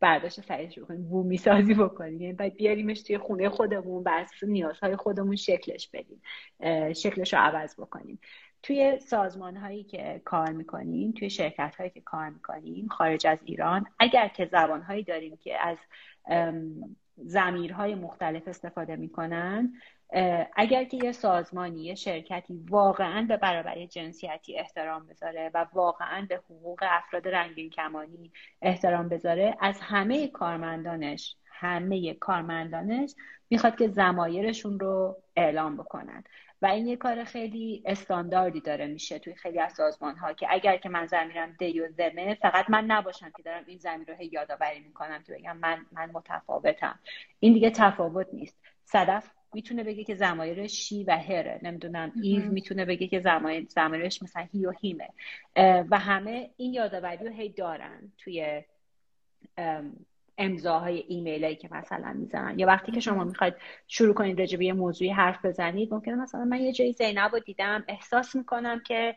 برداشت 0.05 0.41
سریعش 0.41 0.79
بکنیم 0.79 1.09
بومی 1.09 1.37
سازی 1.37 1.73
بکنیم 1.73 2.21
یعنی 2.21 2.33
باید 2.33 2.55
بیاریمش 2.55 3.01
توی 3.01 3.17
خونه 3.17 3.49
خودمون 3.49 4.03
بر 4.03 4.25
نیازهای 4.47 4.95
خودمون 4.95 5.35
شکلش 5.35 5.89
بدیم 5.93 6.21
شکلش 6.93 7.33
رو 7.33 7.39
عوض 7.39 7.79
بکنیم. 7.79 8.19
توی 8.63 8.99
سازمان 8.99 9.57
هایی 9.57 9.83
که 9.83 10.21
کار 10.25 10.51
می‌کنیم 10.51 11.11
توی 11.11 11.29
شرکت 11.29 11.75
هایی 11.75 11.89
که 11.89 12.01
کار 12.01 12.29
می‌کنیم 12.29 12.87
خارج 12.87 13.27
از 13.27 13.39
ایران 13.45 13.85
اگر 13.99 14.27
که 14.27 14.45
زبان 14.45 14.81
هایی 14.81 15.03
داریم 15.03 15.37
که 15.37 15.57
از 15.61 15.77
زمیرهای 17.17 17.95
مختلف 17.95 18.47
استفاده 18.47 18.95
می‌کنن 18.95 19.73
اگر 20.55 20.83
که 20.83 20.97
یه 21.03 21.11
سازمانی 21.11 21.83
یه 21.83 21.95
شرکتی 21.95 22.65
واقعا 22.69 23.25
به 23.29 23.37
برابری 23.37 23.87
جنسیتی 23.87 24.59
احترام 24.59 25.07
بذاره 25.07 25.51
و 25.53 25.65
واقعا 25.73 26.25
به 26.29 26.35
حقوق 26.35 26.79
افراد 26.81 27.27
رنگین 27.27 27.69
کمانی 27.69 28.31
احترام 28.61 29.09
بذاره 29.09 29.57
از 29.59 29.81
همه 29.81 30.27
کارمندانش 30.27 31.35
همه 31.45 32.13
کارمندانش 32.13 33.15
می‌خواد 33.49 33.75
که 33.75 33.87
زمایرشون 33.87 34.79
رو 34.79 35.17
اعلام 35.35 35.77
بکنن. 35.77 36.23
و 36.61 36.65
این 36.65 36.87
یه 36.87 36.95
کار 36.95 37.23
خیلی 37.23 37.83
استانداردی 37.85 38.61
داره 38.61 38.87
میشه 38.87 39.19
توی 39.19 39.35
خیلی 39.35 39.59
از 39.59 39.73
سازمان 39.73 40.17
ها 40.17 40.33
که 40.33 40.47
اگر 40.49 40.77
که 40.77 40.89
من 40.89 41.05
زمیرم 41.05 41.55
دی 41.59 41.79
و 41.79 41.87
زمه 41.89 42.37
فقط 42.41 42.69
من 42.69 42.85
نباشم 42.85 43.31
که 43.37 43.43
دارم 43.43 43.63
این 43.67 43.77
زمیر 43.77 44.11
رو 44.11 44.23
یادآوری 44.23 44.79
می‌کنم 44.79 45.23
که 45.23 45.33
بگم 45.33 45.57
من 45.57 45.85
من 45.91 46.11
متفاوتم. 46.13 46.99
این 47.39 47.53
دیگه 47.53 47.69
تفاوت 47.69 48.27
نیست. 48.33 48.61
صدف 48.83 49.31
می‌تونه 49.55 49.83
بگه 49.83 50.03
که 50.03 50.15
زمایر 50.15 50.67
شی 50.67 51.03
و 51.03 51.17
هره. 51.17 51.59
نمی‌دونم 51.63 52.11
ایو 52.23 52.51
می‌تونه 52.51 52.85
بگه 52.85 53.07
که 53.07 53.19
زمایر 53.19 53.65
زمایرش 53.69 54.23
مثلا 54.23 54.47
هی 54.53 54.65
و 54.65 54.71
هیمه. 54.81 55.09
و 55.91 55.99
همه 55.99 56.49
این 56.57 56.73
یادآوری 56.73 57.25
رو 57.25 57.31
هی 57.31 57.49
دارن 57.49 58.11
توی 58.17 58.63
امضاهای 60.37 61.05
ایمیل 61.07 61.43
هایی 61.43 61.55
که 61.55 61.69
مثلا 61.71 62.13
می‌زنن. 62.13 62.59
یا 62.59 62.67
وقتی 62.67 62.91
که 62.91 62.99
شما 62.99 63.23
می‌خواید 63.23 63.53
شروع 63.87 64.13
کنید 64.13 64.39
راجع 64.39 64.57
به 64.57 64.65
یه 64.65 64.73
موضوعی 64.73 65.09
حرف 65.11 65.45
بزنید 65.45 65.93
ممکنه 65.93 66.15
مثلا 66.15 66.45
من 66.45 66.59
یه 66.61 66.71
جایی 66.73 66.93
زینب 66.93 67.31
رو 67.33 67.39
دیدم 67.39 67.83
احساس 67.87 68.35
می‌کنم 68.35 68.79
که 68.79 69.15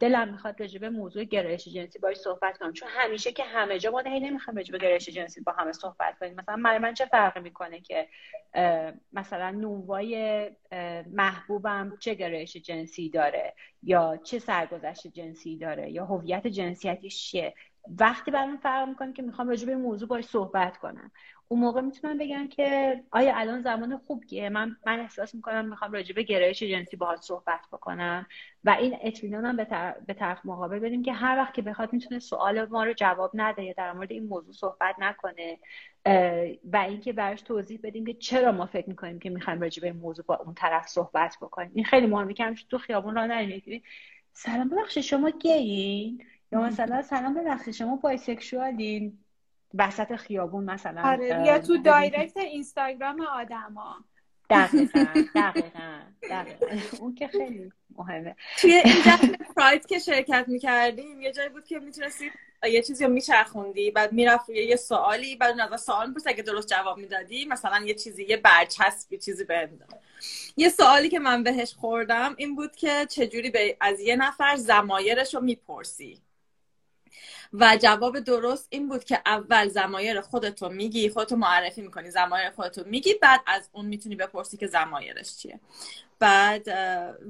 دلم 0.00 0.28
می‌خواد 0.28 0.60
راجع 0.60 0.78
به 0.78 0.90
موضوع 0.90 1.24
گرایش 1.24 1.68
جنسی 1.68 1.98
باش 1.98 2.16
صحبت 2.16 2.58
کنم. 2.58 2.72
چون 2.72 2.88
همیشه 2.92 3.32
که 3.32 3.44
همه 3.44 3.78
جا 3.78 3.90
ما 3.90 4.00
هی 4.00 4.20
نمی‌خوایم 4.20 4.56
راجع 4.56 4.72
به 4.72 4.78
گرایش 4.78 5.08
جنسی 5.08 5.40
با 5.40 5.52
همه 5.52 5.72
صحبت 5.72 6.18
کنیم. 6.20 6.34
مثلا 6.34 6.56
من 6.56 6.78
من 6.78 6.94
چه 6.94 7.06
فرقی 7.06 7.40
می‌کنه 7.40 7.80
که 7.80 8.08
مثلا 9.12 9.50
نونوای 9.50 10.50
محبوبم 11.12 11.92
چه 12.00 12.14
گرایش 12.14 12.56
جنسی 12.56 13.10
داره؟ 13.10 13.54
یا 13.82 14.16
چه 14.24 14.38
سرگذشت 14.38 15.06
جنسی 15.06 15.56
داره؟ 15.56 15.90
یا 15.90 16.04
هویت 16.06 16.46
جنسیتیش 16.46 17.30
چیه؟ 17.30 17.54
وقتی 17.98 18.30
برام 18.30 18.56
فرق 18.56 18.88
می‌کنه 18.88 19.12
که 19.12 19.22
می‌خوام 19.22 19.48
راجع 19.48 19.66
به 19.66 19.76
موضوع 19.76 20.08
باش 20.08 20.24
صحبت 20.24 20.76
کنم. 20.76 21.10
اون 21.48 21.60
موقع 21.60 21.80
می‌تونم 21.80 22.18
بگم 22.18 22.48
که 22.48 23.00
آیا 23.10 23.36
الان 23.36 23.62
زمان 23.62 23.98
خوبیه؟ 23.98 24.48
من 24.48 24.76
من 24.86 25.00
احساس 25.00 25.34
می‌کنم 25.34 25.68
می‌خوام 25.68 25.92
راجع 25.92 26.14
به 26.14 26.22
گرایش 26.22 26.62
جنسی 26.62 26.96
باهات 26.96 27.20
صحبت 27.20 27.60
بکنم 27.72 28.26
و 28.64 28.70
این 28.70 28.96
اطمینانم 29.02 29.56
به, 29.56 29.94
به 30.06 30.14
طرف 30.14 30.38
مقابل 30.44 30.78
بدیم 30.78 31.02
که 31.02 31.12
هر 31.12 31.36
وقت 31.36 31.54
که 31.54 31.62
بخواد 31.62 31.92
می‌تونه 31.92 32.20
سوال 32.20 32.68
ما 32.68 32.84
رو 32.84 32.92
جواب 32.92 33.30
نده 33.34 33.64
یا 33.64 33.72
در 33.76 33.92
مورد 33.92 34.12
این 34.12 34.26
موضوع 34.26 34.52
صحبت 34.52 34.94
نکنه 34.98 35.58
و 36.72 36.76
اینکه 36.76 37.12
براش 37.12 37.42
توضیح 37.42 37.80
بدیم 37.82 38.06
که 38.06 38.14
چرا 38.14 38.52
ما 38.52 38.66
فکر 38.66 38.88
می‌کنیم 38.88 39.18
که 39.18 39.30
می‌خوایم 39.30 39.60
راجع 39.60 39.80
به 39.80 39.86
این 39.86 39.96
موضوع 39.96 40.24
با 40.24 40.36
اون 40.36 40.54
طرف 40.54 40.88
صحبت 40.88 41.36
بکنیم. 41.40 41.70
این 41.74 41.84
خیلی 41.84 42.06
مهمه 42.06 42.34
که 42.34 42.54
تو 42.70 42.78
خیابون 42.78 43.14
راه 43.14 43.26
نریم. 43.26 43.82
سلام 44.32 44.68
ببخشید 44.68 45.02
شما 45.02 45.30
گیین 45.30 46.24
یا 46.52 46.60
مثلا 46.60 47.02
سلام 47.02 47.34
ببخشید 47.34 47.74
شما 47.74 47.96
bisexual 47.96 48.94
این 48.94 49.18
وسط 49.74 50.16
خیابون 50.16 50.64
مثلا 50.64 51.02
آره 51.02 51.42
یا 51.46 51.58
تو 51.58 51.76
direct 51.76 52.36
اینستاگرام 52.36 53.20
آدما. 53.20 53.96
دقیقا 54.50 55.06
دقیقا 55.34 56.00
دقیقا. 56.30 56.66
اون 57.00 57.14
که 57.14 57.28
خیلی 57.28 57.72
مهمه. 57.96 58.36
توی 58.60 58.72
این 58.72 59.36
pride 59.56 59.86
که 59.86 59.98
شرکت 59.98 60.44
می‌کردیم 60.48 61.20
یه 61.20 61.32
جایی 61.32 61.48
بود 61.48 61.64
که 61.64 61.78
می‌تونستی 61.78 62.30
یه 62.64 62.82
چیزی 62.82 63.04
رو 63.04 63.10
میچرخوندی 63.10 63.90
بعد 63.90 64.12
می‌رفت 64.12 64.50
یه 64.50 64.76
سوالی 64.76 65.36
بعد 65.36 65.60
از 65.60 65.82
سوال 65.82 66.08
میپرس 66.08 66.26
اگه 66.26 66.42
درست 66.42 66.68
جواب 66.68 66.98
می‌دادی 66.98 67.44
مثلا 67.44 67.86
یه 67.86 67.94
چیزی 67.94 68.24
یه 68.24 68.36
برچسبی 68.36 69.18
چیزی 69.18 69.44
به 69.44 69.68
یه 70.56 70.68
سوالی 70.68 71.08
که 71.08 71.18
من 71.18 71.42
بهش 71.42 71.74
خوردم 71.74 72.34
این 72.38 72.54
بود 72.54 72.76
که 72.76 73.06
چجوری 73.06 73.50
به 73.50 73.76
از 73.80 74.00
یه 74.00 74.16
نفر 74.16 74.56
زمایرش 74.56 75.34
رو 75.34 75.40
می‌پرسی. 75.40 76.20
و 77.52 77.76
جواب 77.80 78.20
درست 78.20 78.66
این 78.70 78.88
بود 78.88 79.04
که 79.04 79.20
اول 79.26 79.68
زمایر 79.68 80.20
خودتو 80.20 80.68
میگی 80.68 81.10
خودتو 81.10 81.36
معرفی 81.36 81.82
می‌کنی 81.82 82.10
زمایر 82.10 82.50
خودتو 82.50 82.82
میگی 82.86 83.14
بعد 83.14 83.40
از 83.46 83.68
اون 83.72 83.86
می‌تونی 83.86 84.16
بپرسی 84.16 84.56
که 84.56 84.66
زمایرش 84.66 85.36
چیه. 85.36 85.60
بعد 86.18 86.68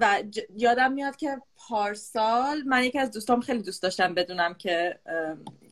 و 0.01 0.23
یادم 0.57 0.93
میاد 0.93 1.16
که 1.16 1.43
پارسال 1.57 2.62
من 2.62 2.85
یکی 2.85 2.99
از 2.99 3.11
دوستام 3.11 3.41
خیلی 3.41 3.62
دوست 3.62 3.83
داشتم 3.83 4.14
بدونم 4.14 4.55
که 4.55 4.99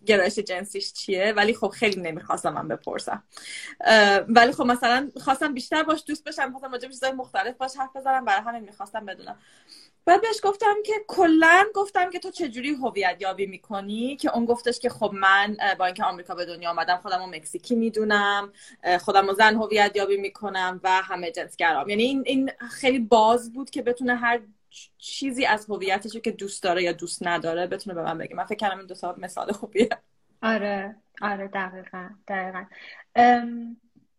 گرایش 0.07 0.38
جنسیش 0.38 0.92
چیه 0.92 1.32
ولی 1.36 1.55
خب 1.55 1.68
خیلی 1.68 2.01
نمی‌خواستم 2.01 2.53
من 2.53 2.68
بپرسم. 2.68 3.22
ولی 4.28 4.53
خب 4.53 4.64
مثلا 4.64 5.11
خواستم 5.16 5.55
بیشتر 5.55 5.82
باش 5.82 6.05
دوست 6.07 6.24
بشم 6.24 6.51
خواستم 6.51 6.72
راجع 6.72 6.88
چیزای 6.88 7.12
مختلف 7.12 7.57
باش 7.57 7.76
حرف 7.76 7.97
بزنم 7.97 8.24
برای 8.24 8.42
همین 8.42 8.62
می‌خواستم 8.62 9.07
بدونم. 9.07 9.38
بعد 10.07 10.20
بهش 10.20 10.40
گفتم 10.42 10.74
که 10.84 10.92
کلا 11.09 11.64
گفتم 11.74 12.11
که 12.11 12.18
تو 12.18 12.30
چجوری 12.30 12.70
هویت 12.70 13.16
یابی 13.20 13.46
می‌کنی؟ 13.46 14.16
که 14.16 14.36
اون 14.36 14.44
گفتش 14.44 14.78
که 14.78 14.88
خب 14.88 15.11
من 15.14 15.57
با 15.78 15.86
اینکه 15.86 16.04
آمریکا 16.04 16.34
به 16.34 16.44
دنیا 16.44 16.70
آمدم 16.70 16.96
خودم 16.96 17.18
رو 17.18 17.26
مکزیکی 17.26 17.74
می‌دونم 17.74 18.52
خودم 19.00 19.26
رو 19.26 19.34
زن 19.34 19.54
هویت 19.54 19.92
یابی 19.94 20.16
می‌کنم 20.16 20.80
و 20.84 21.02
همه 21.02 21.30
جنسگرام 21.30 21.88
یعنی 21.88 22.02
این, 22.02 22.22
این 22.26 22.50
خیلی 22.70 22.98
باز 22.98 23.52
بود 23.52 23.70
که 23.70 23.82
بتونه 23.82 24.16
هر 24.16 24.40
چیزی 24.98 25.46
از 25.46 25.66
هویتش 25.70 26.16
که 26.16 26.30
دوست 26.30 26.62
داره 26.62 26.82
یا 26.82 26.92
دوست 26.92 27.26
نداره 27.26 27.66
بتونه 27.66 27.94
به 27.94 28.02
من 28.02 28.18
بگه. 28.18 28.36
من 28.36 28.44
فکر 28.44 28.68
کنم 28.68 28.78
این 28.78 28.86
دو 28.86 29.14
مثال 29.18 29.52
خوبیه. 29.52 29.88
آره 30.42 30.96
آره 31.22 31.48
دقیقا 31.48 32.09
دقیقا. 32.28 32.64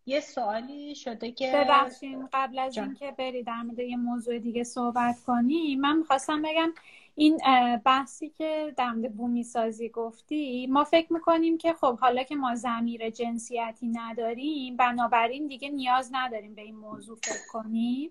یه 0.08 0.20
سوالی 0.20 0.94
شده 0.94 1.32
که 1.32 1.52
ببخشین 1.54 2.28
قبل 2.32 2.58
از 2.58 2.78
اینکه 2.78 3.14
بری 3.18 3.42
در 3.42 3.62
مورد 3.62 3.78
یه 3.78 3.96
موضوع 3.96 4.38
دیگه 4.38 4.64
صحبت 4.64 5.24
کنی 5.26 5.76
من 5.76 5.96
می‌خواستم 5.96 6.42
بگم 6.42 6.72
این 7.14 7.38
بحثی 7.84 8.28
که 8.28 8.74
در 8.76 8.90
مورد 8.92 9.16
بومی 9.16 9.42
سازی 9.42 9.88
گفتی 9.88 10.66
ما 10.66 10.84
فکر 10.84 11.12
می‌کنیم 11.12 11.58
که 11.58 11.72
خب 11.72 11.98
حالا 11.98 12.22
که 12.22 12.36
ما 12.36 12.54
زمیر 12.54 13.10
جنسیتی 13.10 13.88
نداریم 13.88 14.76
بنابراین 14.76 15.46
دیگه 15.46 15.68
نیاز 15.68 16.10
نداریم 16.12 16.54
به 16.54 16.62
این 16.62 16.76
موضوع 16.76 17.18
فکر 17.22 17.48
کنیم. 17.52 18.10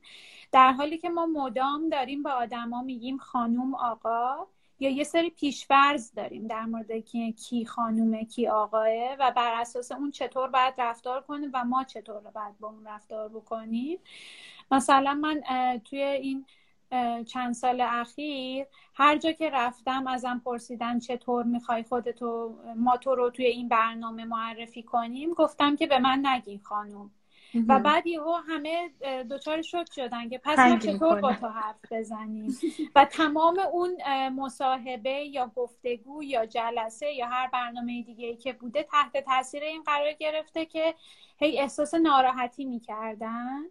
در 0.51 0.71
حالی 0.71 0.97
که 0.97 1.09
ما 1.09 1.25
مدام 1.25 1.89
داریم 1.89 2.23
به 2.23 2.29
آدما 2.29 2.81
میگیم 2.81 3.17
خانوم 3.17 3.75
آقا 3.75 4.47
یا 4.79 4.89
یه 4.89 5.03
سری 5.03 5.29
پیشفرز 5.29 6.13
داریم 6.13 6.47
در 6.47 6.65
مورد 6.65 7.05
که 7.05 7.31
کی 7.31 7.65
خانومه 7.65 8.25
کی 8.25 8.47
آقاه 8.47 9.15
و 9.19 9.31
بر 9.35 9.61
اساس 9.61 9.91
اون 9.91 10.11
چطور 10.11 10.47
باید 10.49 10.73
رفتار 10.77 11.21
کنیم 11.21 11.51
و 11.53 11.63
ما 11.63 11.83
چطور 11.83 12.19
باید 12.19 12.59
با 12.59 12.67
اون 12.67 12.87
رفتار 12.87 13.29
بکنیم. 13.29 13.99
مثلا 14.71 15.13
من 15.13 15.41
توی 15.85 16.01
این 16.01 16.45
چند 17.25 17.53
سال 17.53 17.81
اخیر 17.81 18.65
هر 18.93 19.17
جا 19.17 19.31
که 19.31 19.49
رفتم 19.49 20.07
ازم 20.07 20.41
پرسیدن 20.45 20.99
چطور 20.99 21.43
می‌خوای 21.43 21.83
خودتو 21.83 22.55
ما 22.75 22.97
تو 22.97 23.15
رو 23.15 23.29
توی 23.29 23.45
این 23.45 23.67
برنامه 23.69 24.25
معرفی 24.25 24.83
کنیم 24.83 25.33
گفتم 25.33 25.75
که 25.75 25.87
به 25.87 25.99
من 25.99 26.25
نگین 26.25 26.59
خانوم. 26.63 27.11
و 27.67 27.79
بعد 27.79 28.07
یهو 28.07 28.33
همه 28.47 28.89
دچار 29.29 29.61
شد 29.61 29.91
شدن 29.91 30.29
که 30.29 30.37
پس 30.37 30.59
ما 30.59 30.77
چطور 30.77 31.21
با 31.21 31.33
تو 31.33 31.47
حرف 31.47 31.79
بزنیم؟ 31.91 32.57
و 32.95 33.05
تمام 33.05 33.59
اون 33.71 33.97
مصاحبه 34.29 35.09
یا 35.09 35.51
گفتگو 35.55 36.23
یا 36.23 36.45
جلسه 36.45 37.11
یا 37.13 37.27
هر 37.27 37.47
برنامه 37.47 38.01
دیگه 38.01 38.35
که 38.35 38.53
بوده 38.53 38.83
تحت 38.83 39.17
تاثیر 39.17 39.63
این 39.63 39.83
قرار 39.83 40.11
گرفته 40.11 40.65
که 40.65 40.95
هی 41.37 41.59
احساس 41.59 41.93
ناراحتی 41.93 42.65
می‌کردن؟ 42.65 43.61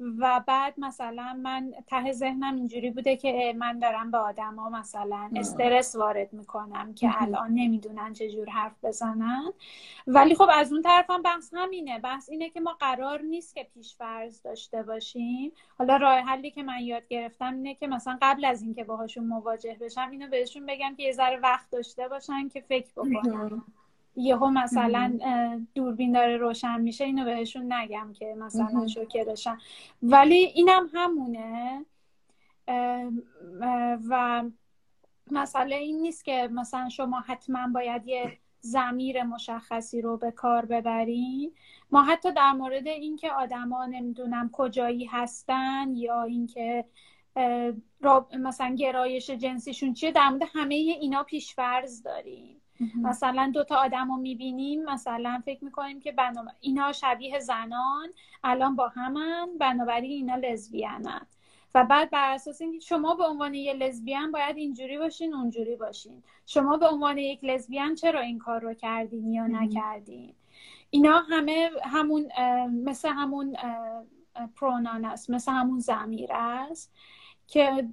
و 0.00 0.40
بعد 0.46 0.74
مثلا 0.78 1.40
من 1.42 1.74
ته 1.86 2.12
ذهنم 2.12 2.56
اینجوری 2.56 2.90
بوده 2.90 3.16
که 3.16 3.54
من 3.58 3.78
دارم 3.78 4.10
به 4.10 4.18
آدما 4.18 4.68
مثلا 4.68 5.30
استرس 5.36 5.96
وارد 5.96 6.32
می‌کنم 6.32 6.94
که 6.94 7.22
الان 7.22 7.54
نمی‌دونن 7.54 8.12
چجور 8.12 8.50
حرف 8.50 8.84
بزنن. 8.84 9.52
ولی 10.06 10.34
خب 10.34 10.48
از 10.52 10.72
اون 10.72 10.82
طرفم 10.82 11.22
بحث 11.22 11.54
همینه. 11.54 11.98
بحث 11.98 12.30
اینه 12.30 12.50
که 12.50 12.60
ما 12.60 12.72
قرار 12.72 13.22
نیست 13.22 13.54
که 13.54 13.66
پیش 13.74 13.96
فرض 13.96 14.42
داشته 14.42 14.82
باشیم. 14.82 15.52
حالا 15.78 15.96
راه 15.96 16.18
حلی 16.18 16.50
که 16.50 16.62
من 16.62 16.80
یاد 16.80 17.08
گرفتم 17.08 17.54
اینه 17.54 17.74
که 17.74 17.86
مثلا 17.86 18.18
قبل 18.22 18.44
از 18.44 18.62
اینکه 18.62 18.84
باهاشون 18.84 19.26
مواجه 19.26 19.76
بشم 19.80 20.08
اینو 20.10 20.28
بهشون 20.28 20.66
بگم 20.66 20.94
که 20.96 21.02
یه 21.02 21.12
ذره 21.12 21.36
وقت 21.40 21.70
داشته 21.70 22.08
باشن 22.08 22.48
که 22.48 22.60
فکر 22.60 22.92
بکنن. 22.96 23.62
یهو 24.18 24.50
مثلا 24.50 25.18
دوربین 25.74 26.12
داره 26.12 26.36
روشن 26.36 26.80
میشه 26.80 27.04
اینو 27.04 27.24
بهشون 27.24 27.72
نگم 27.72 28.12
که 28.12 28.34
مثلا 28.38 28.86
شوکه 28.86 29.24
بشن. 29.24 29.58
ولی 30.02 30.36
اینم 30.36 30.90
همونه. 30.94 31.84
و 34.08 34.44
مسئله 35.30 35.76
این 35.76 36.00
نیست 36.00 36.24
که 36.24 36.48
مثلا 36.52 36.88
شما 36.88 37.20
حتما 37.20 37.68
باید 37.74 38.06
یه 38.06 38.38
زمیر 38.60 39.22
مشخصی 39.22 40.00
رو 40.00 40.16
به 40.16 40.30
کار 40.30 40.64
ببرین. 40.64 41.52
ما 41.90 42.02
حتی 42.02 42.32
در 42.32 42.52
مورد 42.52 42.86
اینکه 42.86 43.30
آدما 43.30 43.86
نمی‌دونم 43.86 44.50
کجایی 44.52 45.04
هستن 45.04 45.94
یا 45.94 46.22
اینکه 46.22 46.84
مثلا 48.38 48.74
گرایش 48.74 49.30
جنسیشون 49.30 49.92
چیه 49.92 50.12
در 50.12 50.28
مورد 50.28 50.42
همه 50.54 50.74
اینا 50.74 51.22
پیشفرض 51.22 52.02
داریم. 52.02 52.60
مثلا 52.96 53.50
دوتا 53.54 53.76
آدم 53.76 54.10
رو 54.10 54.16
می‌بینیم 54.16 54.84
مثلا 54.84 55.42
فکر 55.44 55.64
می‌کنیم 55.64 56.00
که 56.00 56.12
بنابر... 56.12 56.52
اینا 56.60 56.92
شبیه 56.92 57.38
زنان 57.38 58.08
الان 58.44 58.76
با 58.76 58.88
همن 58.88 59.48
بنابراین 59.60 60.10
اینا 60.10 60.36
لزبیانن 60.36 61.26
و 61.74 61.84
بعد 61.84 62.10
بر 62.10 62.34
اساس 62.34 62.60
اینکه 62.60 62.80
شما 62.80 63.14
به 63.14 63.24
عنوان 63.24 63.54
یه 63.54 63.72
لزبیان 63.72 64.32
باید 64.32 64.56
اینجوری 64.56 64.98
باشین 64.98 65.34
اونجوری 65.34 65.76
باشین. 65.76 66.22
شما 66.46 66.76
به 66.76 66.88
عنوان 66.88 67.18
یک 67.18 67.44
لزبیان 67.44 67.94
چرا 67.94 68.20
این 68.20 68.38
کار 68.38 68.60
رو 68.60 68.74
کردین 68.74 69.32
یا 69.32 69.46
نکردین؟ 69.46 70.34
اینا 70.90 71.18
همه 71.18 71.70
همون 71.84 72.28
مثل 72.84 73.08
همون 73.08 73.56
پرونان 74.56 75.04
است 75.04 75.30
مثل 75.30 75.52
همون 75.52 75.78
زمیر 75.78 76.30
است. 76.32 76.94
که 77.48 77.88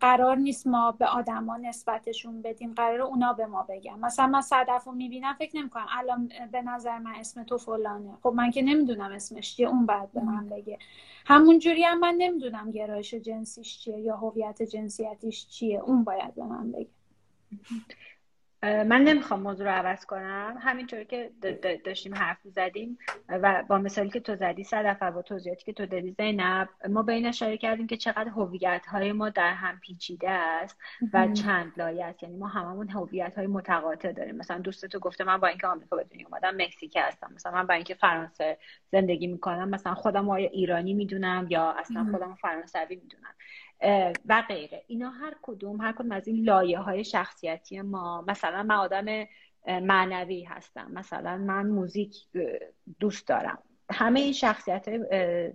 قرار 0.00 0.36
نیست 0.36 0.66
ما 0.66 0.92
به 0.92 1.06
آدما 1.06 1.56
نسبتشون 1.56 2.42
بدیم 2.42 2.74
قرار 2.74 3.02
اونا 3.02 3.32
به 3.32 3.46
ما 3.46 3.62
بگن. 3.62 3.98
مثلا 3.98 4.26
من 4.26 4.40
صدف 4.40 4.84
رو 4.84 4.92
می‌بینم 4.92 5.34
فکر 5.34 5.56
نمی‌کنم 5.56 5.86
الان 5.90 6.32
به 6.52 6.62
نظر 6.62 6.98
من 6.98 7.14
اسم 7.14 7.44
تو 7.44 7.58
فلانه. 7.58 8.18
خب 8.22 8.32
من 8.36 8.50
که 8.50 8.62
نمی‌دونم 8.62 9.12
اسمش 9.12 9.56
چیه 9.56 9.68
اون 9.68 9.86
بعد 9.86 10.12
به 10.12 10.20
من 10.20 10.48
بگه. 10.48 10.78
همون 11.26 11.58
جوری 11.58 11.84
هم 11.84 11.98
من 11.98 12.14
نمی‌دونم 12.18 12.70
گرایش 12.70 13.14
جنسیش 13.14 13.78
چیه 13.78 13.98
یا 13.98 14.16
هویت 14.16 14.62
جنسیتیش 14.62 15.46
چیه 15.46 15.80
اون 15.80 16.04
باید 16.04 16.34
به 16.34 16.44
من 16.44 16.72
بگه. 16.72 16.90
من 18.62 19.02
نمی‌خوام 19.02 19.40
موضوع 19.40 19.66
رو 19.66 19.72
عوض 19.72 20.04
کنم. 20.06 20.58
همینطور 20.60 21.04
که 21.04 21.30
داشتیم 21.84 22.14
حرف 22.14 22.38
زدیم 22.44 22.98
و 23.28 23.64
با 23.68 23.78
مثالی 23.78 24.10
که 24.10 24.20
تو 24.20 24.36
زدی 24.36 24.64
صدف 24.64 25.02
با 25.02 25.22
توضیحاتی 25.22 25.64
که 25.64 25.72
تو 25.72 25.86
دادی 25.86 26.10
زینب 26.10 26.68
ما 26.88 27.02
به 27.02 27.12
این 27.12 27.26
اشاره 27.26 27.56
کردیم 27.56 27.86
که 27.86 27.96
چقدر 27.96 28.28
هویت 28.28 28.86
های 28.86 29.12
ما 29.12 29.28
در 29.28 29.52
هم 29.52 29.80
پیچیده 29.80 30.30
است 30.30 30.78
و 31.12 31.28
چند 31.28 31.72
لایه 31.76 32.04
است. 32.04 32.22
یعنی 32.22 32.36
ما 32.36 32.46
هممون 32.46 32.88
هویت 32.88 33.38
های 33.38 33.46
متقاطع 33.46 34.12
داریم. 34.12 34.36
مثلا 34.36 34.58
دوست 34.58 34.86
تو 34.86 34.98
گفته 34.98 35.24
من 35.24 35.36
با 35.36 35.48
اینکه 35.48 35.66
آمریکا 35.66 35.96
به 35.96 36.04
دنیا 36.04 36.26
اومدم 36.30 36.62
مکزیک 36.62 36.96
هستم. 37.00 37.32
مثلا 37.34 37.52
من 37.52 37.66
با 37.66 37.74
اینکه 37.74 37.94
فرانسه 37.94 38.58
زندگی 38.92 39.26
می‌کنم 39.26 39.68
مثلا 39.68 39.94
خودم 39.94 40.30
آیا 40.30 40.48
ایرانی 40.48 40.94
می‌دونم 40.94 41.46
یا 41.50 41.70
اصلا 41.70 42.06
خودم 42.10 42.34
فرانسوی 42.34 42.96
می‌دونم. 42.96 43.34
و 44.28 44.42
غیره. 44.48 44.84
اینا 44.86 45.10
هر 45.10 45.34
کدوم 45.42 45.80
هر 45.80 45.92
کدوم 45.92 46.12
از 46.12 46.28
این 46.28 46.44
لایه 46.44 46.78
های 46.78 47.04
شخصیتی 47.04 47.80
ما 47.80 48.24
مثلا 48.28 48.62
من 48.62 48.74
آدم 48.74 49.26
معنوی 49.66 50.44
هستم. 50.44 50.90
مثلا 50.92 51.36
من 51.36 51.66
موزیک 51.66 52.16
دوست 53.00 53.28
دارم. 53.28 53.62
همه 53.92 54.20
این 54.20 54.32
شخصیت 54.32 54.88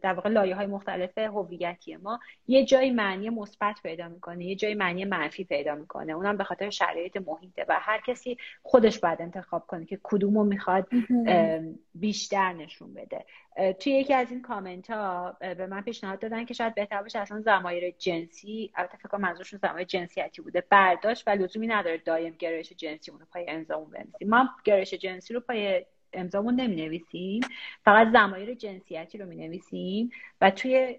در 0.02 0.14
واقع 0.14 0.30
لایه 0.30 0.56
های 0.56 0.66
مختلف 0.66 1.18
هویتی 1.18 1.96
ما 1.96 2.20
یه 2.48 2.66
جایی 2.66 2.92
معنی 2.92 3.30
مثبت 3.30 3.80
پیدا 3.84 4.08
می‌کنه 4.08 4.46
یه 4.46 4.56
جایی 4.56 4.76
معنی 4.76 5.06
منفی 5.06 5.44
پیدا 5.44 5.76
می‌کنه. 5.76 6.14
اونم 6.14 6.38
به 6.38 6.44
خاطر 6.44 6.70
شرایط 6.70 7.18
محیطه 7.18 7.66
و 7.70 7.78
هر 7.80 8.02
کسی 8.08 8.38
خودش 8.64 9.00
باید 9.00 9.22
انتخاب 9.22 9.68
کنه 9.68 9.86
که 9.86 10.00
کدومو 10.04 10.44
می‌خواد 10.44 10.88
بیشتر 11.96 12.54
نشون 12.54 12.94
بده. 12.94 13.26
توی 13.80 13.94
یکی 13.94 14.14
از 14.14 14.32
این 14.32 14.42
کامنت 14.42 14.90
ها 14.90 15.38
به 15.40 15.68
من 15.68 15.82
پیشنهاد 15.82 16.20
دادن 16.20 16.46
که 16.46 16.54
شاید 16.54 16.76
بهتر 16.76 17.02
باشه 17.02 17.20
اصلا 17.20 17.42
ضمایر 17.41 17.91
جنسی 17.98 18.72
البته 18.76 18.98
فکر 18.98 19.08
کنم 19.10 19.22
منظورشون 19.22 19.60
ضمایر 19.60 19.88
جنسیتی 19.88 20.42
بوده 20.42 20.64
برداشت 20.70 21.28
و 21.28 21.32
لزومی 21.32 21.68
نداره 21.68 21.98
دایم 21.98 22.36
گرایش 22.40 22.74
جنسی 22.74 23.12
اون 23.12 23.20
رو 23.20 23.26
پای 23.34 23.46
امضامون 23.49 23.89
بنویسیم 23.90 24.30
ما 24.30 24.50
گرایش 24.64 24.94
جنسی 24.94 25.34
رو 25.34 25.40
پای 25.40 25.86
امضامون 26.16 26.55
نمی 26.55 26.76
نویسیم 26.76 27.41
فقط 27.86 28.07
ضمایر 28.14 28.53
جنسیتی 28.53 29.18
رو 29.18 29.26
می 29.26 29.36
نویسیم 29.36 30.09
و 30.41 30.51
توی 30.51 30.97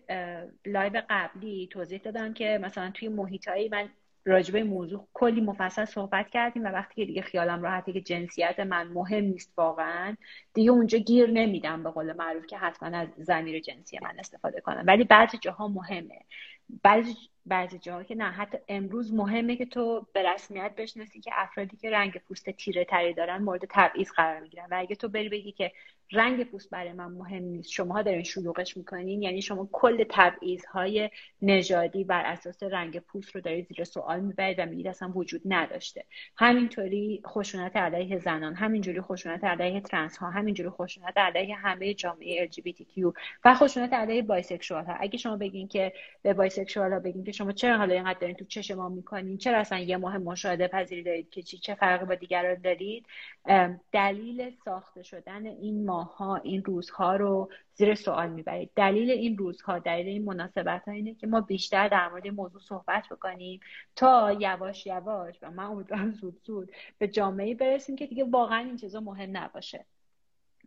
live 0.67 1.03
قبلی 1.11 1.69
توضیح 1.73 1.99
دادم 1.99 2.35
که 2.35 2.61
مثلا 2.63 2.91
توی 2.91 3.09
محیطایی 3.09 3.69
من 3.69 3.89
راجبه 4.27 4.65
موضوع 4.65 5.09
کلی 5.15 5.41
مفصل 5.41 5.85
صحبت 5.85 6.31
کردیم 6.31 6.65
و 6.65 6.67
وقتی 6.67 6.95
که 6.95 7.05
دیگه 7.05 7.23
خیالم 7.23 7.63
راحته 7.63 7.93
که 7.93 8.01
جنسیت 8.01 8.61
من 8.61 8.89
مهم 8.89 9.25
نیست 9.25 9.53
واقعا 9.57 10.17
دیگه 10.55 10.71
اونجا 10.71 10.99
گیر 10.99 11.31
نمیدم 11.31 11.83
به 11.83 11.91
قول 11.91 12.13
معروف 12.13 12.47
که 12.47 12.59
حتما 12.59 12.99
از 12.99 13.09
زمیر 13.17 13.61
جنسی 13.61 13.99
من 14.03 14.19
استفاده 14.19 14.61
کنم. 14.61 14.85
ولی 14.87 15.05
بعضی 15.05 15.39
جاها 15.39 15.69
مهمه. 15.69 16.21
بعضی 16.83 17.15
بعضی 17.47 17.79
جاها 17.79 18.03
که 18.03 18.15
نه 18.15 18.25
حتی 18.25 18.59
امروز 18.69 19.15
مهمه 19.15 19.57
که 19.57 19.67
تو 19.67 20.07
به 20.13 20.33
رسمیت 20.35 20.73
بشناسی 20.77 21.21
که 21.21 21.31
افرادی 21.35 21.77
که 21.77 21.91
رنگ 21.91 22.19
پوست 22.19 22.51
تیره 22.51 22.85
تری 22.85 23.15
دارن 23.15 23.43
مورد 23.43 23.63
تبعیض 23.71 24.11
قرار 24.11 24.41
می‌گیرن. 24.41 24.67
و 24.71 24.75
اگه 24.79 24.97
تو 24.97 25.09
بری 25.09 25.29
بگی 25.29 25.53
که 25.53 25.73
رنگ 26.13 26.45
پوست 26.45 26.71
برای 26.71 26.93
من 26.93 27.07
مهم 27.07 27.43
نیست 27.43 27.71
شماها 27.71 28.03
دارین 28.03 28.23
شلوغش 28.23 28.77
می‌کنین 28.77 29.23
یعنی 29.23 29.43
شما 29.43 29.69
کل 29.73 30.05
تبعیض 30.11 30.65
های 30.65 31.11
نژادی 31.43 32.05
بر 32.05 32.23
اساس 32.25 32.63
رنگ 32.63 32.99
پوست 32.99 33.35
رو 33.35 33.41
دارید 33.41 33.67
زیر 33.67 33.85
سوال 33.85 34.21
می‌برید 34.21 34.59
و 34.59 34.67
میگید 34.67 34.89
اصلا 34.89 35.13
وجود 35.15 35.41
نداشته. 35.45 36.05
همینطوری 36.37 37.23
خشونت 37.27 37.77
علیه 37.77 38.19
زنان 38.19 38.55
همینجوری 38.55 39.01
خشونت 39.01 39.45
علیه 39.45 39.81
trans 39.81 40.17
ها 40.17 40.31
همینجوری 40.31 40.71
خشونت 40.71 41.19
علیه 41.19 41.55
همه 41.55 41.95
جامعه 41.95 42.49
LGBTQ 42.49 43.13
و 43.45 43.55
خشونت 43.55 43.93
علیه 43.93 44.23
bisexual 44.23 44.85
ها 44.85 44.95
اگه 45.01 45.19
شما 45.19 45.37
بگین 45.37 45.69
که 45.69 45.93
به 46.23 46.35
bisexual 46.35 46.93
ها 46.93 47.01
بگین 47.01 47.25
که 47.25 47.33
شما 47.37 47.53
چرا 47.53 47.79
حالا 47.79 47.95
اینقدر 47.95 48.19
دارین 48.19 48.37
تو 48.37 48.45
چش 48.45 48.71
ما 48.71 48.89
می‌کنین؟ 48.89 49.39
چرا 49.39 49.59
اصلا 49.59 49.79
یه 49.79 49.97
ماه 49.97 50.19
مشاهده 50.19 50.69
پذیری 50.69 51.03
دارید 51.03 51.31
که 51.31 51.43
چی؟ 51.43 51.59
چه 51.59 51.75
فرقی 51.75 52.05
با 52.05 52.15
دیگران 52.15 52.55
دارید؟ 52.55 53.07
دلیل 53.93 54.51
ساخته 54.65 55.03
شدن 55.03 55.47
این 55.47 55.87
ماها 55.87 56.37
این 56.37 56.65
روزها 56.65 57.17
رو 57.17 57.51
زیر 57.75 57.95
سوال 57.95 58.31
می‌برید. 58.31 58.71
دلیل 58.77 59.11
این 59.11 59.39
روزها 59.39 59.79
دلیل 59.79 60.07
این 60.07 60.25
مناسبت 60.25 60.83
ها 60.85 60.93
اینه 60.93 61.15
که 61.15 61.27
ما 61.27 61.41
بیشتر 61.41 61.89
در 61.89 62.09
مورد 62.09 62.29
موضوع 62.29 62.61
صحبت 62.61 63.09
بکنیم 63.11 63.61
تا 63.97 64.33
یواش 64.33 64.87
یواش 64.87 65.39
و 65.43 65.51
من 65.51 65.65
امیدوارم 65.65 66.13
زود 66.13 66.41
زود 66.45 66.73
به 66.99 67.09
جامعه 67.09 67.55
برسیم 67.55 67.97
که 67.97 68.07
دیگه 68.07 68.25
واقعا 68.25 68.59
این 68.59 68.77
چیزا 68.77 69.01
مهم 69.01 69.37
نباشه. 69.37 69.85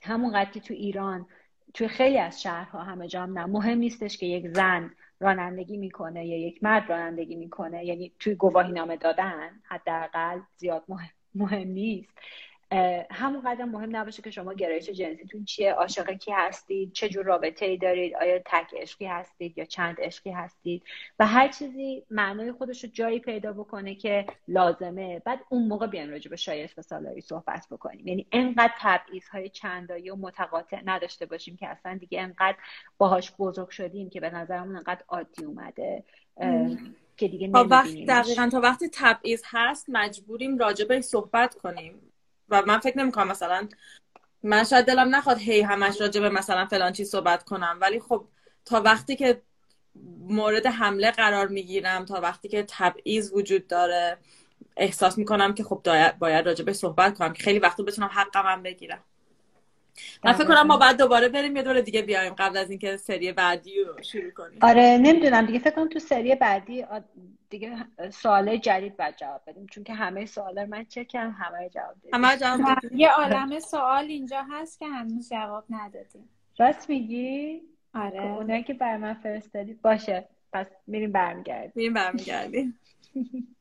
همونقدر 0.02 0.52
که 0.52 0.60
تو 0.60 0.74
ایران 0.74 1.26
توی 1.74 1.88
خیلی 1.88 2.18
از 2.18 2.42
شهرها 2.42 2.84
همه 2.84 3.08
جام 3.08 3.40
نه 3.40 3.46
مهم 3.46 3.78
نیستش 3.78 4.18
که 4.18 4.26
یک 4.26 4.48
زن 4.48 4.92
رانندگی 5.20 5.78
می‌کنه 5.78 6.26
یا 6.28 6.38
یک 6.38 6.64
مرد 6.64 6.90
رانندگی 6.92 7.36
می‌کنه 7.36 7.86
یعنی 7.86 8.12
توی 8.20 8.36
گواهی 8.36 8.72
نامه 8.72 8.98
دادن 8.98 9.50
حداقل 9.64 10.40
زیاد 10.58 10.84
مهم, 10.88 11.10
مهم 11.36 11.68
نیست. 11.68 12.14
همون 13.12 13.42
قدم 13.46 13.70
مهم 13.70 13.96
نباشه 13.96 14.22
که 14.22 14.32
شما 14.32 14.54
گرایش 14.54 14.90
جنسیتون 14.90 15.46
چیه 15.46 15.74
عاشق 15.74 16.12
کی 16.12 16.32
هستید 16.32 16.94
چه 16.94 17.10
جور 17.10 17.26
رابطه 17.26 17.66
ای 17.66 17.78
دارید 17.78 18.16
آیا 18.16 18.40
تک 18.40 18.74
عشقی 18.78 19.06
هستید 19.06 19.58
یا 19.58 19.66
چند 19.66 19.96
عشقی 20.00 20.32
هستید. 20.32 20.84
و 21.20 21.28
هر 21.28 21.48
چیزی 21.48 22.04
معنای 22.12 22.52
خودش 22.52 22.84
رو 22.84 22.90
جایی 22.90 23.20
پیدا 23.20 23.54
بکنه 23.54 23.96
که 23.96 24.26
لازمه. 24.48 25.20
بعد 25.20 25.40
اون 25.50 25.68
موقع 25.68 25.88
بیان 25.88 26.10
راجع 26.10 26.30
به 26.30 26.36
شایست 26.36 26.80
و 26.80 26.82
سالاری 26.82 27.22
صحبت 27.22 27.68
بکنیم. 27.72 28.08
یعنی 28.08 28.28
انقدر 28.32 28.74
تبعیض 28.80 29.28
های 29.28 29.50
چندایی 29.50 30.10
و 30.10 30.16
متقاطع 30.16 30.82
نداشته 30.86 31.26
باشیم 31.26 31.58
که 31.58 31.68
اصلا 31.68 31.98
دیگه 31.98 32.22
انقدر 32.22 32.58
باهاش 32.98 33.34
بزرگ 33.40 33.70
شدیم 33.70 34.10
که 34.10 34.20
به 34.20 34.30
نظرمون 34.30 34.76
انقدر 34.76 35.04
عادی 35.08 35.46
اومده 35.46 36.04
که 37.18 37.28
دیگه 37.28 37.52
تا 37.52 37.68
وقت 37.70 38.06
دقیقا 38.08 38.50
تا 38.52 38.60
وقتی 38.60 38.90
تبعیض 38.94 39.44
هست 39.46 39.86
مجبوریم 39.90 40.58
راجع 40.58 41.00
صحبت 41.02 41.56
کنیم. 41.56 42.09
و 42.52 42.62
من 42.62 42.80
فکر 42.80 42.98
نمی‌کنم 42.98 43.28
مثلا 43.28 43.68
من 44.44 44.64
شاید 44.64 44.86
دلم 44.86 45.16
نخواد 45.16 45.38
هی 45.38 45.62
همش 45.62 46.02
راجع 46.02 46.22
به 46.22 46.30
مثلا 46.30 46.66
فلان 46.66 46.92
چیز 46.92 47.10
صحبت 47.10 47.44
کنم. 47.44 47.78
ولی 47.82 48.00
خب 48.00 48.26
تا 48.66 48.82
وقتی 48.82 49.16
که 49.16 49.42
مورد 50.28 50.66
حمله 50.66 51.12
قرار 51.12 51.48
می‌گیرم 51.48 52.06
تا 52.06 52.22
وقتی 52.22 52.48
که 52.48 52.66
تبعیض 52.68 53.34
وجود 53.34 53.68
داره 53.68 54.18
احساس 54.78 55.18
می‌کنم 55.18 55.54
که 55.54 55.64
خب 55.64 55.82
باید 56.20 56.46
راجع 56.46 56.66
به 56.66 56.74
صحبت 56.74 57.18
کنم 57.18 57.34
که 57.34 57.44
خیلی 57.44 57.60
وقتی 57.60 57.84
بتونم 57.84 58.10
حقم 58.14 58.44
هم 58.46 58.64
بگیرم. 58.64 59.00
من 60.24 60.34
فکر 60.34 60.48
کنم 60.48 60.68
ما 60.68 60.78
بعد 60.78 60.98
دوباره 60.98 61.30
بریم 61.30 61.56
یه 61.56 61.64
دور 61.64 61.82
دیگه 61.82 62.02
بیایم 62.02 62.34
قبل 62.34 62.58
از 62.58 62.70
اینکه 62.70 62.98
سری 62.98 63.32
بعدی 63.32 63.84
رو 63.84 64.04
شروع 64.04 64.32
کنیم. 64.32 64.60
آره 64.62 64.98
نمی‌دونم 65.02 65.46
دیگه 65.46 65.60
فکر 65.60 65.76
کنم 65.76 65.90
تو 65.90 66.00
سری 66.00 66.36
بعدی 66.36 66.86
دیگه 67.50 67.78
سوال 68.10 68.58
جدید 68.58 68.98
باید 68.98 69.16
جواب 69.18 69.42
بدیم 69.48 69.68
چون 69.68 69.84
که 69.84 69.94
همه 69.94 70.26
سوال 70.26 70.66
من 70.66 70.86
چکم 70.86 71.32
همه 71.32 71.70
جواب 71.70 71.96
دادیم. 71.96 72.10
همه 72.14 72.38
جواب 72.38 72.60
یه 72.92 73.12
عالم 73.12 73.60
سوال 73.60 74.06
اینجا 74.06 74.46
هست 74.50 74.80
که 74.80 74.88
هنوز 74.88 75.30
جواب 75.30 75.64
ندادیم. 75.70 76.30
راست 76.60 76.90
میگی؟ 76.90 77.62
آره. 77.94 78.22
خب 78.22 78.28
اونایی 78.28 78.64
که 78.64 78.74
بر 78.74 78.98
من 78.98 79.14
فرستادی 79.14 79.74
باشه 79.74 80.28
پس 80.54 80.68
میریم 80.88 81.12
برمیگردیم. 81.12 81.72
میریم 81.76 81.94
برمیگردیم. 81.94 82.80